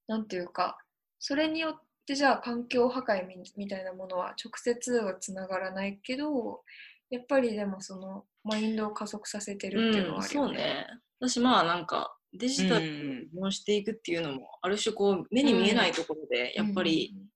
[0.07, 0.77] なんていうか
[1.19, 6.61] それによってじゃあ環境破壊みみたいなものは直接はつながらないけど
[7.09, 10.47] やっぱりでもそのマインドを加速させてるっていうのはあるよね。
[10.47, 10.87] そうね。
[11.19, 12.93] 私まあなんかデジタルに
[13.25, 17.27] 依存していくっていうのも、ある種こう目に見えないところで、やっぱりうん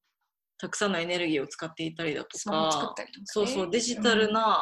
[0.59, 2.95] たくさんのエネルギーを使っていたりだとか、
[3.25, 4.59] そうそう、デジタルな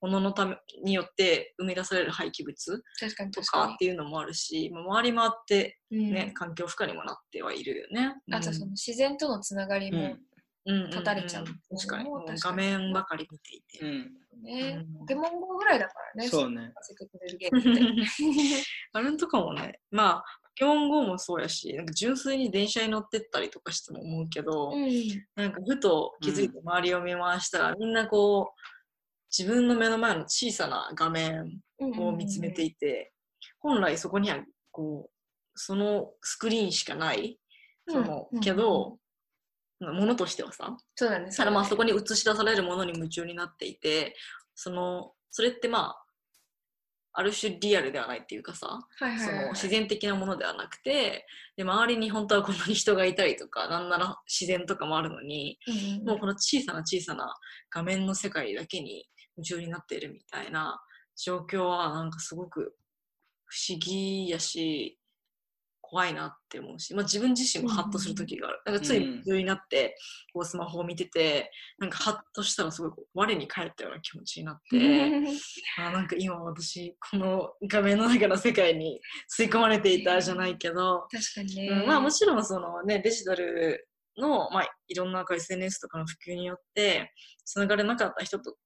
[0.00, 8.14] もののためによって生み出される廃棄物確かにと確かかっていうのもあるし、まあ周り回ってに、ね、環境負荷にもなってはいるよね。
[8.26, 10.16] うん、あとその自然とのつながりも
[10.66, 10.90] うん。
[10.90, 12.04] 断たれちゃう確かに。
[12.04, 12.68] もうもう画確かに。
[12.68, 13.78] 面ばかり見ていて。
[13.80, 14.42] うん。
[14.42, 14.98] ね、うん。
[15.00, 16.70] ポケモン GO ぐらいだからねそうね。
[16.74, 18.64] させてくれるゲームって。
[18.92, 24.90] あれとかもね、まあ、ポケモン GO もそうやし、なんか純粋に電車に乗ってったりとかしても思うけど、うん。
[25.34, 28.79] なんかふと気づいて周りを見回したら、みんなこう、
[29.36, 31.60] 自分の目の前の小さな画面
[31.98, 33.12] を見つめていて、
[33.60, 34.38] 本来そこには
[34.70, 35.10] こう、
[35.54, 37.38] そのスクリーンしかない、
[37.88, 38.98] その、うんけど、
[39.80, 44.14] ものとしてはさ、そうだねただまあそこにに映し出されるものに夢中になっていて、
[44.54, 46.04] その、それってまあ、
[47.12, 51.26] ある種リアルではないっていうかさ、その自然的なものではなくて、
[51.56, 56.06] で周りに本当はこんなに人がいたりとか、なんなら自然とかもあるのに、うんうん。
[56.06, 57.34] もうこの小さな小さな
[57.70, 59.06] 画面の世界だけに
[59.40, 60.80] 夢中になっているみたいな
[61.16, 62.74] 状況はなんかすごく
[63.46, 64.96] 不思議やし、
[65.90, 68.60] 怖いなって思うし、まあ、自分自身もハッとする時がある。
[68.64, 69.96] なんかつい夢中になって、
[70.32, 74.78] こうスマホを見てて、なんかハッとしたらすごい我に返ったような気持ちになって、
[75.82, 79.00] あなんか今私この画面の中の世界に
[79.36, 87.12] 吸い込まれていたじゃないけど、確かにね、うんまあもちろんそのねデジタルの、まあ、いろんな SNS とかの普及によって
[87.44, 88.56] つながれなかった人と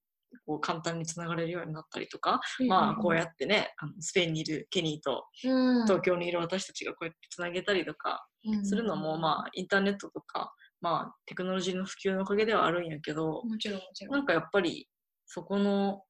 [0.46, 5.84] こう簡単につながれるようになったりとか、まあこうやってねあのスペインにいるケニーとうん。
[5.84, 8.26] 東京にいる私たちがこうやってつなげたりとか
[8.62, 14.14] するのも、まあインターネットとか、まあ、テクノロジーの普及のおかげではあるんやけど、もちろんもちろん。
[14.14, 14.88] なんかやっぱり
[15.26, 16.02] そこの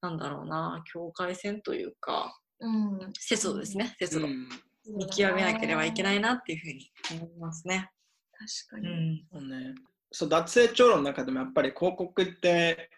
[0.00, 3.12] なんだろうな境界線というかうん。
[3.18, 4.48] 節度ですね節度、うん。
[4.96, 7.90] 見極めなければいけないなっていうふうに思いますね。
[8.68, 9.24] 確かに、うん。
[9.32, 9.74] そうね。
[10.12, 12.90] そう、脱成長論の中でもやっぱり広告って、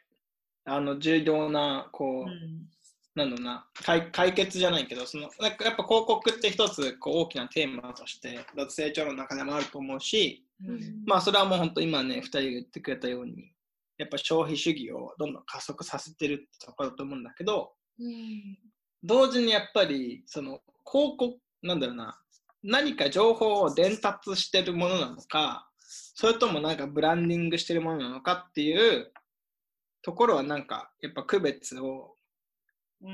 [0.64, 2.68] あの、重要な、こう、うん。
[3.14, 11.04] なんだろうな解、解決じゃないけど、そのなんかやっぱ広告って一つこう大きなテーマとして、脱成長論の中でもあると思うし、うん。
[11.06, 13.52] まあそれはもう本当今ね、二人が言ってくれたように、
[13.98, 18.58] やっぱ消費主義をどんどん加速させてるってところだと思うんだけど、うん。
[19.02, 20.60] 同時にやっぱりその
[20.90, 22.18] 広告、なんだろうな、
[22.62, 29.12] 何か情報を伝達してるものなのか、それともなんかブランディングしてるものなのかっていう
[30.02, 32.14] ところはなんかやっぱ区別を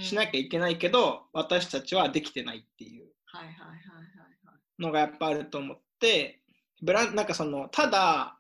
[0.01, 3.07] しなきゃいけないけど、私たちはできてないっていう。
[4.79, 6.41] のがやっぱあると思って、
[6.83, 8.39] ブランなんかその、ただ、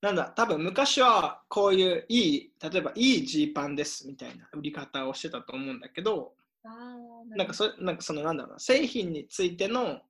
[0.00, 6.32] なんだ、多分昔はこういういい、例えばいいジーパンですみたいな売り方をしてたと思うんだけど、
[7.36, 10.00] なんかそなんかそのなんだろうな、製品についての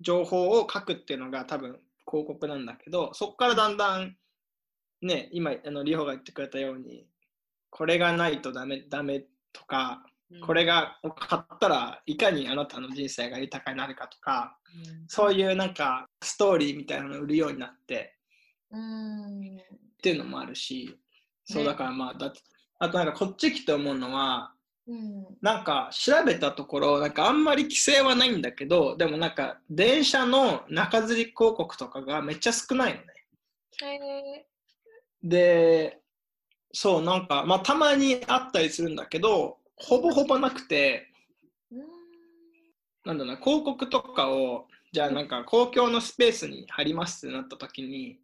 [0.00, 1.80] 情報を書くっていうのが多分
[2.10, 4.16] 広告なんだけど、そこからだんだん、
[5.02, 7.06] ね、今、あのリホが言ってくれたように、
[7.70, 10.04] これがないとダメダメとか、
[10.46, 14.56] これが買ったらいかにあなたの人生が豊かになるかとか、
[15.08, 18.16] そういうなんかストーリーみたいなのを売るようになって
[18.70, 19.56] うん。
[19.56, 19.60] っ
[20.02, 20.98] ていうのもあるし、
[21.44, 22.32] そうねだからまあ、だ
[22.78, 24.52] あとなんかこっち来て思うのは、
[24.86, 25.26] うん。
[25.40, 33.06] なんか調べたところ、なんかあんまり規制はないんだけど、でもなんか電車の中吊り広告とかがめっちゃ少ないのね。
[35.24, 36.02] へで、
[36.72, 41.08] そう、なんか、まあたまにあったりするんだけど、ほぼほぼなくて。
[43.04, 48.18] なんだな、広告とかを、じゃあなんか公共のスペースに貼りますってなった時に、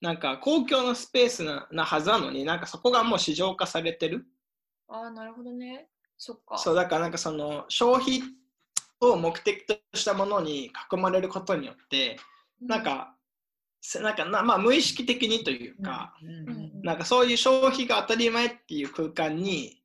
[0.00, 4.26] なんか公共のスペースななはずなのに、なんかそこがもう市場化されてる。
[4.88, 5.88] ああ、なるほどね。
[6.16, 6.58] そっか。
[6.58, 8.22] そう、だからなんかその消費
[9.00, 12.18] を目的としたものに囲まれることによって、
[12.60, 13.17] なんか、せ
[14.02, 16.14] なんかな、まあ無意識的にというか、
[16.82, 19.82] なんかそういう消費が当たり前っていう空間に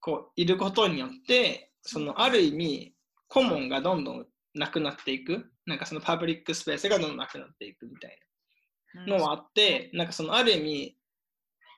[0.00, 2.94] こういることによって、そのある意味、
[3.28, 8.18] コモンがどんどんなくなっていく、なんかそのパブリックスペースがどんどんなくなっていくみたい
[9.06, 10.96] なのはあって、なんかそのある意味、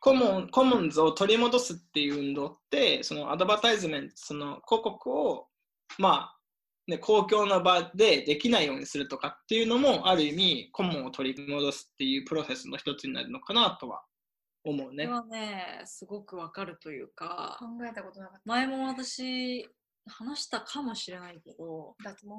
[0.01, 5.49] コモンコモンズを取り戻すっていう運動って、そのアドバタイズメント、その広告を、
[5.99, 6.40] まあ、
[6.91, 14.05] ね、公共の場でできないようにするとかっていうのも、ある意味、コモンを取り戻すっていうプロセスの一つになるのかなとは
[14.65, 15.07] 思うね。
[15.07, 19.67] これはね、すごくわかるというか、考えたことなかっ前も私、
[20.07, 22.11] 話したかもしれないけど、た。
[22.11, 22.31] 脱毛？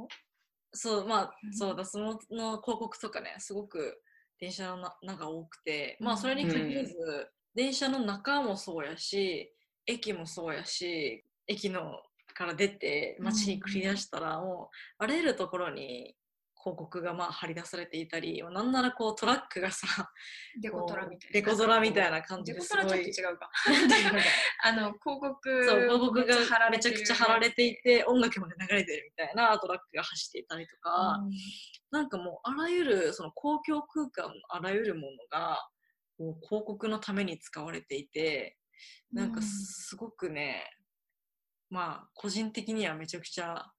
[0.74, 4.02] そう、まあう、んそうだ、そのの広告とかね、すごく
[4.40, 6.94] 電車のな中多くて、まあ、うんそれに限らず、
[7.54, 9.54] 電車の中もそうやし、
[9.86, 12.02] 駅もそうやし、駅の
[12.42, 14.70] から出て街に繰り出したら、も
[15.00, 16.16] う、あらゆるところに
[16.64, 19.88] 広告がまあ張り出されていたり、なんならこうトラックがさ、
[20.62, 21.34] デコトラみたいな。
[21.34, 22.84] デコトラみたいな感じデですごい。
[22.84, 23.50] コトラちょっと違うか。
[24.64, 31.32] あの、広告そう、広告がめちゃくちゃ貼られていて、音楽まで流れてるみたいなトラックが走っていたりとか、うん
[31.92, 35.60] なんかもうあらゆるその公共空間のあらゆるものが
[36.18, 38.58] こう広告のために使われていて
[39.12, 40.64] なんかすごくね、
[41.72, 43.72] まあ個人的にはめちゃくちゃ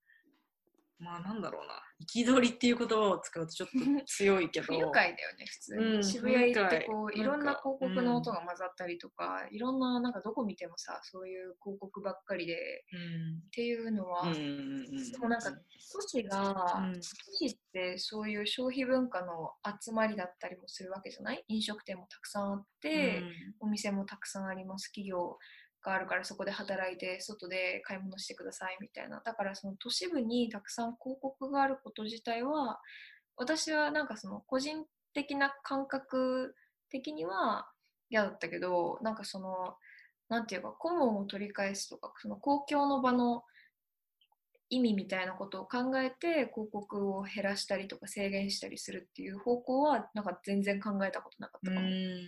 [0.99, 1.73] まあなんだろうな。
[2.13, 4.67] 憤りっていう言葉を使うとちょっと強いけど。
[4.71, 5.85] 不愉快だよね、普通に。
[5.95, 13.37] うん渋谷行って不こう、いろんな広告の音が混ざったりとか、いろんな、なんかどこ見てもさ、そういう広告ばっかりで、うん。
[13.47, 14.43] っていうのは、うんうんう
[14.91, 15.51] んでもなんか
[15.91, 16.93] 都市が、うん。
[16.93, 19.51] 都市ってそういう消費文化の
[19.81, 21.43] 集まりだったりもするわけじゃない？
[21.49, 23.23] 飲食店もたくさんあって、
[23.59, 24.87] お店もたくさんあります。
[24.89, 25.37] 企業
[25.83, 32.79] があるからそこで働いて外で買い物してくださいみたいなだからその都市部にたくさん広告があること自体は
[33.35, 36.55] 私はなんかその個人的な感覚
[36.89, 37.67] 的には
[38.09, 39.75] 嫌だったけどなんかその
[40.29, 43.43] なんていうか顧問を取り返すとかその公共の場の
[44.69, 51.87] 意味みたいなことを考えて広告を減らしたりとか制限したりするっていう方向はなんか全然考えたことなかったかも。
[51.87, 52.27] い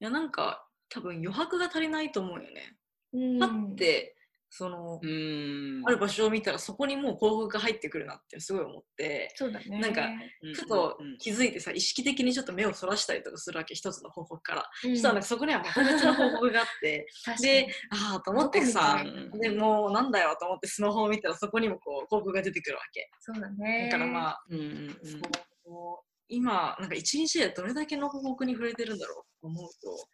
[0.00, 2.76] やなんか多分余白が足りないと思うよね。
[3.12, 3.38] うん。
[3.38, 4.16] パッて
[4.52, 5.82] その、うん。
[5.86, 9.32] ある場所を見たらそこにもう広告が入ってくるなってすごい思って。
[9.36, 9.78] そうだね。
[9.78, 10.08] なんか
[10.42, 11.18] うんふとうん。
[11.18, 17.06] 気づいてさ意識的にちょっと目をそらしたりとかするわけ一つの広告から、うん、そしたらなんかそこにはまた別の広告があって。
[17.40, 19.04] でああと思ってさ
[19.40, 23.08] でもうなんだよと思ってスマホを見たらそこにもこう広告が出てくるわけ。
[23.20, 23.88] そうだね。
[23.90, 24.90] だからまあ、うんうんうん。
[25.06, 30.08] そう今なんか一日でどれだけの広告に触れてるんだろうと思うと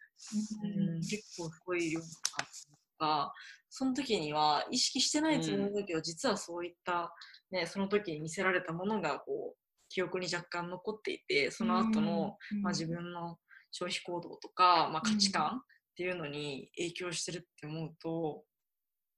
[0.63, 0.89] うん。
[0.95, 3.33] うん、結構すごい量だったとか、
[3.69, 7.13] その時には意識してないつもりだけど、実はそういった、
[7.51, 9.57] ね、その時に見せられたものがこう
[9.89, 12.61] 記憶に若干残っていて、その後の、うん。
[12.61, 13.37] まあ、自分の
[13.71, 15.59] 消費行動とか、まあ、価値観っ
[15.95, 18.43] ていうのに影響してるって思うと、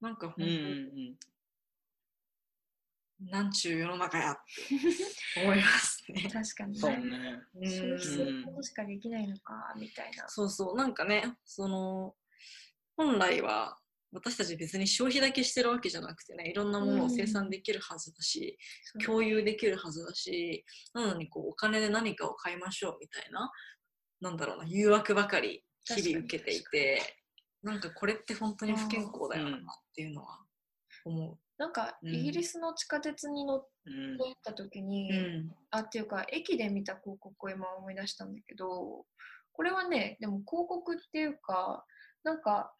[0.02, 0.44] なんか本当、
[3.20, 4.36] なんちゅう世の中やっ
[5.36, 6.22] て 思いますね。
[6.22, 7.42] 確かにそうね。
[7.54, 7.70] ね。
[8.58, 10.28] うしかできないのか、みたいな。
[10.30, 12.16] そうそう、なんかね、その、
[12.96, 13.78] 本来は
[14.12, 23.52] 私たち別に消費だけしてるわけじゃなくてね、いろんなものを生産できるはずだし、そう共有できるはずだし、なのにこうお金で何かを買いましょうみたいな、
[24.22, 27.02] なんだろうな、誘惑ばかり日々受けていて、
[27.62, 29.60] なんかこれって本当に不健康だよなっ
[29.94, 30.40] ていうのは
[31.06, 31.40] 思う。
[31.60, 32.16] なんかうん。
[32.16, 34.18] イギリスの地下鉄に乗っうん。
[34.18, 35.52] て行った時に、うん。
[35.70, 39.06] あっていうか駅で見た広告を今思い出したんだけど
[39.52, 41.86] これはねでも広告っていうか
[42.24, 42.74] なんか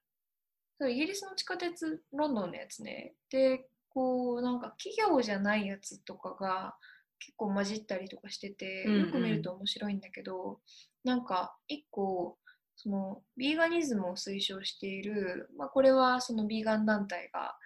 [0.90, 3.14] イギリスの地下鉄ロンドンのやつね。
[3.30, 6.76] でこうなんか企業じゃないやつとかが
[7.20, 9.02] 結構混じったりとかしてて、うんうん。
[9.02, 10.60] よく見ると面白いんだけど
[11.04, 12.38] なんか一個
[12.82, 17.58] そのビーガニズムを推奨している、まあ、これはそのビーガン団体が、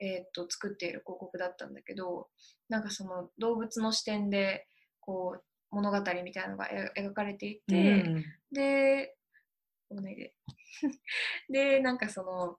[0.00, 2.28] えーっと作っている広告だったんだけど
[2.68, 4.66] なんかその動物の視点で
[5.00, 8.24] こう物語みたいなのがえ描かれていて、うん。
[8.52, 9.16] で、
[9.90, 10.34] お願いで。
[11.50, 12.58] で、なんかその、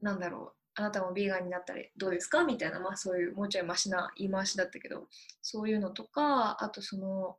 [0.00, 2.44] なんだろう、あなたもビーガンになったらどうですか？
[2.44, 5.08] みたいな、まあそういう、もうちょいマシな言い回しだったけど、
[5.42, 7.38] そういうのとか、あとその、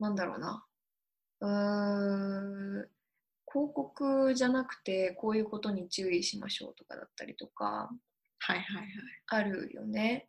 [0.00, 0.66] なんだろうな、
[1.40, 2.90] う
[3.50, 7.90] 広告じゃなくて、こういうことに注意しましょうとかだったりとか、
[8.38, 8.88] はいはいはい。
[9.26, 10.28] あるよね。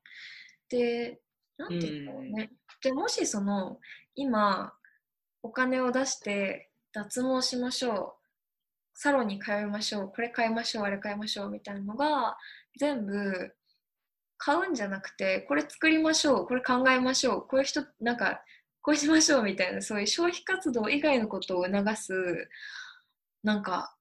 [0.69, 1.19] で、
[1.57, 2.49] なんていうんだろうね。
[2.81, 3.79] でもしその
[4.15, 4.73] 今
[5.43, 8.19] お金を出して脱毛しましょう。
[8.93, 10.11] サロンに通いましょう。
[10.13, 10.83] これ買いましょう。
[10.85, 11.49] あれ買いましょう。
[11.49, 12.37] みたいなのが
[12.79, 13.53] 全部
[14.37, 16.47] 買うんじゃなくてこれ作りましょう。
[16.47, 17.41] これ考えましょう。
[17.41, 18.41] こういう人なんか
[18.81, 19.43] こうしましょう。
[19.43, 22.13] みたいなそういう消費活動以外のことを促す
[23.43, 23.95] なんか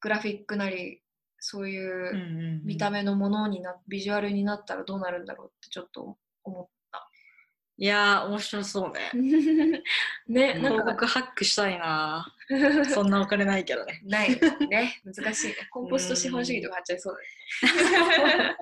[0.00, 1.02] グラフィックなり
[1.40, 3.00] そういう見た目。
[3.00, 6.68] 目のものになビジュアルになったらどうなるんだろうってちょっと思っ
[7.80, 9.10] いやー、面白そうね。
[10.28, 12.30] ね、なんか広告ハックしたいな。
[12.92, 14.02] そんなお金ないけどね。
[14.04, 14.38] ない
[14.68, 15.56] ね、 難しいね。
[15.70, 18.56] コンポスト資本主義とか貼っちゃいそうだね。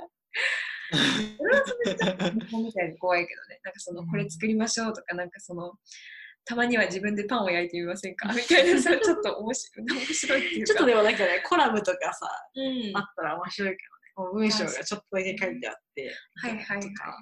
[1.36, 3.60] それはそれでみたいに怖いけどね。
[3.64, 5.72] なんかその、これ作りましょうとか、なんかその、
[6.48, 8.32] たまには自分でパンを焼いてみませんか？
[8.32, 10.66] みたいなさ、ちょっと面白い面白いっていうか。
[10.66, 12.26] ちょっとでもなんかね、コラムとかさ、
[12.56, 12.96] うん。
[12.96, 13.76] あったら面白いけ
[14.16, 14.30] どね。
[14.30, 16.14] もう文章がちょっとだけ書いてあって。
[16.36, 17.16] はいはいはいとか。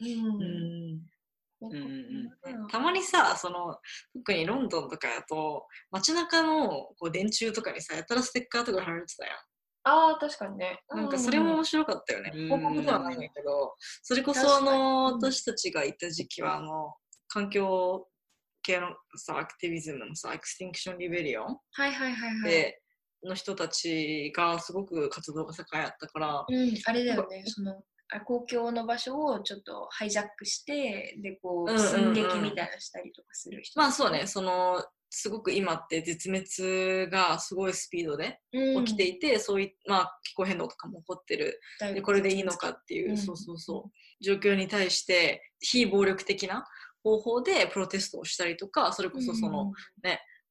[0.00, 1.02] うんうん
[1.60, 1.74] うん
[2.60, 2.66] うん。
[2.68, 3.76] たまにさ、その、
[4.14, 9.32] 特にロンドンとかだと、街中のこう電柱とかにさ、やたらステッカーとか貼られてたや
[9.84, 10.80] ああ、確かにね。
[10.92, 10.96] ん。
[10.96, 12.32] なんかそれも面白かったよね。
[12.34, 12.44] うん。
[12.46, 15.14] 広告ではないんだけど、それこそあの、うん。
[15.14, 16.94] 私たちがいた時期は、あの、
[17.28, 18.08] 環境
[18.62, 22.50] 系のさ、アクティビズムのさ、 Extinction Rebellionはいはいはいはい。
[22.50, 22.80] で、
[23.24, 27.82] の人たちがすごく活動が盛んやったから、うん、あれだよね、その
[28.14, 31.88] あ公共の場所をちょっとハイジャックして、で、こう、うんうんうん。
[31.88, 33.80] 寸劇みたいなしたりとかする人。
[33.80, 41.60] まあそうね、その、すごく今って絶滅がすごいスピードでうん、起きていて、そういまあ気候変動とかも起こってる。
[41.80, 43.18] で、これでいいのかっていう、うん。
[43.18, 46.66] そうそうそう、状況に対して非暴力的な
[47.02, 49.72] 方法でプロテストをしたりとか、それこそその、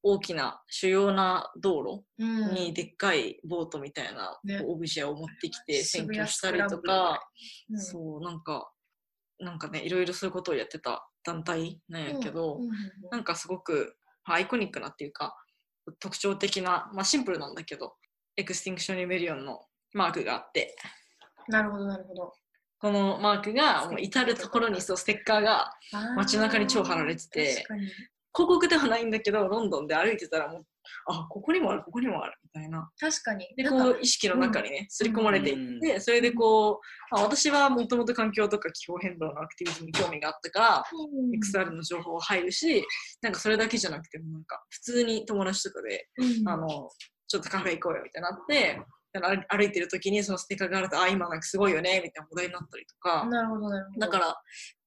[0.03, 4.63] 大きな主要な道路うん、にでっかいボートみたいなね。
[4.65, 7.21] オブジェを持ってきて選渋谷挙したりとか、
[7.69, 7.79] うん。
[7.79, 8.71] そう、なんか、
[9.39, 12.61] なんかね、いろいろそういうことをやってた団体なんやけど、うん。
[12.63, 12.69] うん。
[12.69, 12.75] うん。
[13.11, 15.35] なんかすごくアイコニックなっていうか、
[15.99, 17.95] 特徴的な、まあシンプルなんだけど、
[18.38, 20.75] Extinction Rebellion のマークがあって、
[21.47, 22.33] なるほど、なるほど。
[22.81, 25.71] このマークがもう至るところにそうステッカーが
[26.15, 27.65] 街中に超貼られてて
[28.33, 30.63] 広告ではないんだけどロンドンで歩いてたらもう
[31.07, 32.89] あここにもあるここにもあるみたいな。
[32.99, 33.47] 確かに。
[33.55, 41.31] でこう意識の中にね刷り込まれていって、それでこう、まあ、私はもともと環境とか気候変動のアクティビズムに興味があったから、うん。
[41.39, 42.83] XR の情報入るし
[43.21, 46.49] なんかそれだけじゃなくてもなんか普通に友達とかで、うん。
[46.49, 46.89] あの
[47.27, 48.81] ちょっとカフェ行こうよみたいになって
[49.19, 53.99] 歩いてる時にそのステッカーがあるとあ今なんかすごいよねみたいな話題になったりとか、なるほど、なるほど。
[53.99, 54.41] だから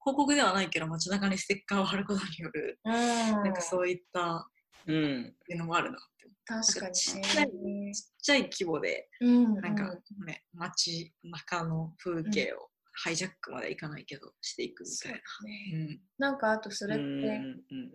[0.04, 4.48] 広告ではないけど街中にステッカーを貼ることによるうん、なんかそういった
[4.86, 5.34] うん。
[5.48, 7.94] いうのもあるなって確かちっにちゃいね。
[7.94, 9.94] ちっちゃい規模でうん、なんか
[10.26, 15.22] ね、街中の風景をハイジャックまでいかないけどしていくみたいだね。
[15.72, 15.78] な。
[15.78, 17.04] うんなんかあとそれって、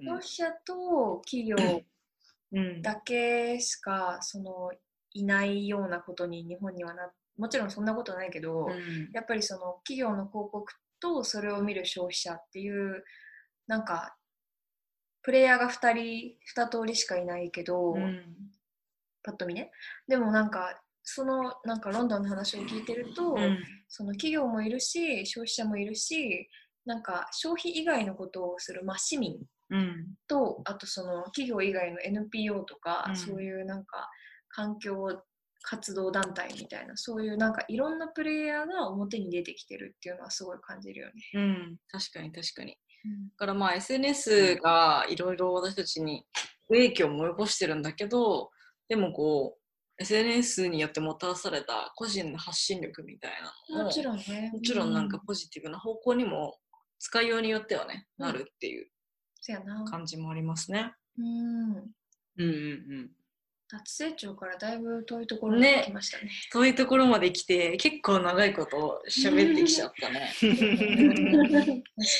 [0.02, 1.56] 消費者と企業
[2.52, 4.72] うんだけしかその
[5.14, 9.10] いないようなことに日本にはなもちろんそんなことないけど、うん。
[9.14, 13.04] やっぱりその企業の広告とそれを見る消費者っていう
[13.68, 14.18] なんか
[15.24, 18.24] プレイヤーが2人2通りしかいないけど、うん。
[19.24, 19.72] パッと見ね。
[20.08, 23.58] でもなんかそのなんかロンドンの話を聞いてると、うん。
[23.88, 26.50] その企業もいるし消費者もいるし
[26.86, 29.38] なんか消費以外のことをする、まあ、市民
[29.70, 30.08] うん。
[30.28, 33.16] とあとその企業以外の NPO とか、うん。
[33.16, 34.10] そういうなんか
[34.50, 35.22] 環境
[35.62, 41.14] 活動団体みたいなそういうなんかいろんなプレイヤーが表に出てきてるっていうのはすごい感じるよね。
[41.34, 42.78] うん、確かに確かに。
[43.32, 46.26] だからまあ SNS がいろいろ私たちに
[46.68, 48.52] 影響も及ぼしてるんだけど、
[48.88, 49.60] でもこう、
[50.02, 53.32] SNS によってもたらされた個人の発信力みたい
[53.70, 54.50] なのもちろんね。
[54.54, 56.58] もちろんなんかうポジティブな方向にも
[57.00, 58.88] 使いようによってはね、うんなるっていう。
[59.90, 60.94] 感じもありますね。
[61.18, 61.72] うん。
[61.72, 61.92] うん
[62.38, 62.48] うんう
[63.04, 63.10] ん。
[63.72, 66.32] 脱成長からだいぶ遠いところに来ましたね。
[66.52, 70.34] そういうところまで来て結構長いこと喋ってきちゃったね。
[70.40, 70.48] 確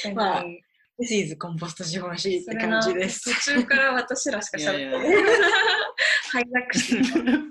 [0.04, 0.16] かに。
[0.16, 0.46] まあ
[1.00, 3.34] This is コンポスト資本主義って感じです。
[3.34, 5.00] 途中から私らしか喋ってない。
[6.32, 7.40] ハイジャックしてる。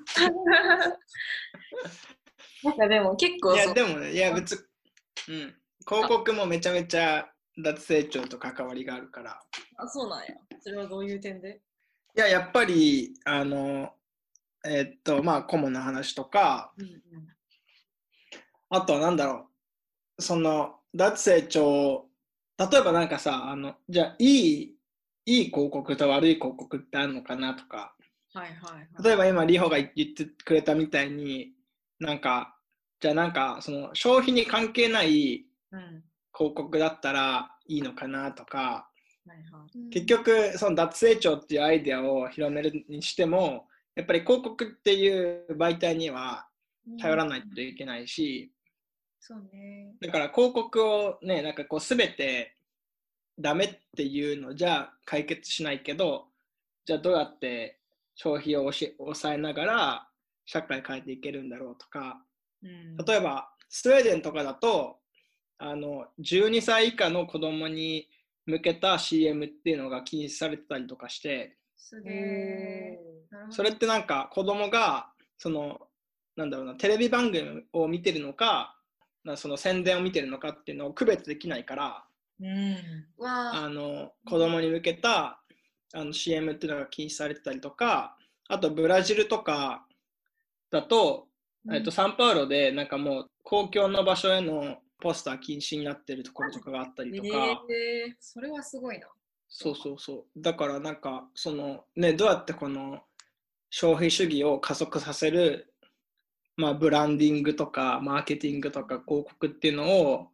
[2.62, 4.68] なんかでも結構いや、でもね、いや、別、
[5.28, 5.56] うん。
[5.88, 7.26] 広告もめちゃめちゃ
[7.56, 9.40] 脱成長と関わりがあるから。
[9.78, 10.34] あそうなんや。
[10.60, 11.48] それはどういう点で？
[11.48, 11.60] い
[12.20, 13.92] や、やっぱり、あの、
[14.64, 17.28] えっと、まあ、顧問の話とか、うんうん
[18.70, 19.48] あとはなんだろ
[20.18, 22.04] う、その、脱成長、
[22.58, 24.76] 例えばなんかさ、あの、じゃあ、いい、
[25.24, 27.94] いい広告と悪い広告ってあるのかなとか、
[28.34, 29.02] はいはいはい。
[29.02, 31.54] 例えば今、リホが言ってくれたみたいに、
[31.98, 32.58] なんか、
[33.00, 36.04] じゃあなんか、その、消費に関係ないうん
[36.36, 38.87] 広告だったらいいのかなとか。
[39.90, 46.46] 結局、その脱成長っていうアイデアを広めるにしても、やっぱり広告っていう媒体には
[47.00, 48.52] 頼らないといけないし、
[49.20, 49.94] そうね。
[50.00, 52.54] だから広告をね、なんかこうすべて
[53.38, 56.26] ダメっていうのじゃ解決しないけど、
[56.86, 57.78] じゃあどうやって
[58.14, 60.08] 消費を押し抑えながら
[60.46, 62.22] 社会変えていけるんだろうとか、
[62.62, 62.96] うん。
[62.96, 64.96] 例えばスウェーデンとかだと、
[65.58, 68.08] あの12歳以下の子供に
[68.48, 72.98] 向けた CM っていうのが禁止されてたりとかして、すげ
[73.50, 75.78] それってなんか子供がその
[76.34, 78.74] なんだろうなテレビ番組を見てるのか
[79.24, 82.04] なその宣伝を見てるのかっていうのを区別できないから
[82.40, 82.76] うん。
[83.18, 83.64] わあ。
[83.64, 85.40] あの子供に向けた
[85.92, 88.16] あの CM っていうのが禁止されてたりとか
[88.48, 89.84] あとブラジルとか
[90.70, 91.26] だと、
[91.72, 97.62] えっと、サンパウロでなんかもう公共の場所へのポスター禁止になってるところとかがあったりとか。
[97.70, 99.08] えそれはすごいな。
[99.48, 100.42] そうそうそう。
[100.42, 103.00] だからなんか、そのね、どうやってこの
[103.70, 105.72] 消費主義を加速させる、
[106.56, 110.28] まあ、ブランディングとか、マーケティングとか広告っていうのを、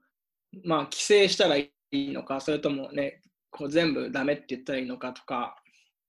[0.65, 3.21] まあ、規制したらいいのか、それともね、
[3.51, 5.57] こう全部ダメって言ったらいいのかとか、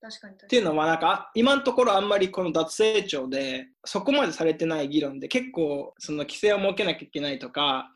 [0.00, 0.34] 確かに。
[0.34, 7.95] っていうのはなんか、今のところあんまりこの脱成長で、そこまでされてない議論で、結構、その規制を設けなきゃいけないとか、うん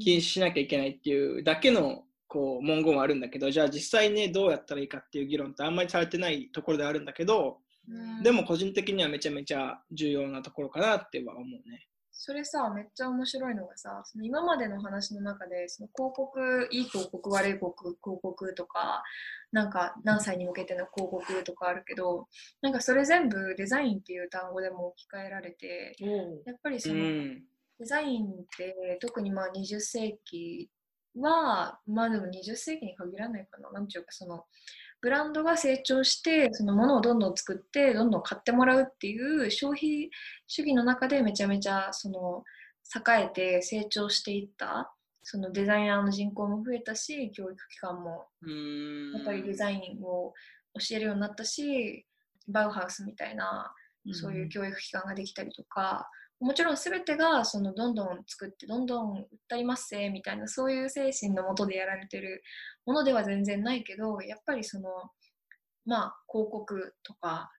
[0.00, 7.58] 禁止しなきゃいけないっていうだけのこう文言はあるんだけどじゃあ実際ねどうやったらいいかっていう議論ってあんまりされてないところではあるんだけど
[7.88, 8.22] うん。
[8.22, 11.86] でも個人的にはめちゃめちゃ重要なところかなっては思うね。
[12.16, 19.02] それさ、めっちゃ面白いのがさ、その今までの話の中で、その広告、いい広告、悪い広告広告とか、
[19.50, 22.28] なんか何歳に向けての広告とかあるけど、
[22.62, 25.96] なんかそれ全部デザインっていう単語でも置き換えられて、
[26.46, 27.42] やっぱりうその、ん
[27.78, 30.70] デザインって特にまあ20世紀
[31.16, 34.44] は、まあでも20世紀に限らないかな、なんていうかその、
[35.00, 40.10] ブランドが成長して、そのものをどんどん作って、どんどん買ってもらうっていう消費
[40.46, 42.42] 主義の中でめちゃめちゃその
[42.96, 48.26] 栄えて成長していった、そのデザイナーの人口も増えたし、教育機関も
[49.14, 50.32] やっぱりデザインを
[50.74, 52.06] 教えるようになったし、
[52.48, 53.74] バウハウスみたいな
[54.12, 56.08] そういう教育機関ができたりとか、
[56.40, 62.42] もちろん全てがそのどんどん作ってどんどん売ったりますせみたいなそういう精神のもとでやられてる
[62.86, 64.90] ものでは全然ないけどやっぱりその
[65.86, 67.50] まあ広告とか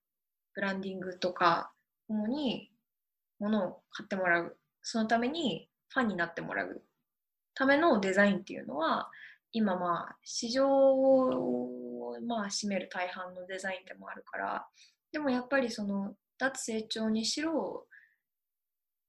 [0.53, 1.71] ブランディングとか
[2.07, 2.71] 主に
[3.39, 4.57] 物を買ってもらう。
[4.81, 6.83] そのためにファンになってもらう。
[7.55, 9.09] ためのデザインっていうのは
[9.51, 14.67] 今まあ市場をまあ占める大半のデザインでもあるから
[15.11, 17.87] でもやっぱりその脱成長にしろ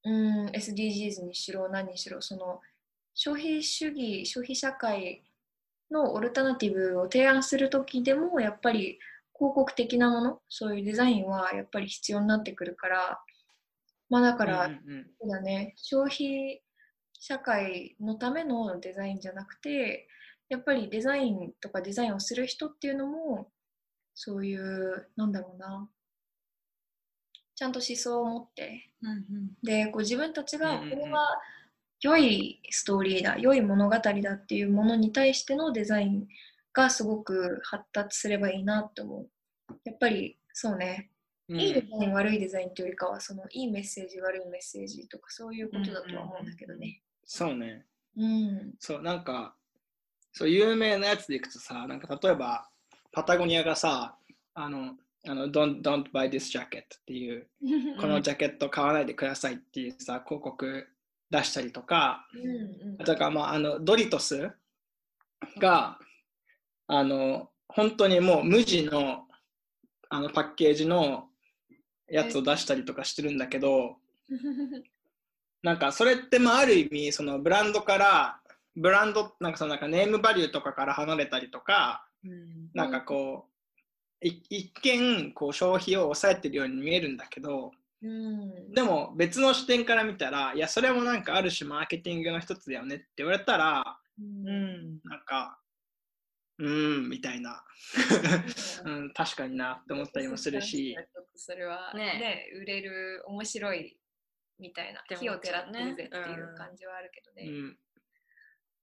[0.06, 2.60] うん SDGs にしろ何にしろその
[3.14, 5.22] 消費主義消費社会
[5.90, 8.98] のオルタナティブを提案する時でもやっぱり
[9.34, 13.20] 広告的なものそういうデザインはやっぱり必要になってくるから
[14.08, 15.06] まあだから、うんうん。
[15.20, 16.62] そうだね、消費
[17.18, 20.08] 社会のためのデザインじゃなくて、
[20.48, 23.50] やっぱりデザインとかデザインをする人っていうのも、
[24.14, 25.88] そういう、なんだろうな、
[27.56, 29.24] ちゃんと思想を持って、うんうん
[29.62, 31.40] で、こう自分たちがこれは
[32.02, 36.28] 良いストーリーだ、良い物語だっていうものに対してのデザイン
[36.72, 39.30] がすごく発達すればいいなって思う。
[39.84, 41.10] やっぱりそうね、
[41.48, 47.02] うんいいデザイン、悪いデザインというよりかは、そのいいメッセージ、悪いメッセージとか、そういうことだとは思うんだけどね。
[47.24, 47.86] そうね。
[48.16, 48.74] うん。
[48.80, 49.54] そう、なんか、
[50.32, 52.68] そう、有名なやつでいくとさ、なんか例えば、
[53.12, 54.18] パタゴニアがさ、
[54.54, 54.96] あの、
[55.28, 57.46] あの don't, don't buy this jacket っていう、
[58.00, 60.86] このジャケット買わないでくださいっていうさ、広告
[61.30, 62.96] 出したりとか、うんうん。
[62.98, 64.50] だからまあ、あの、ドリトス
[65.58, 65.98] が、
[66.86, 69.26] あの、本当にもう無地の
[70.08, 71.28] あのパッケージの
[72.08, 73.96] やつを出したりとかしてるんだけど、
[75.62, 78.40] なんかそれってまあある意味そのブランドから
[78.76, 82.70] ブランドなんかそのなんかネームバリューとかから離れたりとかうん。
[82.72, 83.55] なんかこうい
[84.20, 87.72] 一見こう消費を抑えてるように見えるんだけど
[88.02, 88.72] うん。
[88.72, 95.00] でも別の視点から見たらいやそれもなんかある種マーケティングの一つだよねって言われたらうん。
[95.04, 95.58] なんか
[96.58, 97.62] うーんみたいな、
[98.84, 100.96] うん、確かになって思ったりもするし。
[101.34, 102.18] それはね。
[102.18, 103.98] ね売れる面白い
[104.58, 107.78] みたいな火を照らってるぜっていう感じはあるけどね、うん、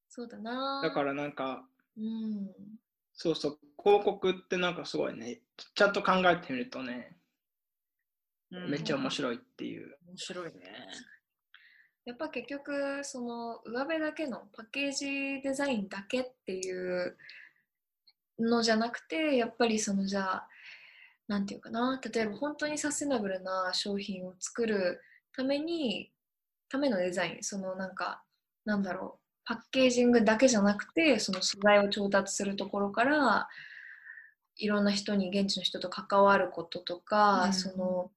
[0.08, 0.82] そうだな。
[0.84, 2.52] だからなんかうん
[3.24, 3.60] そうそう。
[3.82, 5.40] 広告ってなんかすごいね。
[5.76, 7.16] ちゃんと考えてみるとね
[8.52, 8.70] うん。
[8.70, 9.98] めっちゃ面白いっていう。
[10.10, 10.52] 面白いね。
[12.04, 17.16] やっぱ結局その上辺だけのパッケージデザインだけっていう
[18.40, 20.48] のじゃなくてやっぱりそのじゃあ
[21.30, 22.02] なんていうかな。
[22.14, 25.00] 例えば本当にサステナブルな商品を作る
[25.34, 26.12] ために
[26.68, 27.42] ためのデザイン。
[27.42, 28.22] そのなんか
[28.66, 33.48] なんだろうパッケージングだけじゃなくてその素材を調達するところから
[34.58, 38.12] いろんな人に現地の人と関わることとか、うんその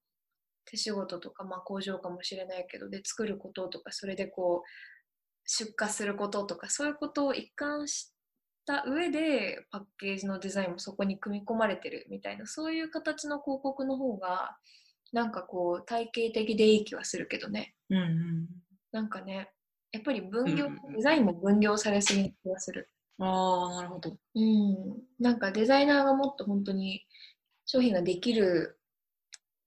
[0.69, 4.69] 手仕事とか、まあ、工場かもしれないけどで作ることとかそれでこう
[5.45, 8.11] 出荷することとかそういうことを一貫し
[8.65, 14.57] た上でパッケージのデザインもそこに組み込まれてるみたいなそういう形の広告の方が
[15.13, 18.47] なんかこう体系的でいい気はするけどねうんうん。
[18.91, 19.51] なんかね
[19.91, 22.89] やっぱり分業、デザインも分業されすぎな気がする
[23.19, 24.17] ああ、なるほど。
[24.35, 27.05] うんなんかデザイナーがもっと本当に
[27.65, 28.79] 商品ができる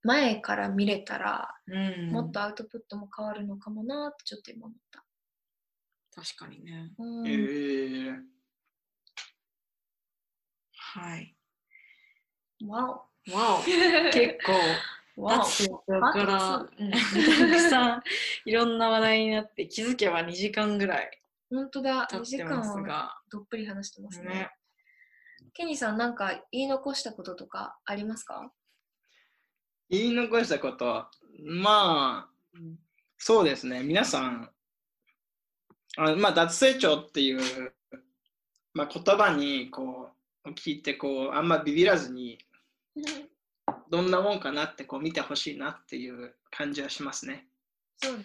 [0.02, 5.04] 前から見れたら、うんもっとアウトプットも変わるのかもなってちょっと今思った。
[6.14, 6.92] 確かにね。
[6.98, 8.16] うんえー
[10.92, 11.36] はい。
[12.66, 13.04] わわ
[13.60, 13.62] お。
[14.12, 14.52] 結構、
[15.28, 16.84] 脱成長から、あう。
[16.84, 16.90] ん。
[16.90, 18.02] たくさん
[18.44, 21.10] いろんな話題になって、気づけば2時間ぐらい
[21.50, 24.26] お本当だ、2時間はが、どっぷり話してますね。
[24.26, 24.50] ね。
[25.52, 28.52] ケニーさん、なんか言い残したこととかありますか？
[29.88, 31.06] 言い残したこと、
[31.44, 32.78] まあ、うん
[33.22, 34.50] そうですね、皆さん、
[35.98, 37.74] あまあ、脱成長っていう、
[38.72, 40.10] まあ、言葉にこ
[40.46, 42.38] う聞いてこう、あんまビビらずに、
[43.90, 47.48] どんなもんかなってこう見てほしいなっていう感じはしますね。
[47.96, 48.24] そうね、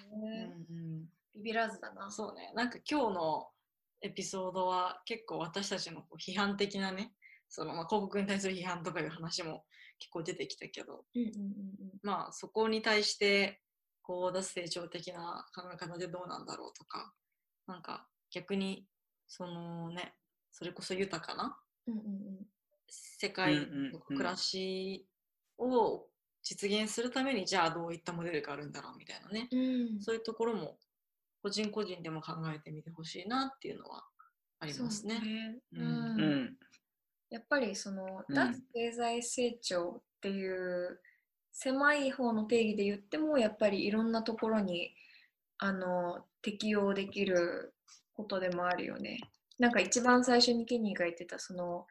[0.69, 1.05] うんうん。
[1.35, 2.11] ビビらずだな。
[2.11, 3.47] そうね、なんか今日の
[4.01, 7.13] エピソードは結構私たちのこう批判的なね、
[7.49, 9.65] そのまあ広告に対する批判とかいう話も
[9.97, 11.33] 結構出てきたけど、うんうんうん
[12.03, 13.61] まあそこに対して
[14.03, 17.11] こう脱成長的な考え方でどうなんだろうとか、
[17.65, 18.85] なんか逆に
[19.27, 20.13] そのね、
[20.51, 22.47] それこそ豊かなうんうんうん。
[22.87, 23.55] 世界
[23.91, 25.07] の暮らし
[25.57, 26.07] を
[26.43, 30.77] 実現するためにじゃあどういったモデルがあるんだろうみたいなね、うんそういうところも
[31.41, 34.03] 個人個人でも考えてみてほしいなっていうのは
[34.59, 35.15] ありますね。
[35.15, 36.57] そうねうんうんうん。
[37.29, 40.99] やっぱりそのうん脱経済成長っていう
[41.51, 44.93] 狭い方の定義で言ってもやっぱりいろんなところに
[45.57, 47.73] あの適用できる
[48.13, 49.19] ことでもあるよね。
[49.57, 51.85] なんか一番最初にケニーが言ってたその、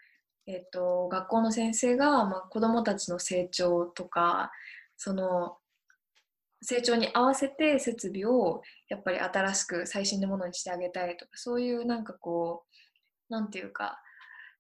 [0.47, 4.51] えっと学校の先生が、まあ、子どもたちの成長とか
[4.97, 5.57] その
[6.62, 12.65] 成長に合わせて設備をやっぱり新しく最新のものにしてあげたいとかそういうなんかこ
[13.31, 14.01] うなんていうか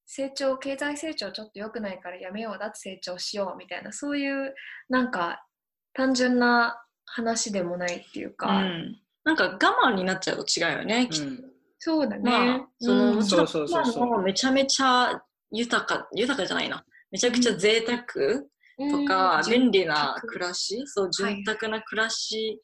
[0.06, 4.54] 成長経済成長ちょっと良くないからやめよう脱成長しようみたいなそういう
[4.88, 5.46] なんか
[5.94, 8.96] 単純な話でもないっていううか、ん。
[9.24, 9.58] なんか我
[9.90, 11.26] 慢になっちゃうと違うよね、きっと。
[11.26, 11.44] うん。
[11.78, 13.24] そうだね、まあ、その、うん。
[13.24, 14.06] そうそうそうそう。
[14.06, 15.22] もめちゃめちゃ
[15.54, 16.84] 豊か、豊かじゃないな。
[17.10, 19.50] めちゃくちゃ贅沢とか、うん。
[19.50, 22.60] 便利な潤暮らし、そう、はい潤沢な暮らし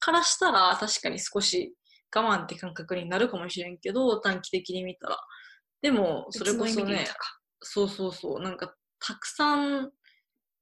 [0.00, 1.74] からしたら、確かに少し
[2.14, 5.18] 我慢って感覚になるかもしれんけど、短期的に見たら。
[5.80, 7.06] でも、それこそね
[7.60, 9.90] そうそうそう、なんか、たくさん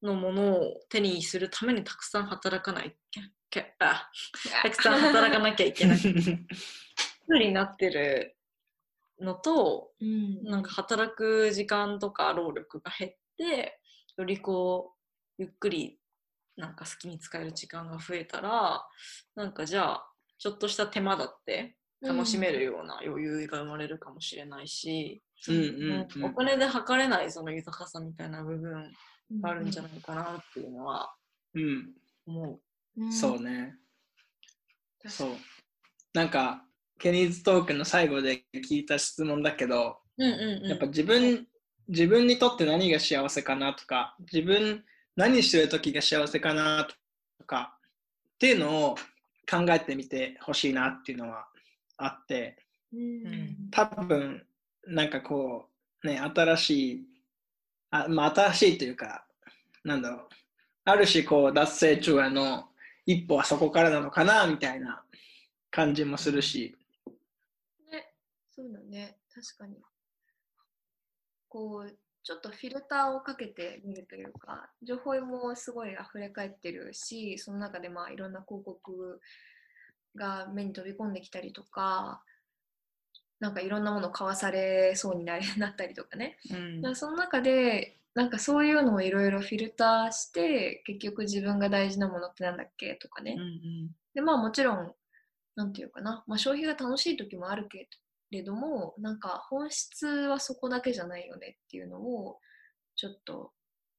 [0.02, 2.96] のものを手にするためにたくさん働かない、
[3.50, 4.10] けあ
[4.62, 5.98] たくさん働かなきゃいけない。
[7.28, 8.36] ふうになってる
[9.20, 13.80] のと、うんなんか働く時間とか労力が減って、
[14.16, 14.94] よりこ
[15.38, 15.98] う、ゆっくり
[16.56, 18.86] なんか好きに使える時間が増えたら、
[19.34, 20.08] なんかじゃあ、
[20.38, 25.62] ちょっとした手間だって楽しめるような余裕が生まれるかもしれないし、うんうん
[26.16, 28.92] うんお金で測れないその豊かさみたいな部分
[29.42, 31.12] あるんじゃないかなっていうのは
[31.54, 31.92] うん、
[32.26, 32.60] 思う。
[32.96, 33.74] うんそうね。
[35.06, 35.30] そう。
[36.14, 36.64] なんか、
[37.02, 40.68] ケニーズトークの最後で聞いた質問だけど、うんうんうん。
[40.68, 41.48] やっぱ自分、
[41.88, 44.84] 自分にとって何が幸せかなとか、自分
[45.16, 46.86] 何してる時が幸せかな
[47.40, 47.76] とか、
[48.34, 48.94] っていうのを
[49.50, 51.48] 考えてみてほしいなっていうのは
[51.96, 52.56] あって、
[52.92, 54.46] うん多分、
[54.86, 55.66] なんかこ
[56.04, 57.04] う、ね、新しい、
[57.90, 59.24] あまあ、新しいというか、
[59.82, 60.28] なんだろう、
[60.84, 62.68] ある種こう、脱成中への
[63.06, 65.02] 一歩はそこからなのかな、みたいな
[65.72, 66.81] 感じもするし、ね、
[68.54, 69.76] そうだね、確かに。
[71.48, 79.20] こう、ちょっとフィルターをかけてみるというか、情報もすごい溢れ返ってるし、その中でまあいろんな広告
[80.14, 82.22] が目に飛び込んできたりとか、
[83.40, 86.38] なんかいろんなもの買わされそうになりなったりとかね。
[86.50, 93.32] うんだからその中で、なんかそういうのをいろいろフィルターして、結局自分が大事なものってなんだっけとかね。
[93.32, 94.94] うんうんでまあもちろん、
[95.56, 97.88] なんていうかな、まあ、消費が楽しい時もあるけ
[98.32, 102.38] れども、なんか本質はそこだけじゃないよねっていうのを、
[102.96, 103.52] ちょっと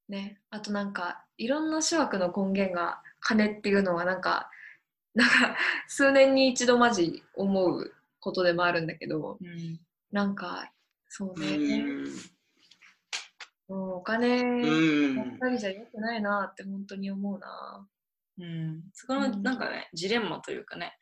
[0.09, 4.49] ね、あとなんかいろんな諸悪の根源が金っていうのはなんか、
[5.15, 5.57] なんか
[5.87, 9.79] 数年に一度マジ思うことでもあるんだけど、うん
[10.11, 10.71] なんか
[11.09, 11.57] そううね、
[13.67, 17.87] うお金うんばっかりじゃ良くないなって本当に思うな。
[18.39, 20.93] うん、そこのなんかね、ジレンマというかね、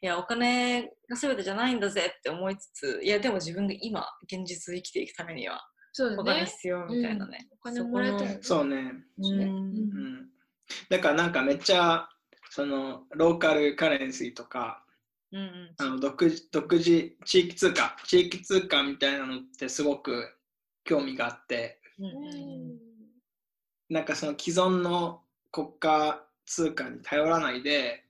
[0.00, 5.60] いや、お金が全てじゃないんだぜって思いつつ、いや、でも自分が今、現実生きていくためには、
[5.92, 6.46] そうだお金ね。
[6.46, 7.48] 必要みたいなね。
[7.50, 8.92] お金もらえたらねそうね。
[9.18, 10.28] うんねうん。
[10.88, 12.08] だからなんかめっちゃ、
[12.50, 14.84] その、ローカルカレンシーとか、
[15.30, 20.34] うんうんあの独自独自地域通貨、地域通貨みたいなのってすごく
[20.84, 22.28] 興味があって、うんうんう
[22.74, 22.78] ん
[23.90, 28.04] なんかその既存の国家通貨に頼らないで、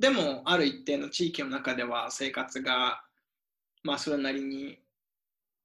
[0.00, 3.02] でもある一定の地域の中では生活が、
[3.82, 4.78] まあそれなりに、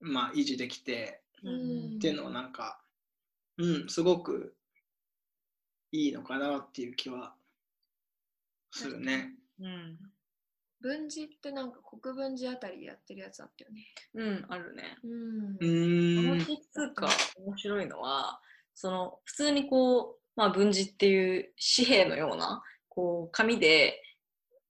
[0.02, 2.80] まあ維持できて、うんっていうのはなんか、
[3.57, 4.53] うん、すごく
[5.91, 7.34] いいのかなっていう気は
[8.72, 9.32] するね。
[9.60, 9.98] うん
[10.84, 13.86] 文字ってなんか国分寺あたりでやってるやつあったよね。
[14.14, 14.84] うん、あるね。
[15.03, 15.12] うん
[15.53, 16.38] うこ。
[16.38, 17.07] の地域通貨
[17.40, 18.40] 面白いのは、
[18.76, 24.03] その普通にこう、まあ、文字っていう紙幣のようなこう紙で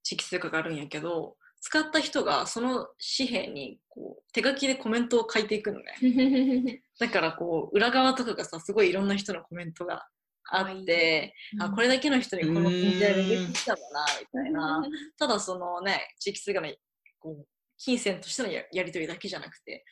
[0.06, 2.88] 地域通貨があるんやけど使った人がその
[3.18, 6.84] 紙幣にこう手書きでコメントを書いていくのね。
[7.00, 10.08] だからこう裏側とかがさすごいいろんな人のコメントが
[10.52, 14.88] あってあこれだけの人にこの文字でできたんだなみたいな。
[15.18, 16.72] ただそのね地域通貨の
[17.18, 17.48] こう
[17.78, 19.84] 金銭としてのややり取りだけじゃなくて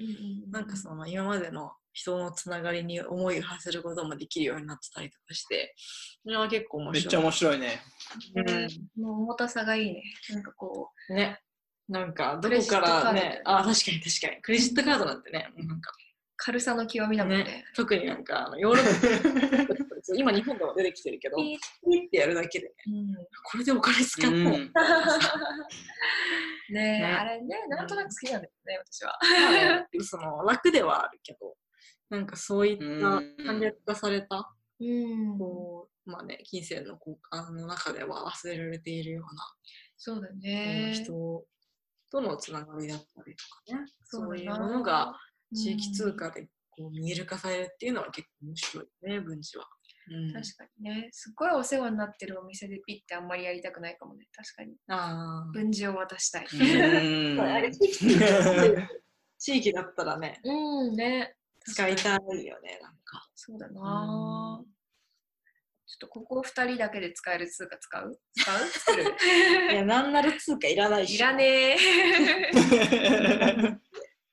[0.50, 5.76] なんかその今までの人のつながりに思いを馳せることもできるようになってたりとかして、
[6.24, 7.04] それは結構面白い。
[7.04, 7.82] めっちゃ面白いね。
[9.00, 10.02] もう重たさがいいね。
[10.32, 11.40] なんかこね。
[11.88, 14.42] なんか、どこからね、あ、確かに確かに。
[14.42, 15.94] クレジットカードなんてね、もうなんかう
[16.38, 17.44] 軽さの極みだもんね。
[17.44, 19.74] ね、特になんかあのヨーロッパ
[20.16, 21.58] 今日本でも出てきてるけど、ピー
[22.08, 23.16] ってやるだけでね、うん。
[23.44, 24.44] これでお金使っうん。
[24.44, 24.72] ね
[26.70, 27.06] えね。
[27.06, 29.18] あれね、なんとなく好きなんだよね、私は。
[30.04, 31.56] その楽ではあるけど、
[32.10, 35.38] なんかそういった簡略化された、うん。
[35.38, 39.56] こう、まあね、金銭の交換の中では忘れられているような、
[39.98, 40.92] そうだうんね。
[40.94, 41.46] 人
[42.12, 45.18] とのつながりだったりとかね、そういうものが
[45.56, 49.66] 地域通貨でこう見える化されるっていうのは結構面白いね、文字は。
[50.12, 51.10] うん、確かにね。
[51.12, 54.26] すっごいお世話になってるお店でピッてあんまりやりたくないかもね。
[54.36, 54.76] 確かに。
[54.88, 56.48] あ文字を渡したい。
[56.52, 57.54] うんあ。
[57.56, 58.18] あれ地域
[59.40, 61.36] 地域だったらね、うんね。
[61.66, 63.28] 使いたいよね、なんか。
[63.36, 64.66] そうだなぁ。
[65.86, 68.20] ちょっとここ二人だけで使える通貨使う？
[68.36, 68.60] 使う？
[68.68, 69.04] 作る？
[69.72, 71.16] いや、なんなら通貨いらないし。
[71.16, 71.78] いらねえ。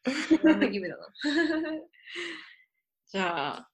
[3.12, 3.68] じゃあ、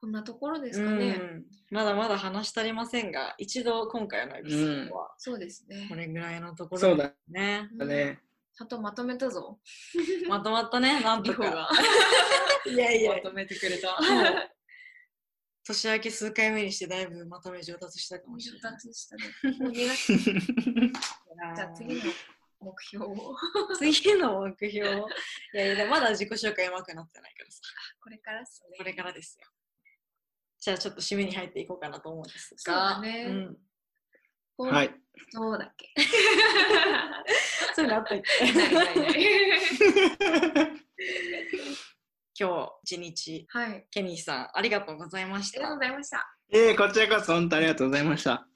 [0.00, 1.10] こんなところですうかね。
[1.12, 5.94] ん、まだまだ話し足りませんが、一度今回のエピソードはそうですねこ。
[5.94, 7.68] れぐらいのところそうだね。
[7.74, 8.18] ね。
[8.56, 9.58] ちゃんとまとめたぞ。
[10.26, 11.68] まとまったね、 なんとか。
[12.66, 13.98] いやいや、まとめてくれた。
[15.64, 18.72] 年明け数回目にしてだいぶまとめ上達したかもし上れない。
[18.72, 19.24] 達したね。
[19.58, 22.00] もう2月じゃあ次の
[22.60, 23.36] 目標を。
[23.78, 24.88] 次の目標。
[24.88, 24.92] い
[25.52, 27.60] やいや、まだ自己紹介うまくなってないからさ。
[28.02, 28.78] これからっすね。
[28.78, 29.46] これからですよ。
[30.60, 33.56] じゃあちょっと締めに入っていこうかなと思うんですそうねん
[34.58, 34.94] はい。
[35.32, 35.88] そうだっけ。
[37.74, 38.52] そういうのあったっけ？
[38.52, 40.70] ないないない
[42.38, 43.86] 今日一日、はい。
[43.90, 45.84] ケニーさん、ありがとうございましたありがとうご。
[45.84, 46.36] ざいました。
[46.52, 48.46] えー、こちらこそ本当ありがとうございました。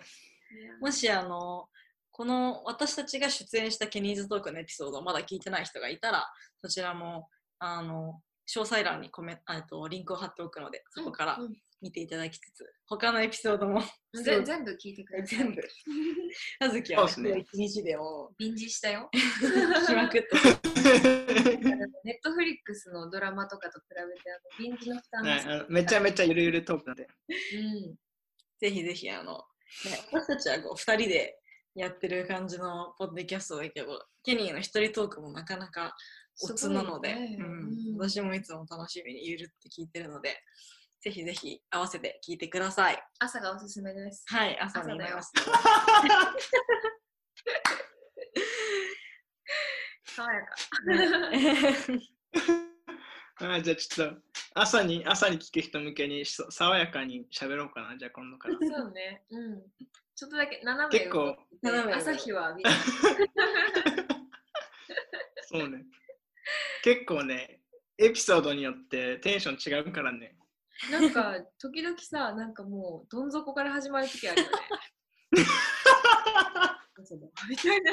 [0.81, 1.68] もし、あの、
[2.10, 6.31] この私たちが出演したケニーズトークのエピソードをまだ聞いてない人がいたら、
[6.62, 7.28] そちらも、
[7.59, 13.82] あの、詳細欄にコメあとリンクを貼っておくので、そこからうん見ていただきつつ、他のエピソードも
[14.24, 15.39] ぜ全部聞いてください。
[15.39, 15.62] 全部。
[16.61, 19.11] あずきは、そうですね一日でもビンジしたよ。
[19.12, 20.28] 聞きまくって。
[22.05, 27.06] ネットフリックスのドラマとかと比べて、あのビンジの負担ねめちゃめちゃゆるゆるトークなんで。
[27.06, 27.97] うん。
[28.59, 29.44] ぜひぜひ、あの、
[29.85, 31.39] ね、私たちはこう二人で
[31.74, 35.94] やってる感じのポッドキャストだけど、ケニーの一人トークもなかなか
[36.43, 40.36] おつなので、ねうんうん私もいつも楽しみにゆるって聞いてるので、
[41.05, 42.98] ぜひぜひ合わせて聞いてください。
[43.18, 44.24] 朝がおすすめです。
[44.26, 45.32] はい、朝に朝だよなります。
[50.05, 50.55] 爽やか。
[53.55, 54.16] あじゃあちょっと
[54.55, 58.55] 朝に朝に聞く人向けにそ爽やかに喋ろうかな、じゃあ今度から。
[58.59, 59.26] そうね。
[59.28, 59.62] うん。
[60.14, 62.70] ちょっとだけ斜め結構斜め朝日は浴びる。
[65.52, 65.85] そうね。
[66.82, 67.60] 結構ね、
[67.98, 70.39] エピソードによってテンション違うからね。
[70.90, 74.56] なんか、時々さ、なんかもう、どん底から始まる時あるよね。
[77.48, 77.92] みたいな。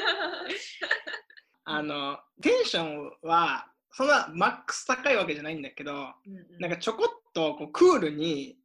[1.64, 6.14] あの、テンションはそんなマックス高いわけじゃないんだけど、
[6.58, 8.56] なんかちょこっとこうクールに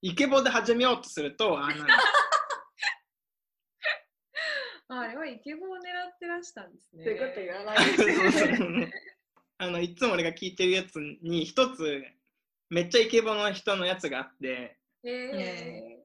[0.00, 1.82] イケボで始めようとすると、ああなる。
[4.88, 7.04] あ あれはイケボを狙ってらしたんですね。
[7.04, 7.78] ということ言わない
[9.58, 12.04] あのいつも俺が聞いてるやつに一つ
[12.70, 14.76] めっちゃイケボの人のやつがあって。
[15.04, 15.98] え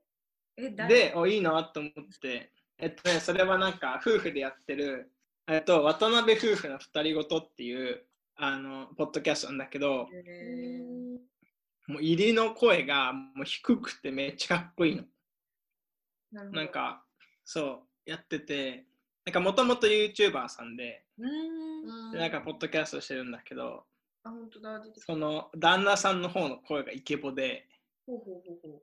[0.59, 2.51] ー、でおいいなと思って。
[2.77, 5.11] えっとねそれはなんか夫婦でやってる
[5.47, 8.05] えっと渡辺夫婦の二人ごとっていう
[8.35, 10.83] あのポッドキャストなんだけどうえー。
[10.83, 11.13] ん
[11.87, 15.03] もう入りの声がもう低くてめっちゃかっこいいの。
[16.31, 17.03] ななん、か
[17.43, 18.85] そうやってて。
[19.25, 22.11] なんかもともと YouTuber さんでんうん。
[22.11, 23.85] でなんかポッドキャストしてるんだけど
[24.23, 25.13] あ、本当だ、出てきた。
[25.13, 27.67] その旦那さんの方の声がイケボで。
[28.05, 28.81] ほうほうほうほ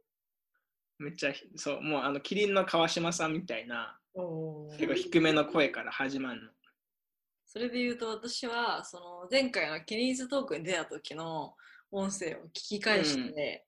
[0.99, 3.97] めっちゃそうもうあのキリンの川島さんみたいな
[4.79, 6.51] 結構低めの声から始まるの。
[7.47, 11.55] それで言うと私はその前回のケニーズトークに出た時の
[11.91, 13.65] 音声を聞き返して、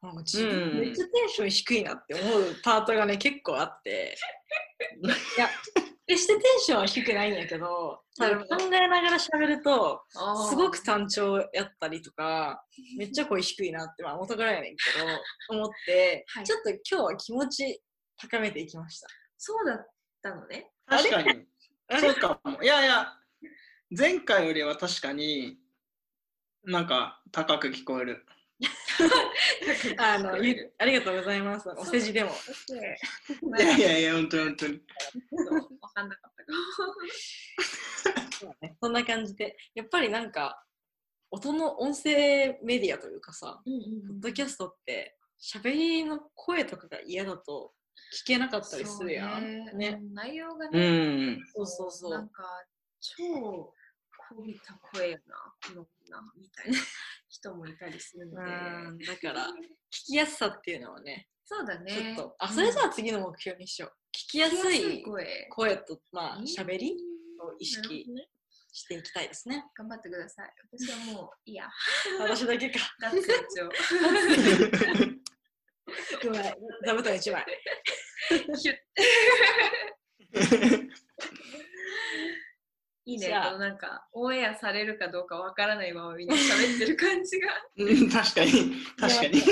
[0.00, 4.16] なんか自分めっちゃテンション低いなって思うパートがね結構あって。
[5.02, 5.08] い
[5.40, 5.48] や
[6.06, 7.66] 決してテンションは低くないんやけど
[8.18, 10.48] 考えながら喋るとう。
[10.48, 12.64] すごく単調やったりとか
[12.98, 14.82] めっちゃ声低いなって、まあ、元からやねんけ
[15.50, 17.82] ど思って、はいちょっと今日は気持ち
[18.18, 19.08] 高めていきました。
[19.38, 19.86] そうだっ
[20.22, 20.70] たのね。
[20.86, 21.46] 確かに。
[21.98, 22.62] そうかも。
[22.62, 23.12] いやいや、
[23.96, 25.58] 前回よりは確かに
[26.64, 28.24] なんか高く聞こえる。
[29.98, 31.68] あのゆありがとうございます。
[31.70, 32.30] お世辞でも。
[33.58, 34.80] いやいやいや、本当に本当に。
[35.80, 36.52] わかんなかったか
[38.38, 40.64] そうねそんな感じで、やっぱりなんか、
[41.30, 43.72] 音の音声メディアというかさ、も。
[43.74, 47.74] うんポッドキャストって、喋りの声とかが嫌だと
[48.22, 49.64] 聞けなかったりするやん。
[49.64, 49.88] ねね。
[50.00, 51.46] うん内容がうね、ん。
[51.54, 52.44] そうそうそうなんか、
[53.00, 53.74] 超
[54.34, 56.78] こびた声やな、この子な、みたいな
[57.42, 58.50] 人もいたりするので。
[58.50, 59.50] うん、だから、聞
[60.06, 61.92] きやすさっていうのはね、そうだね。
[61.92, 63.90] ちょっと、あ、それじゃあ次の目標にしよう。
[64.16, 65.48] 聞きやすい声。
[65.50, 66.96] 声と、まあ、うん喋り
[67.40, 68.06] を意識
[68.72, 69.64] していきたいですね。
[69.76, 70.52] 頑張ってください。
[70.72, 71.68] 私はもういいや。
[72.20, 72.78] 私だけか。
[73.00, 73.64] 脱成長。
[76.28, 76.56] うまい。
[76.86, 77.44] 座布団1枚。
[83.04, 83.30] いいね。
[83.30, 87.48] なんか、オンエアされるかどうかわからないままみんな喋ってる感じが。
[87.76, 88.52] うん確かに、
[88.98, 89.40] 確かに。
[89.40, 89.50] そ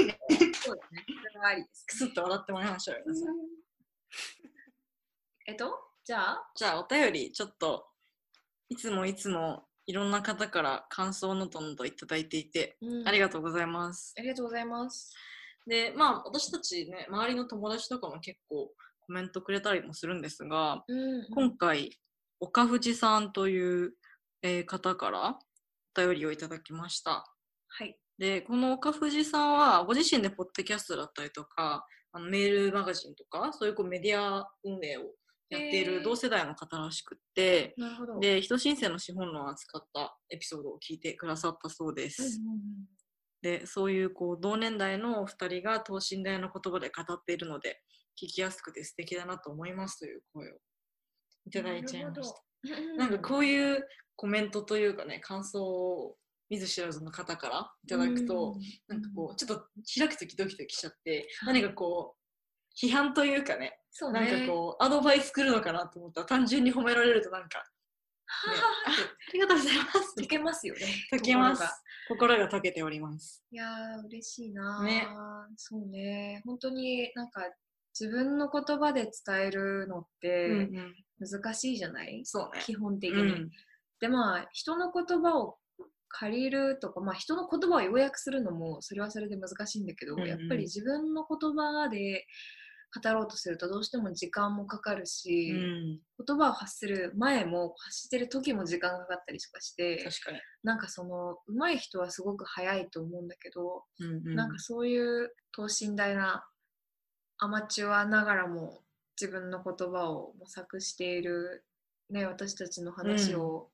[0.72, 1.04] うだね。
[1.06, 1.94] それはありですく。
[1.94, 3.04] すっと笑ってもらいましょうよ。
[5.46, 7.90] えっと、じゃあ、じゃあお便りちょっと
[8.68, 14.14] いつもいつもいろんな方から感想のどんどんいただいていて、ありががとうございます。
[14.16, 15.12] ありがとうございます。
[15.66, 21.98] でまあ私たちね周りの友達とかも結構コメントくれたりもするんですが、うん今回
[22.40, 23.92] 岡藤さんという、
[24.42, 25.38] えー方から
[25.96, 27.24] お便りをいただきました。
[27.68, 27.96] はい。
[28.18, 35.14] でこの岡藤さんはご自身でポッドキャストだったりとかあのメールマガジンとかそういうこうメディア運営を
[35.50, 38.20] やっている同世代の方らしくって、なるほど。
[38.20, 42.22] で、人申請の資本論を扱ったエピソードを聞いてくださったそうです。
[42.22, 42.60] うんうんうん
[43.42, 47.80] で、そういうこう同年代のお二人が等身大の言葉で語っているので、
[48.22, 50.56] 聞きやすくて素敵だなと思いますという声を
[51.58, 52.96] いただいちゃいました。
[52.96, 53.86] ななんかこういう
[54.16, 56.16] コメントというかね、感想を
[56.48, 58.56] 見ず知らずの方からいただくと、
[58.88, 59.66] なんかこう、ちょっと
[59.98, 64.46] 開くときドキドキしちゃって、何かこう、批判というかね、そうなんね。
[64.46, 67.64] かこう、アドバイス来るのかなと思ったら、単純に褒められるとなんか、ね
[68.86, 70.14] あありがとうございます。
[70.20, 70.80] 溶けますよね。
[71.12, 71.64] 溶けます。
[72.08, 73.42] 心が溶けております。
[73.50, 75.08] いやー、嬉しいなーね
[75.56, 76.42] そうね。
[76.44, 77.42] 本当になんか
[77.98, 80.94] 自分の言葉で伝えるのっうんてうん。
[81.20, 82.62] 難しいじゃない、そうね。
[82.64, 83.20] 基本的に。
[83.20, 83.50] うん。
[84.00, 85.58] で、まあ、人の言葉を
[86.08, 92.26] 借りるとか、まあ、人の言葉を要約するのも、それはそれで難しいんだけど、うんうんやっぱり自分の言葉で
[93.02, 96.00] 語ろうとすると、どうしても時間もかかるし、うん。
[96.26, 100.40] 言葉を発する前も発してる時も時間がかかったりとかして、確かに。
[100.64, 104.34] なんかその、上手い人はすごく早いと思うんだけど、うんうん。
[104.34, 106.44] なんかそういう等身大な
[107.38, 108.82] アマチュアながらも
[109.20, 111.64] 自分の言葉を模索している、
[112.08, 113.68] ね、私たちの話を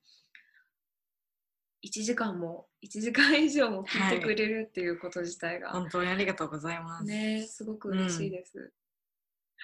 [1.85, 7.05] 1時間も1時間以上も聞いてくれるっていうこと自体が、本当にありがとうございます。
[7.05, 8.73] ねすごく嬉しいです。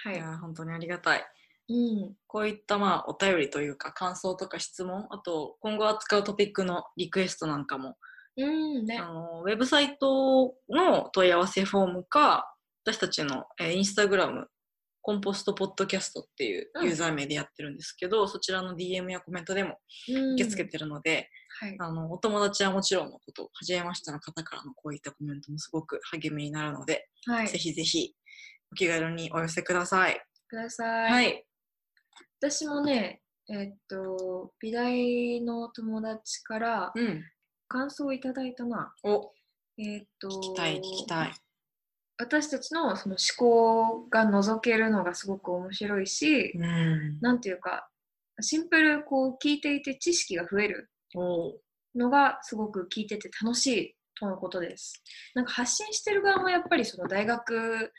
[0.03, 0.17] はいい。
[0.19, 1.25] や、本当にありがたい。
[1.69, 2.13] うん。
[2.27, 7.97] こういったまあお便りというか感想とか質問、あと今後扱うトピックのリクエストなんかも、
[8.37, 9.05] うんねあ。
[9.05, 12.53] のウェブサイトの問い合わせフォームか、
[12.85, 14.47] 私たちの、えーインスタグラム、
[15.03, 19.77] コンポストポッドキャストっていううんユーザー名でやってるんですけど、そちらの DM やコメントでも
[20.07, 21.75] 受受け付けてるので、はい。
[21.77, 27.47] あのお友達はもちろんのこと、初めましての方からのこういったコメントもすごく励みになるので、はい。
[27.49, 28.15] ぜひぜひ
[28.71, 30.19] お気軽にお寄せください。
[30.47, 31.11] ください。
[31.11, 31.45] はい。
[32.39, 37.23] 私もね、えっと、美大の友達からうん。
[37.67, 38.93] 感想をいただいたな。
[39.03, 39.31] お、
[39.79, 41.33] えっと、聞きたい、聞きたい。
[42.23, 47.19] 私たちのその思考が覗けるのがすごく面白いし、うん。
[47.21, 47.89] なんていうか、
[48.41, 51.53] シンプルこう聞いていて知識が増えるお
[51.95, 55.03] のがすごく聞いてて楽しいとのことです。
[55.35, 57.91] なんか発信してる側もやっぱりその大学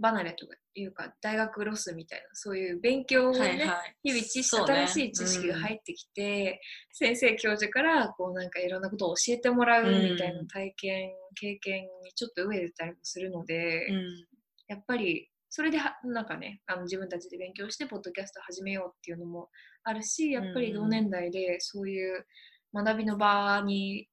[0.00, 3.96] 離れとかいうか、大学ロスみたいな、そういう勉強をね、はいはい。
[4.04, 6.60] 日々知識、ね新しい知識が入ってきて、
[6.92, 14.26] 先生教授からこうなんかいろんなことを教えてもらうみたいなうん体験、経験にちょっと飢えてたりもするので、うん。
[14.68, 19.48] やっぱりそれではなんかねあの自分たちで勉強してポッドキャスト始めようっていうのも
[19.82, 22.26] あるしやっぱり同年代でそういう
[22.74, 24.08] 学びの場に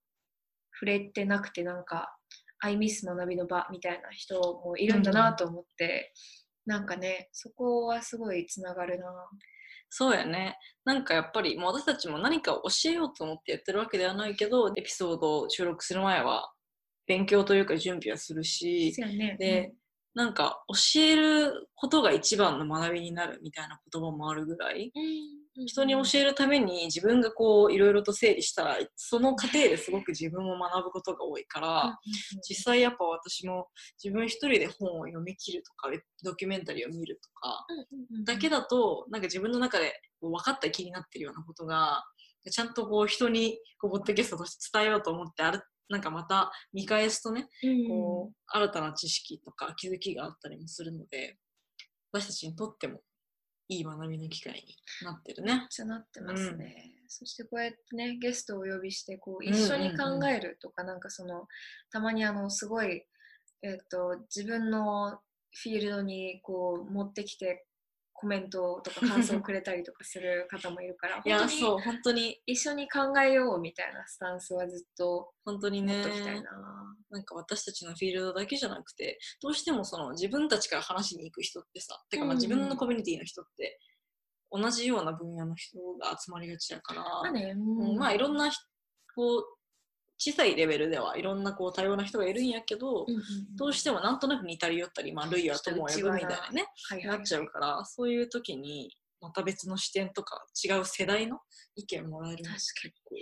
[0.74, 2.15] 触れてなくてなんか
[2.66, 6.14] 「I miss 学びの場」みたいな人もいるんだなと思って、
[6.66, 9.06] なんかねそこはすごいつながるな。
[9.90, 10.58] そうやね。
[10.84, 16.52] なんかやっぱり、もう私たちも何かを教えようと思ってやってるわけではないけど、エピソードを収録する前は、
[17.08, 19.38] 勉強というか準備はするしです、よね。
[19.40, 19.74] で、
[20.16, 32.00] なんか教えることが一番の学びになるみたいな言葉もあるぐらい、うん人に教えるために自分がこういろいろと整理したら、その過程ですごく自分も学ぶことが多いから、
[32.50, 33.68] 実際やっぱ私も
[34.04, 35.90] 自分一人で本を読み切るとか、
[36.24, 37.66] ドキュメンタリーを見るとか、
[38.26, 42.04] だけだだと、なんか自分の中でこう分かった気になってるようなことが、
[42.50, 47.48] ちゃんとこう人にこうポッドキャストとして伝えようと思って、あるなんかまた見返すとね、
[47.88, 51.38] こう新たな知識とか気づきがあったりもするので、
[52.12, 53.02] 私たちにとっても
[53.68, 54.76] いい学びの機会に
[55.06, 55.68] なってるね。
[55.70, 59.62] じゃなってますね、そしてこうやってねゲストをお呼びしてこううんうんうん。
[59.62, 61.48] 一緒に考えるとか、なんかその
[61.92, 63.06] たまにあのすごい、
[63.62, 65.20] えっと自分の
[65.52, 67.65] フィールドにこう持ってきて
[68.18, 75.98] コメントとか感想をくれたりとかする方もいるから いや、本当にそう、本当に、一緒に考えようみたいなスタンスはずっと本当にね。
[75.98, 76.52] 持っときたいな、
[77.10, 83.80] なんか私たちのフィールドだけじゃなくて、どうしてもその自分たちから話しに行く人ってさ、てかまあうん自分のコミュニティの人って、
[84.50, 87.98] 同じような分野の人が集まりがちだから、まあね、うん。
[87.98, 88.64] まあいろんな人
[89.16, 89.55] こう
[90.18, 93.06] 小さいレベルではいろんなこう多様な人がいるんやけど、
[93.58, 97.20] どうしても、もなんとなく似たり寄ったり、まあ、類は友を呼ぶみたいなね、はいはない。
[97.20, 101.40] っちゃうから、そういう時にまた別の視点とか違う世代の
[101.76, 102.74] 意見もらえるの結
[103.04, 103.16] 構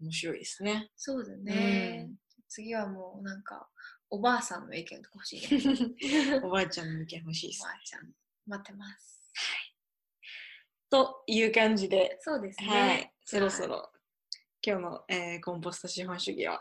[0.00, 0.90] 面白いですね。
[0.96, 2.08] そうだね、
[2.48, 3.68] 次はもうなんか
[4.10, 6.40] おばあさんの意見とか欲しいね。
[6.44, 7.62] おばあちゃんの意見欲しいです。
[7.62, 7.70] おば。
[7.70, 8.12] あちゃん
[8.46, 9.16] 待ってます。
[10.88, 12.68] という感じで、そうですね。
[12.68, 13.90] はい、そろそろ
[14.66, 16.60] 今日の、えーコンポスト資本主義は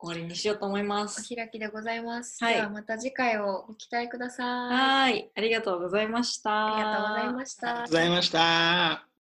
[0.00, 1.34] 終わりにしようと思いまおす。
[1.34, 2.42] 開きでございます。
[2.42, 4.46] はいではまた次回をご期待ください。
[4.70, 6.76] はい、ありがとうございました。
[6.76, 7.82] ありがとうございました。
[7.82, 9.07] ございました。